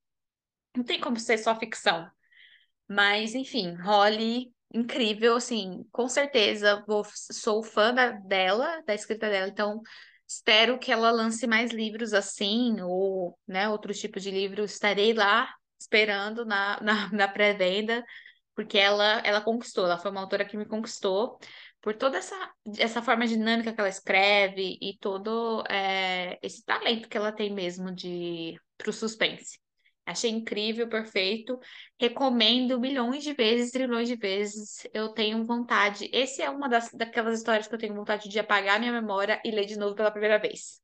não 0.76 0.84
tem 0.84 1.00
como 1.00 1.18
ser 1.18 1.38
só 1.38 1.58
ficção. 1.58 2.06
Mas, 2.88 3.34
enfim, 3.34 3.74
Holly 3.76 4.52
incrível, 4.72 5.36
assim, 5.36 5.84
com 5.92 6.08
certeza 6.08 6.82
vou, 6.86 7.04
sou 7.04 7.62
fã 7.62 7.92
da, 7.92 8.10
dela, 8.12 8.82
da 8.86 8.94
escrita 8.94 9.28
dela, 9.28 9.48
então 9.48 9.80
espero 10.26 10.78
que 10.78 10.90
ela 10.90 11.10
lance 11.10 11.46
mais 11.46 11.70
livros 11.72 12.14
assim, 12.14 12.80
ou, 12.80 13.38
né, 13.46 13.68
outros 13.68 13.98
tipos 13.98 14.22
de 14.22 14.30
livros, 14.30 14.72
estarei 14.72 15.12
lá 15.12 15.52
esperando 15.78 16.44
na, 16.44 16.80
na, 16.82 17.12
na 17.12 17.28
pré-venda, 17.28 18.04
porque 18.54 18.78
ela, 18.78 19.20
ela 19.24 19.40
conquistou, 19.40 19.84
ela 19.84 19.98
foi 19.98 20.10
uma 20.10 20.20
autora 20.20 20.44
que 20.44 20.56
me 20.56 20.66
conquistou 20.66 21.38
por 21.80 21.94
toda 21.96 22.18
essa, 22.18 22.36
essa 22.78 23.02
forma 23.02 23.26
dinâmica 23.26 23.72
que 23.72 23.80
ela 23.80 23.88
escreve 23.88 24.78
e 24.80 24.96
todo 24.98 25.64
é, 25.68 26.38
esse 26.42 26.64
talento 26.64 27.08
que 27.08 27.16
ela 27.16 27.32
tem 27.32 27.52
mesmo 27.52 27.92
de 27.92 28.56
para 28.78 28.90
o 28.90 28.92
suspense. 28.92 29.58
Achei 30.04 30.30
incrível, 30.30 30.88
perfeito. 30.88 31.58
Recomendo 31.98 32.80
milhões 32.80 33.22
de 33.22 33.32
vezes, 33.34 33.70
trilhões 33.70 34.08
de 34.08 34.16
vezes. 34.16 34.86
Eu 34.92 35.10
tenho 35.10 35.44
vontade. 35.44 36.10
Esse 36.12 36.42
é 36.42 36.50
uma 36.50 36.68
das, 36.68 36.90
daquelas 36.92 37.38
histórias 37.38 37.68
que 37.68 37.74
eu 37.74 37.78
tenho 37.78 37.94
vontade 37.94 38.28
de 38.28 38.38
apagar 38.38 38.80
minha 38.80 38.92
memória 38.92 39.40
e 39.44 39.50
ler 39.50 39.64
de 39.64 39.78
novo 39.78 39.94
pela 39.94 40.10
primeira 40.10 40.40
vez. 40.40 40.82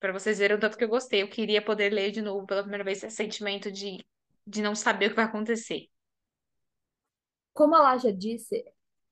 Para 0.00 0.12
vocês 0.12 0.38
verem 0.38 0.56
o 0.56 0.60
tanto 0.60 0.78
que 0.78 0.84
eu 0.84 0.88
gostei. 0.88 1.22
Eu 1.22 1.28
queria 1.28 1.62
poder 1.62 1.92
ler 1.92 2.10
de 2.10 2.22
novo 2.22 2.46
pela 2.46 2.62
primeira 2.62 2.82
vez 2.82 3.02
esse 3.02 3.14
sentimento 3.14 3.70
de, 3.70 4.04
de 4.46 4.62
não 4.62 4.74
saber 4.74 5.06
o 5.06 5.10
que 5.10 5.16
vai 5.16 5.26
acontecer. 5.26 5.86
Como 7.52 7.74
a 7.74 7.82
Lá 7.82 7.98
já 7.98 8.10
disse, 8.10 8.64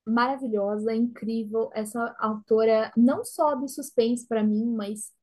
maravilhosa, 0.03 0.93
incrível. 0.95 1.69
Essa 1.75 2.15
autora, 2.19 2.91
não 2.97 3.23
só 3.23 3.53
de 3.53 3.67
suspense 3.67 4.27
para 4.27 4.43
mim, 4.43 4.65
mas 4.65 5.13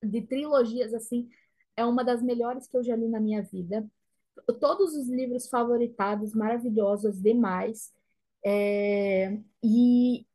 de 0.00 0.22
trilogias 0.22 0.94
assim 0.94 1.28
é 1.76 1.84
uma 1.84 2.04
das 2.04 2.22
melhores 2.22 2.66
que 2.66 2.76
eu 2.76 2.82
já 2.82 2.96
li 2.96 3.08
na 3.08 3.20
minha 3.20 3.42
vida. 3.42 3.86
Todos 4.60 4.94
os 4.94 5.08
livros 5.08 5.48
favoritados, 5.48 6.34
maravilhosos 6.34 7.20
demais. 7.20 7.92
É, 8.44 9.38
e 9.62 10.26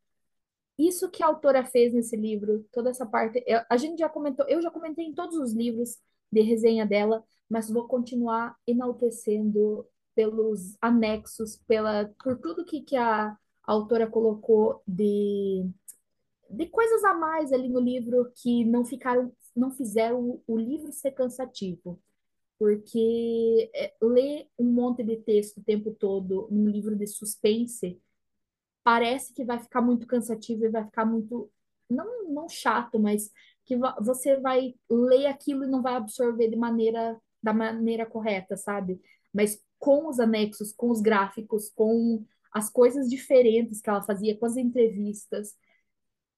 isso 0.78 1.10
que 1.10 1.22
a 1.22 1.26
autora 1.26 1.64
fez 1.64 1.92
nesse 1.92 2.16
livro, 2.16 2.66
toda 2.72 2.90
essa 2.90 3.04
parte, 3.06 3.42
eu, 3.46 3.60
a 3.68 3.76
gente 3.76 3.98
já 3.98 4.08
comentou, 4.08 4.46
eu 4.48 4.62
já 4.62 4.70
comentei 4.70 5.04
em 5.04 5.14
todos 5.14 5.36
os 5.36 5.52
livros 5.52 5.98
de 6.32 6.40
resenha 6.40 6.86
dela, 6.86 7.22
mas 7.48 7.70
vou 7.70 7.86
continuar 7.86 8.56
enaltecendo 8.66 9.86
pelos 10.14 10.76
anexos, 10.80 11.56
pela, 11.66 12.12
por 12.22 12.38
tudo 12.38 12.64
que, 12.64 12.80
que 12.80 12.96
a, 12.96 13.28
a 13.28 13.36
autora 13.72 14.06
colocou 14.06 14.82
de, 14.86 15.68
de 16.48 16.66
coisas 16.66 17.04
a 17.04 17.14
mais 17.14 17.52
ali 17.52 17.68
no 17.68 17.80
livro 17.80 18.32
que 18.36 18.64
não 18.64 18.84
ficaram 18.84 19.32
não 19.54 19.70
fizeram 19.70 20.40
o, 20.46 20.58
livro 20.58 20.92
ser 20.92 21.12
cansativo. 21.12 22.00
Porque 22.58 23.70
é, 23.74 23.94
ler 24.02 24.48
um 24.58 24.70
monte 24.70 25.02
de 25.02 25.16
texto 25.16 25.58
o 25.58 25.64
tempo 25.64 25.92
todo 25.92 26.46
num 26.50 26.68
livro 26.68 26.94
de 26.94 27.06
suspense 27.06 28.00
parece 28.84 29.32
que 29.32 29.44
vai 29.44 29.58
ficar 29.58 29.80
muito 29.80 30.06
cansativo 30.06 30.64
e 30.64 30.70
vai 30.70 30.84
ficar 30.84 31.04
muito, 31.04 31.50
não, 31.88 32.28
não 32.28 32.48
chato, 32.48 32.98
mas 32.98 33.30
que 33.64 33.76
você 34.00 34.38
vai 34.40 34.74
ler 34.90 35.26
aquilo 35.26 35.64
e 35.64 35.68
não 35.68 35.82
vai 35.82 35.94
absorver 35.94 36.48
de 36.48 36.56
maneira 36.56 37.20
da 37.42 37.52
maneira 37.54 38.04
correta, 38.06 38.56
sabe? 38.56 39.00
Mas 39.32 39.62
com 39.78 40.08
os 40.08 40.20
anexos, 40.20 40.72
com 40.72 40.90
os 40.90 41.00
gráficos, 41.00 41.70
com 41.70 42.24
as 42.52 42.68
coisas 42.68 43.08
diferentes 43.08 43.80
que 43.80 43.88
ela 43.88 44.02
fazia, 44.02 44.36
com 44.36 44.46
as 44.46 44.56
entrevistas, 44.56 45.56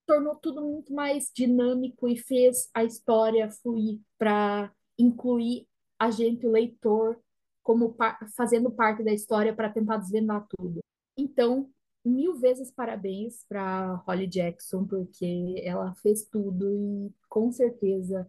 tornou 0.06 0.36
tudo 0.36 0.62
muito 0.62 0.92
mais 0.92 1.30
dinâmico 1.34 2.08
e 2.08 2.16
fez 2.16 2.68
a 2.74 2.84
história 2.84 3.50
fluir 3.50 4.00
para 4.18 4.72
incluir 4.98 5.66
a 5.98 6.10
gente, 6.10 6.46
o 6.46 6.50
leitor, 6.50 7.18
como 7.62 7.94
par 7.94 8.18
fazendo 8.36 8.70
parte 8.70 9.02
da 9.02 9.12
história 9.12 9.54
para 9.54 9.70
tentar 9.70 9.98
desvendar 9.98 10.46
tudo. 10.48 10.80
Então, 11.16 11.70
mil 12.04 12.34
vezes 12.34 12.70
parabéns 12.70 13.44
para 13.48 13.94
Holly 14.06 14.26
Jackson, 14.26 14.86
porque 14.86 15.62
ela 15.64 15.94
fez 15.96 16.24
tudo 16.24 16.70
e 16.74 17.12
com 17.28 17.52
certeza 17.52 18.28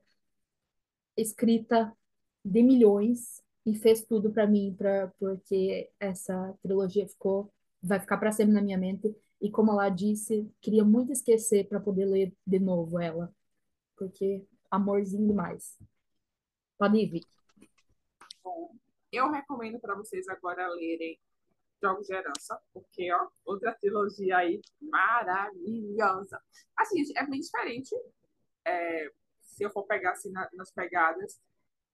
escrita 1.18 1.92
de 2.44 2.62
milhões 2.62 3.42
e 3.66 3.76
fez 3.76 4.04
tudo 4.04 4.32
para 4.32 4.46
mim, 4.46 4.76
pra, 4.78 5.08
porque 5.20 5.90
essa 6.00 6.54
trilogia 6.62 7.08
ficou 7.08 7.52
vai 7.82 8.00
ficar 8.00 8.18
para 8.18 8.32
sempre 8.32 8.54
na 8.54 8.62
minha 8.62 8.78
mente. 8.78 9.14
E 9.44 9.52
como 9.52 9.74
ela 9.74 9.90
disse, 9.90 10.50
queria 10.62 10.86
muito 10.86 11.12
esquecer 11.12 11.68
para 11.68 11.78
poder 11.78 12.06
ler 12.06 12.34
de 12.48 12.60
novo 12.60 12.98
ela, 12.98 13.30
porque 13.98 14.48
amorzinho 14.72 15.28
demais. 15.28 15.78
Vicky. 16.80 17.28
Bom, 18.42 18.74
eu 19.12 19.30
recomendo 19.30 19.82
para 19.82 19.96
vocês 19.96 20.30
agora 20.30 20.66
lerem 20.70 21.20
Jogos 21.82 22.08
de 22.08 22.14
Herança, 22.14 22.58
porque, 22.74 23.12
ó, 23.12 23.28
outra 23.44 23.74
trilogia 23.74 24.38
aí 24.38 24.62
maravilhosa. 24.82 26.42
Assim, 26.78 27.04
é 27.18 27.26
bem 27.26 27.42
diferente. 27.42 27.94
É, 28.66 29.12
se 29.42 29.62
eu 29.62 29.72
for 29.72 29.84
pegar 29.84 30.12
assim 30.12 30.32
na, 30.32 30.50
nas 30.54 30.72
pegadas, 30.72 31.38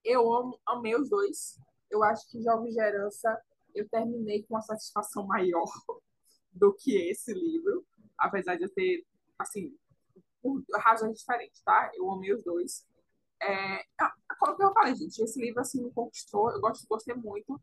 eu 0.03 0.31
amo, 0.31 0.59
amei 0.67 0.95
os 0.95 1.09
dois. 1.09 1.59
Eu 1.89 2.03
acho 2.03 2.29
que 2.29 2.43
Jogos 2.43 2.75
de 2.75 2.79
Herança 2.79 3.41
eu 3.73 3.89
terminei 3.89 4.43
com 4.43 4.53
uma 4.53 4.61
satisfação 4.61 5.25
maior 5.25 5.65
do 6.59 6.73
que 6.73 7.09
esse 7.09 7.33
livro, 7.33 7.85
apesar 8.17 8.55
de 8.55 8.63
eu 8.63 8.69
ter, 8.69 9.05
assim, 9.37 9.75
razões 10.75 11.17
diferentes, 11.17 11.61
tá? 11.61 11.89
Eu 11.95 12.11
amei 12.11 12.33
os 12.33 12.43
dois. 12.43 12.85
É, 13.41 13.85
como 14.37 14.61
eu 14.61 14.73
falei, 14.73 14.95
gente, 14.95 15.19
esse 15.19 15.39
livro 15.39 15.61
assim 15.61 15.81
me 15.83 15.91
conquistou, 15.91 16.51
eu 16.51 16.59
gosto, 16.59 16.85
gostei 16.87 17.15
muito. 17.15 17.59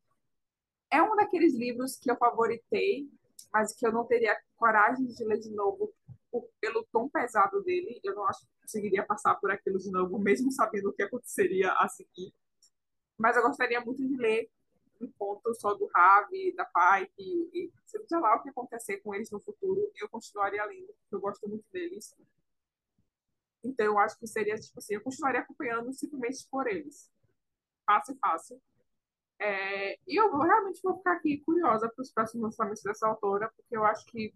É 0.90 1.02
um 1.02 1.14
daqueles 1.16 1.54
livros 1.54 1.98
que 1.98 2.10
eu 2.10 2.16
favoritei, 2.16 3.08
mas 3.52 3.74
que 3.74 3.86
eu 3.86 3.92
não 3.92 4.06
teria 4.06 4.36
coragem 4.56 5.06
de 5.06 5.24
ler 5.24 5.38
de 5.38 5.50
novo 5.50 5.92
por, 6.30 6.48
pelo 6.60 6.86
tom 6.90 7.08
pesado 7.08 7.62
dele. 7.62 8.00
Eu 8.02 8.14
não 8.14 8.26
acho 8.26 8.40
que 8.40 8.62
conseguiria 8.62 9.04
passar 9.04 9.34
por 9.36 9.50
aquilo 9.50 9.78
de 9.78 9.90
novo, 9.90 10.18
mesmo 10.20 10.50
sabendo 10.50 10.88
o 10.88 10.92
que 10.92 11.02
aconteceria 11.02 11.72
a 11.72 11.88
seguir. 11.88 12.32
Mas 13.18 13.36
eu 13.36 13.42
gostaria 13.42 13.80
muito 13.80 14.06
de 14.06 14.16
ler 14.16 14.50
ponto 15.18 15.54
só 15.54 15.74
do 15.74 15.86
Ravi, 15.86 16.54
da 16.54 16.64
Pai, 16.64 17.08
e, 17.18 17.50
e 17.52 17.72
seja 17.84 18.18
lá 18.18 18.36
o 18.36 18.42
que 18.42 18.48
acontecer 18.48 18.98
com 18.98 19.14
eles 19.14 19.30
no 19.30 19.40
futuro, 19.40 19.90
eu 19.96 20.08
continuaria 20.08 20.64
lendo, 20.64 20.86
porque 20.86 21.14
eu 21.14 21.20
gosto 21.20 21.48
muito 21.48 21.64
deles. 21.72 22.16
Então, 23.62 23.86
eu 23.86 23.98
acho 23.98 24.18
que 24.18 24.26
seria, 24.26 24.54
tipo 24.56 24.78
assim, 24.78 24.94
eu 24.94 25.00
continuaria 25.02 25.40
acompanhando 25.40 25.92
simplesmente 25.92 26.46
por 26.50 26.66
eles. 26.66 27.10
Fácil, 27.84 28.16
fácil. 28.20 28.60
É, 29.38 29.98
e 30.06 30.18
eu 30.18 30.30
vou, 30.30 30.40
realmente 30.40 30.80
vou 30.82 30.96
ficar 30.96 31.12
aqui 31.12 31.38
curiosa 31.38 31.88
para 31.88 32.02
os 32.02 32.10
próximos 32.12 32.44
lançamentos 32.44 32.82
dessa 32.82 33.06
autora, 33.06 33.50
porque 33.54 33.76
eu 33.76 33.84
acho 33.84 34.06
que, 34.06 34.32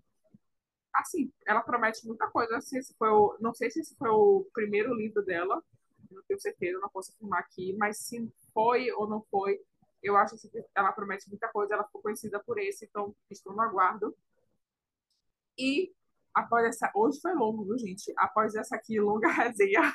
assim, 0.92 1.32
ela 1.46 1.62
promete 1.62 2.06
muita 2.06 2.28
coisa. 2.30 2.52
Não 2.52 2.60
sei 2.60 2.82
se 2.82 2.94
foi 2.94 3.08
o, 3.08 3.36
não 3.40 3.54
sei 3.54 3.70
se 3.70 3.80
esse 3.80 3.96
foi 3.96 4.10
o 4.10 4.46
primeiro 4.52 4.94
livro 4.94 5.24
dela, 5.24 5.62
não 6.10 6.22
tenho 6.24 6.40
certeza, 6.40 6.78
não 6.80 6.88
posso 6.88 7.12
afirmar 7.12 7.40
aqui, 7.40 7.74
mas 7.78 7.98
se 7.98 8.30
foi 8.52 8.90
ou 8.92 9.08
não 9.08 9.22
foi, 9.30 9.60
eu 10.02 10.16
acho 10.16 10.36
que 10.36 10.64
ela 10.74 10.92
promete 10.92 11.28
muita 11.28 11.48
coisa. 11.48 11.74
Ela 11.74 11.84
ficou 11.84 12.02
conhecida 12.02 12.42
por 12.44 12.58
esse, 12.58 12.84
então 12.84 13.14
estou 13.30 13.54
no 13.54 13.60
aguardo. 13.60 14.14
E 15.58 15.92
após 16.34 16.64
essa. 16.64 16.90
Hoje 16.94 17.20
foi 17.20 17.34
longo, 17.34 17.64
viu, 17.64 17.78
gente? 17.78 18.12
Após 18.16 18.54
essa 18.54 18.76
aqui 18.76 19.00
longa 19.00 19.28
resenha. 19.32 19.92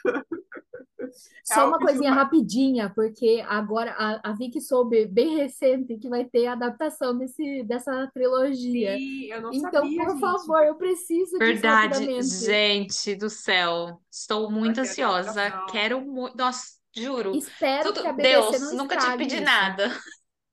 Só 1.44 1.62
é 1.62 1.66
uma 1.66 1.80
coisinha 1.80 2.12
rapidinha, 2.12 2.92
porque 2.94 3.44
agora 3.48 3.92
a, 3.92 4.32
a 4.32 4.34
Vicky 4.34 4.60
soube 4.60 5.06
bem 5.06 5.36
recente 5.36 5.98
que 5.98 6.10
vai 6.10 6.26
ter 6.26 6.48
adaptação 6.48 7.18
desse, 7.18 7.64
dessa 7.64 8.10
trilogia. 8.14 8.98
Sim, 8.98 9.26
eu 9.26 9.42
não 9.42 9.54
então, 9.54 9.72
sabia, 9.72 10.04
por 10.04 10.12
gente. 10.12 10.20
favor, 10.20 10.64
eu 10.64 10.76
preciso 10.76 11.38
Verdade, 11.38 12.06
disso 12.06 12.46
gente 12.46 13.16
do 13.16 13.30
céu. 13.30 14.02
Estou 14.12 14.50
muito 14.52 14.82
ansiosa. 14.82 15.52
Quero 15.72 16.02
muito. 16.02 16.36
Nossa, 16.36 16.76
juro. 16.96 17.36
Espero 17.36 17.84
Tudo- 17.94 18.02
que 18.02 18.08
a 18.08 18.14
BBC 18.14 18.52
Deus, 18.60 18.62
não 18.72 18.78
nunca 18.84 18.98
te 18.98 19.18
pedi 19.18 19.36
isso. 19.36 19.44
nada. 19.44 19.84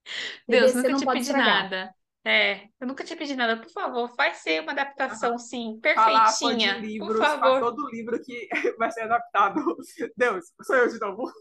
Deus, 0.48 0.72
BBC 0.72 0.88
nunca 0.88 0.98
te 0.98 1.06
pedi 1.06 1.20
estragar. 1.20 1.62
nada. 1.62 1.94
É, 2.24 2.68
eu 2.80 2.86
nunca 2.86 3.02
te 3.04 3.16
pedi 3.16 3.34
nada. 3.34 3.56
Por 3.60 3.70
favor, 3.70 4.08
faz 4.14 4.38
ser 4.38 4.60
uma 4.62 4.70
adaptação, 4.72 5.36
sim, 5.38 5.74
de 5.74 5.80
perfeitinha. 5.80 6.74
Por 6.74 6.80
livros, 6.82 7.18
para 7.18 7.38
favor. 7.40 7.60
todo 7.60 7.88
livro 7.90 8.22
que 8.22 8.48
vai 8.78 8.90
ser 8.92 9.02
adaptado. 9.02 9.60
Deus, 10.16 10.52
sou 10.62 10.76
eu 10.76 10.88
de 10.88 11.00
novo. 11.00 11.32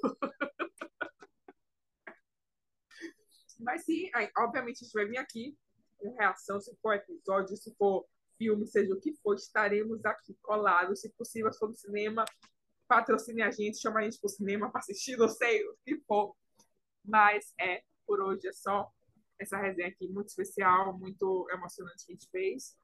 Mas 3.59 3.85
sim, 3.85 4.09
aí, 4.15 4.29
obviamente 4.39 4.77
a 4.81 4.85
gente 4.85 4.93
vai 4.93 5.05
vir 5.05 5.17
aqui 5.17 5.55
com 5.97 6.15
reação, 6.15 6.59
se 6.59 6.75
for 6.81 6.95
episódio, 6.95 7.55
se 7.55 7.71
for 7.75 8.05
filme, 8.37 8.65
seja 8.65 8.91
o 8.91 8.99
que 8.99 9.13
for, 9.21 9.35
estaremos 9.35 10.03
aqui 10.03 10.35
colados, 10.41 11.01
se 11.01 11.11
possível, 11.11 11.51
se 11.53 11.59
for 11.59 11.69
no 11.69 11.75
cinema, 11.75 12.25
patrocine 12.91 13.41
a 13.41 13.49
gente, 13.49 13.79
chama 13.79 14.01
a 14.01 14.03
gente 14.03 14.19
pro 14.19 14.27
cinema 14.27 14.69
para 14.69 14.79
assistir, 14.79 15.15
não 15.15 15.29
sei 15.29 15.65
o 15.65 15.77
que 15.85 15.97
for. 16.05 16.35
Mas 17.05 17.53
é, 17.57 17.81
por 18.05 18.19
hoje 18.19 18.49
é 18.49 18.51
só 18.51 18.91
essa 19.39 19.57
resenha 19.57 19.87
aqui 19.87 20.09
muito 20.09 20.27
especial, 20.27 20.99
muito 20.99 21.47
emocionante 21.49 22.05
que 22.05 22.11
a 22.11 22.15
gente 22.15 22.29
fez. 22.29 22.77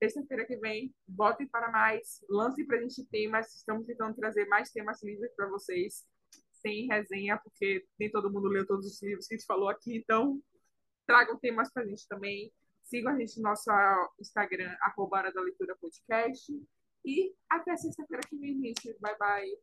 Terça-feira 0.00 0.46
que 0.46 0.56
vem, 0.56 0.94
votem 1.06 1.46
para 1.46 1.70
mais, 1.70 2.24
lancem 2.30 2.66
para 2.66 2.78
a 2.78 2.80
gente 2.80 3.04
temas. 3.04 3.54
Estamos 3.54 3.86
tentando 3.86 4.16
trazer 4.16 4.46
mais 4.46 4.70
temas 4.70 5.02
livres 5.02 5.30
para 5.36 5.46
vocês, 5.50 6.06
sem 6.50 6.86
resenha, 6.86 7.36
porque 7.36 7.86
nem 8.00 8.10
todo 8.10 8.32
mundo 8.32 8.48
leu 8.48 8.66
todos 8.66 8.86
os 8.86 9.02
livros 9.02 9.26
que 9.26 9.34
a 9.34 9.36
gente 9.36 9.46
falou 9.46 9.68
aqui. 9.68 9.98
Então, 9.98 10.40
tragam 11.06 11.38
temas 11.38 11.70
para 11.70 11.82
a 11.82 11.86
gente 11.86 12.08
também. 12.08 12.50
Sigam 12.84 13.12
a 13.12 13.18
gente 13.18 13.36
no 13.36 13.42
nosso 13.42 13.70
Instagram, 14.18 14.74
arroba 14.80 15.30
da 15.30 15.42
Leitura 15.42 15.76
Podcast. 15.76 16.50
E 17.04 17.34
até 17.50 17.76
sexta-feira 17.76 18.22
que 18.28 18.36
vem, 18.36 18.58
gente. 18.58 18.96
Bye, 19.00 19.16
bye. 19.18 19.58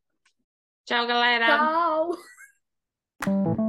Tchau, 0.86 1.08
galera. 1.08 1.46
Tchau! 1.48 2.12